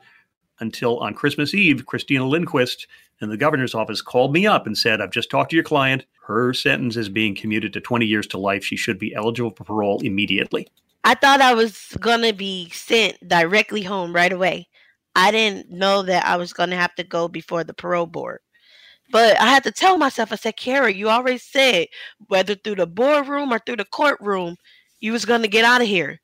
until 0.60 0.98
on 1.00 1.14
Christmas 1.14 1.54
Eve, 1.54 1.86
Christina 1.86 2.28
Lindquist 2.28 2.86
in 3.22 3.30
the 3.30 3.38
governor's 3.38 3.76
office 3.76 4.02
called 4.02 4.34
me 4.34 4.46
up 4.46 4.68
and 4.68 4.78
said, 4.78 5.00
I've 5.00 5.12
just 5.12 5.30
talked 5.32 5.52
to 5.52 5.56
your 5.56 5.64
client. 5.64 6.06
Her 6.26 6.54
sentence 6.54 6.98
is 6.98 7.08
being 7.08 7.34
commuted 7.34 7.72
to 7.74 7.82
20 7.82 8.06
years 8.06 8.28
to 8.28 8.38
life. 8.38 8.66
She 8.66 8.76
should 8.76 9.00
be 9.00 9.16
eligible 9.16 9.52
for 9.52 9.64
parole 9.64 10.02
immediately. 10.02 10.68
I 11.04 11.16
thought 11.16 11.42
I 11.42 11.54
was 11.54 11.96
going 12.00 12.22
to 12.24 12.34
be 12.34 12.70
sent 12.72 13.18
directly 13.28 13.84
home 13.84 14.14
right 14.14 14.32
away. 14.32 14.68
I 15.16 15.32
didn't 15.32 15.72
know 15.72 16.04
that 16.04 16.26
I 16.26 16.38
was 16.38 16.54
going 16.54 16.70
to 16.72 16.76
have 16.76 16.94
to 16.96 17.04
go 17.04 17.28
before 17.28 17.64
the 17.64 17.74
parole 17.74 18.06
board. 18.06 18.40
But 19.12 19.40
I 19.40 19.48
had 19.48 19.64
to 19.64 19.72
tell 19.72 19.98
myself, 19.98 20.32
I 20.32 20.36
said, 20.36 20.58
Kara, 20.58 20.92
you 20.94 21.10
already 21.10 21.38
said 21.40 21.88
whether 22.28 22.56
through 22.56 22.76
the 22.76 22.88
boardroom 22.88 23.54
or 23.54 23.60
through 23.60 23.78
the 23.78 23.86
courtroom, 23.86 24.58
you 25.00 25.12
was 25.14 25.26
going 25.26 25.42
to 25.44 25.48
get 25.48 25.66
out 25.66 25.82
of 25.82 25.88
here. 25.88 26.20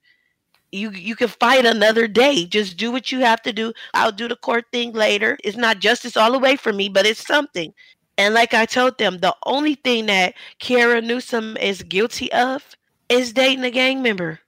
You 0.71 0.91
you 0.91 1.15
can 1.15 1.29
fight 1.29 1.65
another 1.65 2.07
day. 2.07 2.45
Just 2.45 2.77
do 2.77 2.91
what 2.91 3.11
you 3.11 3.19
have 3.21 3.41
to 3.43 3.53
do. 3.53 3.73
I'll 3.93 4.11
do 4.11 4.27
the 4.27 4.35
court 4.35 4.65
thing 4.71 4.91
later. 4.93 5.37
It's 5.43 5.57
not 5.57 5.79
justice 5.79 6.17
all 6.17 6.31
the 6.33 6.39
way 6.39 6.55
for 6.57 6.73
me, 6.73 6.89
but 6.89 7.05
it's 7.05 7.25
something. 7.25 7.73
And 8.17 8.33
like 8.33 8.53
I 8.53 8.65
told 8.65 8.97
them, 8.97 9.19
the 9.19 9.35
only 9.45 9.75
thing 9.75 10.07
that 10.07 10.35
Kara 10.59 11.01
Newsome 11.01 11.57
is 11.57 11.83
guilty 11.83 12.31
of 12.33 12.75
is 13.09 13.33
dating 13.33 13.63
a 13.65 13.71
gang 13.71 14.01
member. 14.03 14.41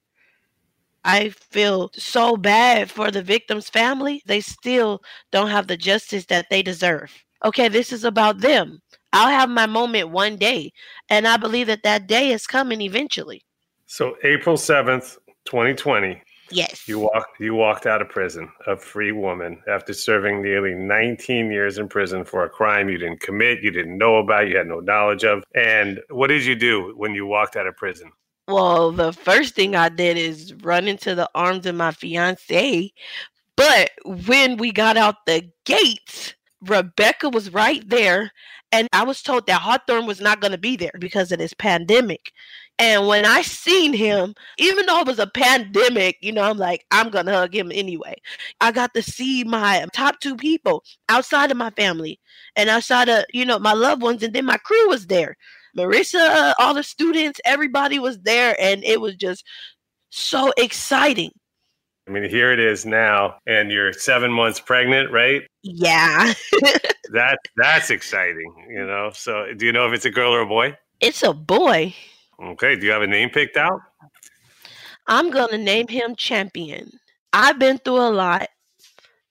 I 1.06 1.30
feel 1.30 1.92
so 1.94 2.36
bad 2.36 2.90
for 2.90 3.12
the 3.12 3.22
victim's 3.22 3.70
family. 3.70 4.24
They 4.26 4.42
still 4.42 5.02
don't 5.32 5.50
have 5.50 5.68
the 5.68 5.78
justice 5.78 6.26
that 6.26 6.48
they 6.50 6.64
deserve. 6.64 7.14
Okay, 7.46 7.68
this 7.68 7.94
is 7.94 8.04
about 8.04 8.40
them. 8.40 8.82
I'll 9.14 9.30
have 9.30 9.50
my 9.50 9.68
moment 9.68 10.10
one 10.10 10.36
day, 10.36 10.74
and 11.10 11.28
I 11.28 11.38
believe 11.38 11.68
that 11.68 11.84
that 11.84 12.08
day 12.08 12.32
is 12.32 12.48
coming 12.48 12.82
eventually. 12.82 13.44
So, 13.86 14.16
April 14.24 14.58
7th, 14.58 15.18
2020. 15.46 16.22
Yes. 16.52 16.88
You 16.88 17.00
walked 17.00 17.40
you 17.40 17.56
walked 17.56 17.86
out 17.86 18.02
of 18.02 18.10
prison, 18.10 18.52
a 18.68 18.76
free 18.76 19.12
woman, 19.12 19.62
after 19.68 19.94
serving 19.94 20.42
nearly 20.42 20.74
19 20.74 21.52
years 21.52 21.78
in 21.78 21.88
prison 21.88 22.26
for 22.26 22.44
a 22.44 22.50
crime 22.50 22.90
you 22.90 22.98
didn't 22.98 23.22
commit, 23.22 23.62
you 23.62 23.72
didn't 23.72 23.98
know 23.98 24.18
about, 24.18 24.48
you 24.48 24.58
had 24.58 24.68
no 24.68 24.80
knowledge 24.80 25.24
of. 25.24 25.44
And 25.56 26.02
what 26.10 26.28
did 26.28 26.46
you 26.46 26.56
do 26.56 26.94
when 26.98 27.14
you 27.14 27.26
walked 27.26 27.56
out 27.56 27.68
of 27.68 27.76
prison? 27.78 28.12
Well, 28.48 28.92
the 28.92 29.12
first 29.12 29.56
thing 29.56 29.76
I 29.76 29.90
did 29.90 30.18
is 30.18 30.54
run 30.64 30.88
into 30.88 31.16
the 31.16 31.30
arms 31.34 31.66
of 31.66 31.76
my 31.76 31.92
fiance. 31.92 32.92
But 33.58 33.92
when 34.06 34.58
we 34.58 34.72
got 34.72 34.98
out 34.98 35.26
the 35.26 35.50
gates, 35.66 36.36
Rebecca 36.62 37.30
was 37.30 37.52
right 37.54 37.88
there. 37.90 38.32
And 38.72 38.88
I 38.94 39.04
was 39.04 39.22
told 39.22 39.48
that 39.48 39.62
Hawthorne 39.62 40.06
was 40.08 40.22
not 40.22 40.42
going 40.42 40.52
to 40.52 40.58
be 40.58 40.76
there 40.76 40.92
because 41.00 41.32
of 41.32 41.40
this 41.40 41.54
pandemic. 41.54 42.32
And 42.78 43.08
when 43.08 43.26
I 43.26 43.42
seen 43.42 43.94
him, 43.94 44.36
even 44.58 44.86
though 44.86 45.00
it 45.00 45.08
was 45.08 45.20
a 45.20 45.28
pandemic, 45.28 46.18
you 46.22 46.34
know, 46.34 46.42
I'm 46.44 46.58
like, 46.58 46.86
I'm 46.92 47.10
gonna 47.10 47.32
hug 47.32 47.56
him 47.56 47.72
anyway. 47.74 48.16
I 48.60 48.72
got 48.74 48.94
to 48.96 49.02
see 49.02 49.46
my 49.46 49.86
top 49.94 50.20
two 50.20 50.36
people 50.36 50.84
outside 51.08 51.52
of 51.52 51.58
my 51.58 51.70
family 51.72 52.20
and 52.58 52.70
outside 52.70 53.08
of, 53.08 53.24
you 53.34 53.46
know, 53.46 53.60
my 53.60 53.72
loved 53.74 54.02
ones, 54.02 54.24
and 54.24 54.34
then 54.34 54.46
my 54.46 54.58
crew 54.58 54.90
was 54.90 55.08
there. 55.08 55.38
Marissa, 55.78 56.54
all 56.58 56.74
the 56.74 56.84
students, 56.84 57.40
everybody 57.46 58.00
was 58.00 58.20
there, 58.20 58.56
and 58.60 58.84
it 58.84 59.02
was 59.02 59.16
just 59.16 59.46
so 60.10 60.54
exciting. 60.58 61.32
I 62.08 62.12
mean, 62.12 62.30
here 62.30 62.52
it 62.52 62.60
is 62.60 62.86
now, 62.86 63.38
and 63.48 63.72
you're 63.72 63.92
seven 63.92 64.32
months 64.32 64.60
pregnant, 64.60 65.12
right? 65.12 65.42
Yeah. 65.64 66.34
that 67.12 67.40
that's 67.58 67.90
exciting, 67.90 68.54
you 68.70 68.86
know. 68.86 69.10
So, 69.14 69.54
do 69.58 69.66
you 69.66 69.72
know 69.72 69.88
if 69.88 69.94
it's 69.94 70.06
a 70.06 70.12
girl 70.12 70.34
or 70.34 70.42
a 70.42 70.46
boy? 70.46 70.78
It's 71.00 71.24
a 71.24 71.34
boy. 71.34 71.96
Okay. 72.42 72.76
Do 72.76 72.86
you 72.86 72.92
have 72.92 73.02
a 73.02 73.08
name 73.08 73.30
picked 73.30 73.58
out? 73.58 73.80
I'm 75.08 75.32
gonna 75.32 75.58
name 75.58 75.88
him 75.88 76.16
Champion. 76.16 76.92
I've 77.34 77.60
been 77.60 77.80
through 77.80 77.98
a 77.98 78.10
lot, 78.10 78.48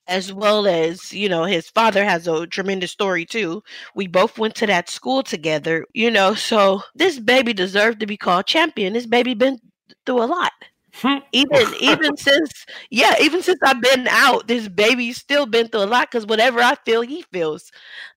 as 0.07 0.33
well 0.33 0.67
as 0.67 1.13
you 1.13 1.29
know, 1.29 1.45
his 1.45 1.69
father 1.69 2.05
has 2.05 2.27
a 2.27 2.47
tremendous 2.47 2.91
story 2.93 3.25
too. 3.25 3.63
We 3.95 4.07
both 4.07 4.39
went 4.39 4.55
to 4.57 4.67
that 4.67 4.89
school 4.89 5.23
together, 5.23 5.87
you 5.95 6.11
know. 6.11 6.35
So 6.35 6.83
this 6.95 7.19
baby 7.19 7.53
deserved 7.53 8.01
to 8.01 8.07
be 8.07 8.17
called 8.17 8.47
Champion. 8.47 8.93
This 8.93 9.07
baby 9.07 9.35
been 9.35 9.59
through 10.07 10.23
a 10.23 10.27
lot. 10.27 10.53
Hmm. 10.97 11.19
even 11.33 11.67
even 11.81 12.17
since 12.19 12.67
yeah 12.89 13.15
even 13.21 13.43
since 13.43 13.59
i've 13.65 13.81
been 13.81 14.07
out 14.07 14.47
this 14.47 14.69
baby's 14.69 15.17
still 15.17 15.45
been 15.45 15.67
through 15.67 15.83
a 15.83 15.87
lot 15.87 16.09
because 16.09 16.25
whatever 16.25 16.61
i 16.61 16.77
feel 16.85 17.01
he 17.03 17.23
feels 17.33 17.73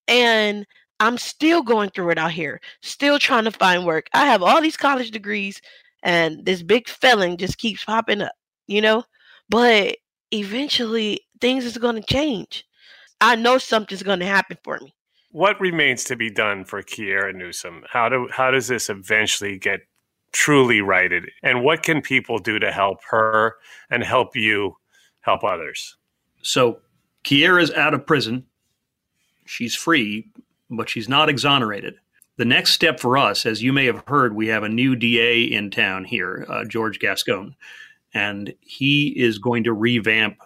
and 0.07 0.63
i'm 0.99 1.17
still 1.17 1.63
going 1.63 1.89
through 1.89 2.11
it 2.11 2.19
out 2.19 2.31
here 2.31 2.61
still 2.83 3.17
trying 3.17 3.45
to 3.45 3.51
find 3.51 3.83
work 3.83 4.07
i 4.13 4.27
have 4.27 4.43
all 4.43 4.61
these 4.61 4.77
college 4.77 5.09
degrees 5.09 5.59
and 6.03 6.45
this 6.45 6.61
big 6.61 6.87
felon 6.87 7.35
just 7.37 7.57
keeps 7.57 7.83
popping 7.83 8.21
up 8.21 8.33
you 8.67 8.79
know 8.79 9.03
but 9.49 9.97
eventually 10.31 11.21
things 11.41 11.65
is 11.65 11.77
going 11.77 11.95
to 11.95 12.01
change 12.13 12.65
i 13.21 13.35
know 13.35 13.57
something's 13.57 14.03
going 14.03 14.19
to 14.19 14.25
happen 14.25 14.57
for 14.63 14.79
me 14.81 14.93
What 15.31 15.59
remains 15.61 16.03
to 16.05 16.15
be 16.15 16.31
done 16.31 16.65
for 16.65 16.81
Kiera 16.81 17.35
Newsome? 17.35 17.83
How 17.89 18.09
do 18.09 18.27
how 18.31 18.51
does 18.51 18.67
this 18.67 18.89
eventually 18.89 19.59
get 19.59 19.81
truly 20.31 20.81
righted? 20.81 21.25
And 21.43 21.63
what 21.63 21.83
can 21.83 22.01
people 22.01 22.39
do 22.39 22.59
to 22.59 22.71
help 22.71 22.99
her 23.11 23.57
and 23.91 24.03
help 24.03 24.35
you 24.35 24.77
help 25.21 25.43
others? 25.43 25.97
So 26.41 26.79
Kiera's 27.23 27.71
out 27.73 27.93
of 27.93 28.05
prison. 28.07 28.45
She's 29.45 29.75
free, 29.75 30.29
but 30.69 30.89
she's 30.89 31.09
not 31.09 31.29
exonerated. 31.29 31.95
The 32.37 32.45
next 32.45 32.71
step 32.73 32.99
for 32.99 33.17
us, 33.17 33.45
as 33.45 33.61
you 33.63 33.73
may 33.73 33.85
have 33.85 34.03
heard, 34.07 34.35
we 34.35 34.47
have 34.47 34.63
a 34.63 34.69
new 34.69 34.95
DA 34.95 35.43
in 35.43 35.71
town 35.71 36.05
here, 36.05 36.45
uh, 36.49 36.65
George 36.65 36.99
Gascon, 36.99 37.55
and 38.13 38.53
he 38.61 39.09
is 39.09 39.39
going 39.39 39.63
to 39.65 39.73
revamp 39.73 40.37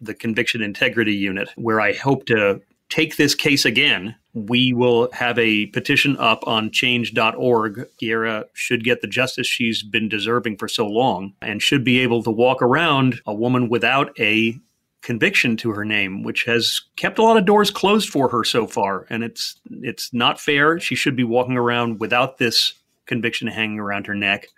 the 0.00 0.14
conviction 0.14 0.62
integrity 0.62 1.14
unit, 1.14 1.50
where 1.56 1.80
I 1.80 1.92
hope 1.92 2.26
to 2.26 2.60
take 2.88 3.16
this 3.16 3.34
case 3.34 3.64
again. 3.64 4.16
We 4.32 4.72
will 4.72 5.10
have 5.12 5.38
a 5.38 5.66
petition 5.66 6.16
up 6.18 6.46
on 6.46 6.70
change.org. 6.70 7.86
Kiera 8.00 8.44
should 8.54 8.84
get 8.84 9.00
the 9.00 9.06
justice 9.06 9.46
she's 9.46 9.82
been 9.82 10.08
deserving 10.08 10.56
for 10.56 10.68
so 10.68 10.86
long 10.86 11.34
and 11.42 11.62
should 11.62 11.84
be 11.84 12.00
able 12.00 12.22
to 12.22 12.30
walk 12.30 12.62
around 12.62 13.20
a 13.26 13.34
woman 13.34 13.68
without 13.68 14.18
a 14.18 14.58
conviction 15.02 15.56
to 15.56 15.70
her 15.70 15.84
name, 15.84 16.22
which 16.22 16.44
has 16.44 16.82
kept 16.96 17.18
a 17.18 17.22
lot 17.22 17.36
of 17.36 17.46
doors 17.46 17.70
closed 17.70 18.08
for 18.08 18.28
her 18.28 18.44
so 18.44 18.66
far. 18.66 19.06
And 19.10 19.22
it's 19.22 19.60
it's 19.70 20.12
not 20.12 20.40
fair. 20.40 20.80
She 20.80 20.94
should 20.94 21.16
be 21.16 21.24
walking 21.24 21.56
around 21.56 22.00
without 22.00 22.38
this 22.38 22.74
conviction 23.06 23.48
hanging 23.48 23.78
around 23.78 24.06
her 24.06 24.14
neck. 24.14 24.48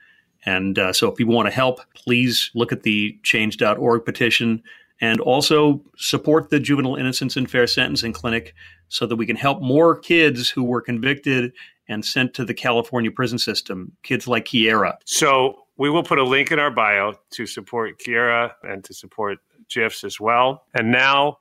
And 0.47 0.79
uh, 0.79 0.93
so 0.93 1.11
if 1.13 1.21
you 1.21 1.27
want 1.27 1.47
to 1.49 1.55
help, 1.55 1.81
please 1.95 2.51
look 2.55 2.73
at 2.73 2.83
the 2.83 3.19
change.org 3.23 4.05
petition 4.05 4.63
and 5.01 5.21
also 5.21 5.83
support 5.97 6.51
the 6.51 6.61
Juvenile 6.61 6.97
Innocence 6.97 7.37
and 7.37 7.51
Fair 7.51 7.67
Sentencing 7.67 8.13
Clinic 8.13 8.55
so 8.89 9.07
that 9.07 9.17
we 9.17 9.27
can 9.27 9.37
help 9.37 9.63
more 9.63 9.97
kids 9.97 10.51
who 10.51 10.63
were 10.63 10.81
convicted 10.81 11.53
and 11.89 12.05
sent 12.05 12.35
to 12.35 12.45
the 12.45 12.55
California 12.55 13.11
prison 13.11 13.39
system, 13.39 13.93
kids 14.03 14.29
like 14.29 14.45
Kiera. 14.45 14.95
So 15.05 15.65
we 15.77 15.91
will 15.91 16.03
put 16.03 16.19
a 16.19 16.25
link 16.25 16.53
in 16.53 16.59
our 16.59 16.71
bio 16.71 17.15
to 17.31 17.47
support 17.47 18.01
Kiera 18.01 18.53
and 18.63 18.85
to 18.85 18.95
support 18.95 19.39
JIFS 19.69 20.05
as 20.05 20.21
well. 20.21 20.65
And 20.75 20.91
now 20.91 21.39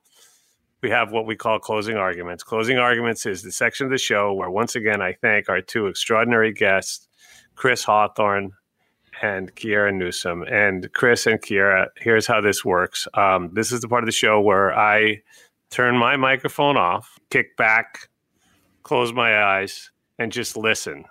we 0.81 0.89
have 0.89 1.11
what 1.11 1.25
we 1.25 1.35
call 1.35 1.59
closing 1.59 1.97
arguments. 1.97 2.43
Closing 2.43 2.77
arguments 2.77 3.25
is 3.25 3.43
the 3.43 3.51
section 3.51 3.85
of 3.85 3.91
the 3.91 3.97
show 3.97 4.33
where, 4.33 4.49
once 4.49 4.75
again, 4.75 5.01
I 5.01 5.13
thank 5.13 5.49
our 5.49 5.61
two 5.61 5.87
extraordinary 5.87 6.53
guests, 6.53 7.07
Chris 7.55 7.83
Hawthorne 7.83 8.53
and 9.21 9.53
Kiera 9.55 9.93
Newsome. 9.93 10.43
And 10.43 10.91
Chris 10.93 11.27
and 11.27 11.41
Kiera, 11.41 11.87
here's 11.97 12.27
how 12.27 12.41
this 12.41 12.63
works. 12.63 13.07
Um, 13.13 13.49
this 13.53 13.71
is 13.71 13.81
the 13.81 13.87
part 13.87 14.03
of 14.03 14.07
the 14.07 14.11
show 14.11 14.39
where 14.41 14.77
I 14.77 15.21
turn 15.69 15.97
my 15.97 16.15
microphone 16.15 16.77
off, 16.77 17.19
kick 17.29 17.55
back, 17.57 18.09
close 18.83 19.13
my 19.13 19.43
eyes, 19.43 19.91
and 20.17 20.31
just 20.31 20.57
listen. 20.57 21.05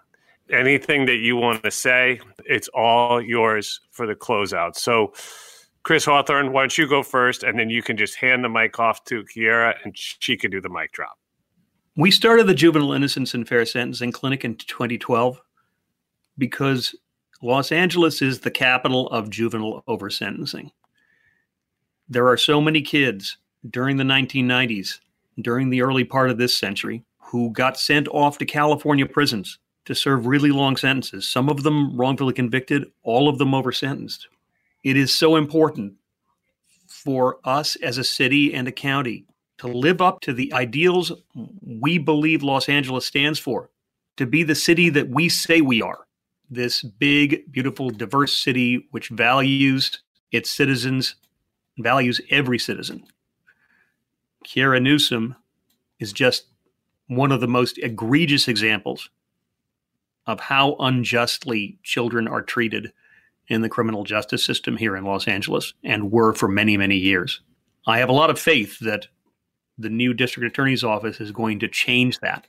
Anything 0.51 1.07
that 1.07 1.17
you 1.17 1.37
want 1.37 1.63
to 1.63 1.71
say, 1.71 2.21
it's 2.45 2.69
all 2.69 3.21
yours 3.21 3.81
for 3.91 4.07
the 4.07 4.15
closeout. 4.15 4.77
So, 4.77 5.13
Chris 5.83 6.05
Hawthorne, 6.05 6.53
why 6.53 6.63
don't 6.63 6.77
you 6.77 6.89
go 6.89 7.03
first, 7.03 7.43
and 7.43 7.59
then 7.59 7.71
you 7.71 7.83
can 7.83 7.97
just 7.97 8.17
hand 8.17 8.45
the 8.45 8.49
mic 8.49 8.79
off 8.79 9.05
to 9.05 9.25
Kiera, 9.25 9.75
and 9.85 9.97
she 9.97 10.37
can 10.37 10.51
do 10.51 10.61
the 10.61 10.69
mic 10.69 10.93
drop. 10.93 11.19
We 11.97 12.11
started 12.11 12.47
the 12.47 12.55
Juvenile 12.55 12.93
Innocence 12.93 13.35
and 13.35 13.47
Fair 13.49 13.65
Sentencing 13.65 14.13
Clinic 14.13 14.45
in 14.45 14.57
2012 14.57 15.41
because 16.37 16.95
Los 17.41 17.71
Angeles 17.71 18.21
is 18.21 18.41
the 18.41 18.51
capital 18.51 19.09
of 19.11 19.31
juvenile 19.31 19.85
oversentencing. 19.89 20.73
There 22.09 22.27
are 22.27 22.37
so 22.37 22.61
many 22.61 22.83
kids 22.83 23.39
during 23.71 23.97
the 23.97 24.05
1990s, 24.05 24.99
during 25.41 25.71
the 25.71 25.83
early 25.83 26.03
part 26.03 26.31
of 26.31 26.39
this 26.39 26.59
century, 26.59 27.05
who 27.19 27.51
got 27.51 27.79
sent 27.79 28.09
off 28.09 28.39
to 28.39 28.45
California 28.45 29.07
prisons 29.07 29.59
to 29.85 29.95
serve 29.95 30.27
really 30.27 30.51
long 30.51 30.77
sentences, 30.77 31.29
some 31.29 31.49
of 31.49 31.63
them 31.63 31.97
wrongfully 31.97 32.33
convicted, 32.33 32.91
all 33.05 33.29
of 33.29 33.39
them 33.39 33.53
oversentenced. 33.53 34.27
It 34.83 34.97
is 34.97 35.17
so 35.17 35.37
important 35.37 35.95
for 36.89 37.39
us 37.45 37.77
as 37.77 37.99
a 37.99 38.05
city 38.05 38.53
and 38.53 38.67
a 38.67 38.73
county 38.73 39.27
to 39.59 39.69
live 39.69 40.01
up 40.01 40.21
to 40.23 40.33
the 40.33 40.53
ideals 40.53 41.13
we 41.65 41.99
believe 41.99 42.43
Los 42.43 42.69
Angeles 42.69 43.07
stands 43.07 43.39
for, 43.39 43.71
to 44.17 44.27
be 44.27 44.43
the 44.43 44.55
city 44.57 44.89
that 44.91 45.09
we 45.09 45.29
say 45.29 45.61
we 45.61 45.81
are. 45.83 46.08
This 46.51 46.83
big, 46.83 47.51
beautiful, 47.53 47.91
diverse 47.91 48.37
city 48.37 48.87
which 48.91 49.09
values 49.09 50.03
its 50.33 50.51
citizens, 50.51 51.17
values 51.79 52.21
every 52.31 52.59
citizen. 52.59 53.05
Kiera 54.47 54.81
Newsome 54.81 55.37
is 55.99 56.13
just 56.13 56.47
one 57.07 57.33
of 57.33 57.41
the 57.41 57.49
most 57.49 57.79
egregious 57.79 58.49
examples 58.49 59.11
of 60.27 60.41
how 60.41 60.77
unjustly 60.79 61.79
children 61.83 62.29
are 62.29 62.43
treated 62.43 62.93
in 63.49 63.63
the 63.63 63.69
criminal 63.69 64.05
justice 64.05 64.45
system 64.45 64.77
here 64.77 64.95
in 64.95 65.05
Los 65.05 65.27
Angeles 65.27 65.73
and 65.83 66.13
were 66.13 66.35
for 66.35 66.49
many, 66.49 66.77
many 66.77 66.97
years. 66.97 67.41
I 67.87 67.99
have 67.99 68.11
a 68.11 68.13
lot 68.13 68.31
of 68.31 68.39
faith 68.39 68.79
that 68.81 69.07
the 69.79 69.89
new 69.89 70.13
district 70.13 70.47
attorney's 70.47 70.85
office 70.85 71.21
is 71.21 71.33
going 71.33 71.61
to 71.61 71.69
change 71.69 72.19
that. 72.21 72.47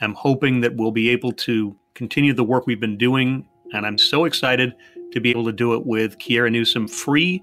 I'm 0.00 0.14
hoping 0.14 0.60
that 0.60 0.76
we'll 0.76 0.92
be 0.92 1.08
able 1.10 1.32
to 1.32 1.76
continue 1.96 2.34
the 2.34 2.44
work 2.44 2.66
we've 2.66 2.78
been 2.78 2.98
doing, 2.98 3.44
and 3.72 3.84
I'm 3.86 3.98
so 3.98 4.26
excited 4.26 4.74
to 5.12 5.20
be 5.20 5.30
able 5.30 5.44
to 5.46 5.52
do 5.52 5.74
it 5.74 5.86
with 5.86 6.18
Kiera 6.18 6.52
Newsome 6.52 6.86
free 6.86 7.42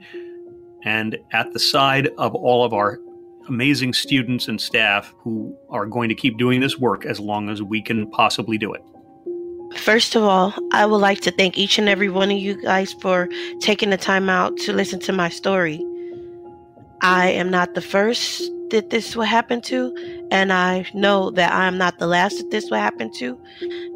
and 0.86 1.18
at 1.32 1.52
the 1.54 1.60
side 1.60 2.08
of 2.18 2.36
all 2.36 2.64
of 2.64 2.74
our 2.74 3.00
amazing 3.50 3.94
students 3.94 4.48
and 4.48 4.62
staff 4.62 5.14
who 5.18 5.58
are 5.70 5.86
going 5.86 6.08
to 6.08 6.16
keep 6.16 6.38
doing 6.38 6.62
this 6.62 6.78
work 6.78 7.06
as 7.06 7.20
long 7.20 7.50
as 7.50 7.62
we 7.62 7.82
can 7.82 8.10
possibly 8.12 8.58
do 8.58 8.74
it. 8.74 8.82
First 9.78 10.16
of 10.16 10.24
all, 10.24 10.54
I 10.72 10.86
would 10.86 10.98
like 10.98 11.22
to 11.22 11.32
thank 11.32 11.58
each 11.58 11.80
and 11.80 11.90
every 11.90 12.10
one 12.10 12.30
of 12.30 12.38
you 12.38 12.62
guys 12.62 12.94
for 12.94 13.28
taking 13.60 13.90
the 13.90 13.98
time 13.98 14.30
out 14.30 14.56
to 14.58 14.72
listen 14.72 15.00
to 15.02 15.14
my 15.14 15.30
story. 15.30 15.84
I 17.02 17.32
am 17.32 17.50
not 17.50 17.74
the 17.74 17.82
first 17.82 18.50
that 18.74 18.90
this 18.90 19.16
will 19.16 19.24
happen 19.24 19.62
to, 19.62 19.96
and 20.32 20.52
I 20.52 20.88
know 20.96 21.30
that 21.32 21.54
I 21.54 21.68
am 21.68 21.78
not 21.78 22.00
the 22.00 22.08
last 22.08 22.40
that 22.40 22.50
this 22.50 22.72
will 22.72 22.80
happen 22.80 23.14
to. 23.14 23.40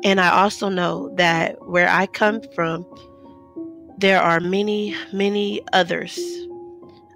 And 0.04 0.22
I 0.22 0.30
also 0.30 0.70
know 0.70 1.12
that 1.16 1.68
where 1.68 1.90
I 1.90 2.06
come 2.06 2.42
from, 2.54 2.86
there 3.98 4.22
are 4.22 4.40
many, 4.40 4.96
many 5.12 5.62
others. 5.74 6.20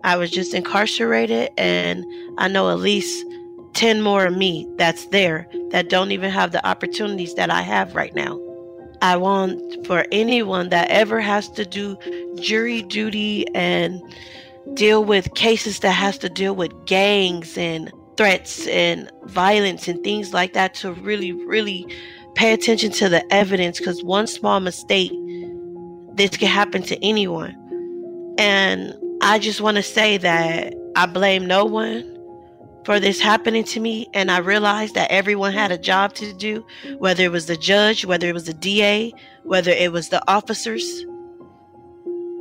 I 0.03 0.17
was 0.17 0.31
just 0.31 0.55
incarcerated, 0.55 1.51
and 1.55 2.03
I 2.39 2.47
know 2.47 2.71
at 2.71 2.79
least 2.79 3.27
10 3.73 4.01
more 4.01 4.25
of 4.25 4.35
me 4.35 4.67
that's 4.77 5.05
there 5.09 5.47
that 5.69 5.87
don't 5.87 6.11
even 6.11 6.31
have 6.31 6.51
the 6.51 6.65
opportunities 6.67 7.35
that 7.35 7.51
I 7.51 7.61
have 7.61 7.93
right 7.95 8.15
now. 8.15 8.39
I 9.03 9.17
want 9.17 9.85
for 9.85 10.03
anyone 10.11 10.69
that 10.69 10.89
ever 10.89 11.21
has 11.21 11.47
to 11.49 11.63
do 11.63 11.95
jury 12.39 12.81
duty 12.81 13.45
and 13.53 14.01
deal 14.73 15.03
with 15.03 15.33
cases 15.33 15.79
that 15.79 15.91
has 15.91 16.17
to 16.19 16.29
deal 16.29 16.55
with 16.55 16.71
gangs 16.85 17.57
and 17.57 17.91
threats 18.17 18.67
and 18.67 19.11
violence 19.25 19.87
and 19.87 20.03
things 20.03 20.33
like 20.33 20.53
that 20.53 20.73
to 20.73 20.93
really 20.93 21.31
really 21.31 21.87
pay 22.35 22.53
attention 22.53 22.91
to 22.91 23.09
the 23.09 23.33
evidence 23.33 23.79
because 23.79 24.03
one 24.03 24.27
small 24.27 24.59
mistake 24.59 25.11
this 26.13 26.35
can 26.37 26.47
happen 26.47 26.81
to 26.81 27.03
anyone 27.03 27.55
and 28.37 28.93
i 29.21 29.39
just 29.39 29.61
want 29.61 29.77
to 29.77 29.83
say 29.83 30.17
that 30.17 30.73
i 30.95 31.05
blame 31.05 31.45
no 31.47 31.65
one 31.65 32.11
for 32.85 32.99
this 32.99 33.19
happening 33.19 33.63
to 33.65 33.79
me. 33.79 34.07
And 34.13 34.31
I 34.31 34.39
realized 34.39 34.95
that 34.95 35.11
everyone 35.11 35.53
had 35.53 35.71
a 35.71 35.77
job 35.77 36.13
to 36.15 36.33
do, 36.33 36.65
whether 36.97 37.23
it 37.23 37.31
was 37.31 37.45
the 37.45 37.57
judge, 37.57 38.05
whether 38.05 38.27
it 38.27 38.33
was 38.33 38.45
the 38.45 38.53
DA, 38.53 39.13
whether 39.43 39.71
it 39.71 39.91
was 39.91 40.09
the 40.09 40.21
officers. 40.29 41.05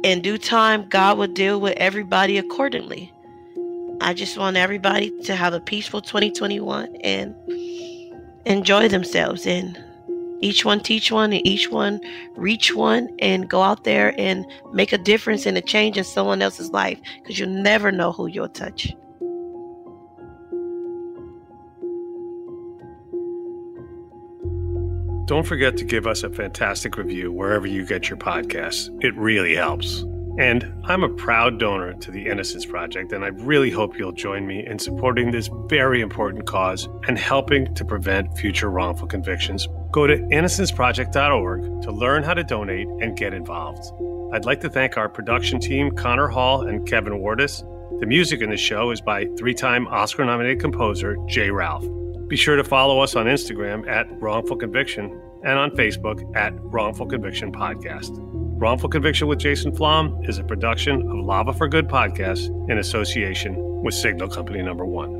In 0.02 0.22
due 0.22 0.38
time, 0.38 0.88
God 0.88 1.18
will 1.18 1.26
deal 1.26 1.60
with 1.60 1.74
everybody 1.76 2.38
accordingly. 2.38 3.12
I 4.00 4.14
just 4.14 4.38
want 4.38 4.56
everybody 4.56 5.10
to 5.24 5.36
have 5.36 5.52
a 5.52 5.60
peaceful 5.60 6.00
2021 6.00 6.96
and 7.04 7.34
enjoy 8.46 8.88
themselves 8.88 9.46
and 9.46 9.78
each 10.40 10.64
one 10.64 10.80
teach 10.80 11.12
one 11.12 11.34
and 11.34 11.46
each 11.46 11.70
one 11.70 12.00
reach 12.34 12.74
one 12.74 13.14
and 13.18 13.50
go 13.50 13.60
out 13.60 13.84
there 13.84 14.14
and 14.18 14.46
make 14.72 14.94
a 14.94 14.98
difference 14.98 15.44
and 15.44 15.58
a 15.58 15.60
change 15.60 15.98
in 15.98 16.04
someone 16.04 16.40
else's 16.40 16.70
life 16.70 16.98
because 17.22 17.38
you 17.38 17.44
never 17.44 17.92
know 17.92 18.10
who 18.10 18.26
you'll 18.26 18.48
touch. 18.48 18.94
Don't 25.30 25.46
forget 25.46 25.76
to 25.76 25.84
give 25.84 26.08
us 26.08 26.24
a 26.24 26.28
fantastic 26.28 26.96
review 26.96 27.30
wherever 27.30 27.64
you 27.64 27.86
get 27.86 28.10
your 28.10 28.16
podcasts. 28.16 28.90
It 29.00 29.14
really 29.14 29.54
helps. 29.54 30.00
And 30.40 30.74
I'm 30.86 31.04
a 31.04 31.08
proud 31.08 31.60
donor 31.60 31.92
to 31.92 32.10
the 32.10 32.26
Innocence 32.26 32.66
Project, 32.66 33.12
and 33.12 33.24
I 33.24 33.28
really 33.28 33.70
hope 33.70 33.96
you'll 33.96 34.10
join 34.10 34.44
me 34.44 34.66
in 34.66 34.80
supporting 34.80 35.30
this 35.30 35.48
very 35.66 36.00
important 36.00 36.46
cause 36.46 36.88
and 37.06 37.16
helping 37.16 37.72
to 37.76 37.84
prevent 37.84 38.36
future 38.36 38.70
wrongful 38.70 39.06
convictions. 39.06 39.68
Go 39.92 40.08
to 40.08 40.16
innocenceproject.org 40.16 41.82
to 41.82 41.92
learn 41.92 42.24
how 42.24 42.34
to 42.34 42.42
donate 42.42 42.88
and 43.00 43.16
get 43.16 43.32
involved. 43.32 43.84
I'd 44.34 44.46
like 44.46 44.60
to 44.62 44.68
thank 44.68 44.96
our 44.96 45.08
production 45.08 45.60
team, 45.60 45.92
Connor 45.92 46.26
Hall 46.26 46.66
and 46.66 46.84
Kevin 46.88 47.20
Wardis. 47.20 47.60
The 48.00 48.06
music 48.06 48.40
in 48.40 48.50
the 48.50 48.56
show 48.56 48.90
is 48.90 49.00
by 49.00 49.26
three 49.38 49.54
time 49.54 49.86
Oscar 49.86 50.24
nominated 50.24 50.58
composer 50.58 51.16
J. 51.28 51.52
Ralph. 51.52 51.86
Be 52.30 52.36
sure 52.36 52.54
to 52.54 52.62
follow 52.62 53.00
us 53.00 53.16
on 53.16 53.26
Instagram 53.26 53.88
at 53.88 54.06
Wrongful 54.22 54.56
Conviction 54.56 55.20
and 55.42 55.58
on 55.58 55.72
Facebook 55.72 56.24
at 56.36 56.52
Wrongful 56.60 57.06
Conviction 57.06 57.50
Podcast. 57.50 58.12
Wrongful 58.60 58.88
Conviction 58.88 59.26
with 59.26 59.40
Jason 59.40 59.74
Flom 59.74 60.16
is 60.28 60.38
a 60.38 60.44
production 60.44 61.02
of 61.10 61.24
Lava 61.24 61.52
for 61.52 61.66
Good 61.66 61.88
podcast 61.88 62.46
in 62.70 62.78
association 62.78 63.82
with 63.82 63.94
Signal 63.94 64.28
Company 64.28 64.62
Number 64.62 64.86
One. 64.86 65.19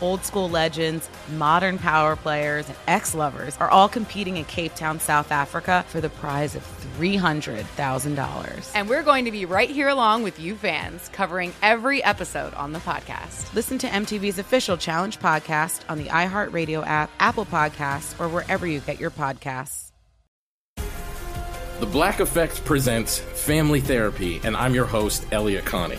Old 0.00 0.24
school 0.24 0.48
legends, 0.48 1.08
modern 1.36 1.78
power 1.78 2.16
players, 2.16 2.68
and 2.68 2.76
ex 2.86 3.14
lovers 3.14 3.56
are 3.58 3.70
all 3.70 3.88
competing 3.88 4.36
in 4.36 4.44
Cape 4.44 4.74
Town, 4.74 5.00
South 5.00 5.32
Africa 5.32 5.84
for 5.88 6.00
the 6.00 6.10
prize 6.10 6.54
of 6.54 6.62
$300,000. 6.98 8.72
And 8.74 8.88
we're 8.88 9.02
going 9.02 9.24
to 9.24 9.30
be 9.30 9.44
right 9.44 9.70
here 9.70 9.88
along 9.88 10.22
with 10.22 10.38
you 10.38 10.54
fans, 10.56 11.08
covering 11.10 11.52
every 11.62 12.02
episode 12.02 12.54
on 12.54 12.72
the 12.72 12.78
podcast. 12.80 13.52
Listen 13.54 13.78
to 13.78 13.86
MTV's 13.86 14.38
official 14.38 14.76
Challenge 14.76 15.18
podcast 15.18 15.80
on 15.88 15.98
the 15.98 16.06
iHeartRadio 16.06 16.86
app, 16.86 17.10
Apple 17.18 17.46
Podcasts, 17.46 18.18
or 18.20 18.28
wherever 18.28 18.66
you 18.66 18.80
get 18.80 19.00
your 19.00 19.10
podcasts. 19.10 19.90
The 21.80 21.86
Black 21.86 22.20
Effect 22.20 22.64
presents 22.64 23.18
Family 23.18 23.80
Therapy, 23.80 24.40
and 24.44 24.56
I'm 24.56 24.74
your 24.74 24.86
host, 24.86 25.26
Elliott 25.32 25.64
Connie. 25.64 25.98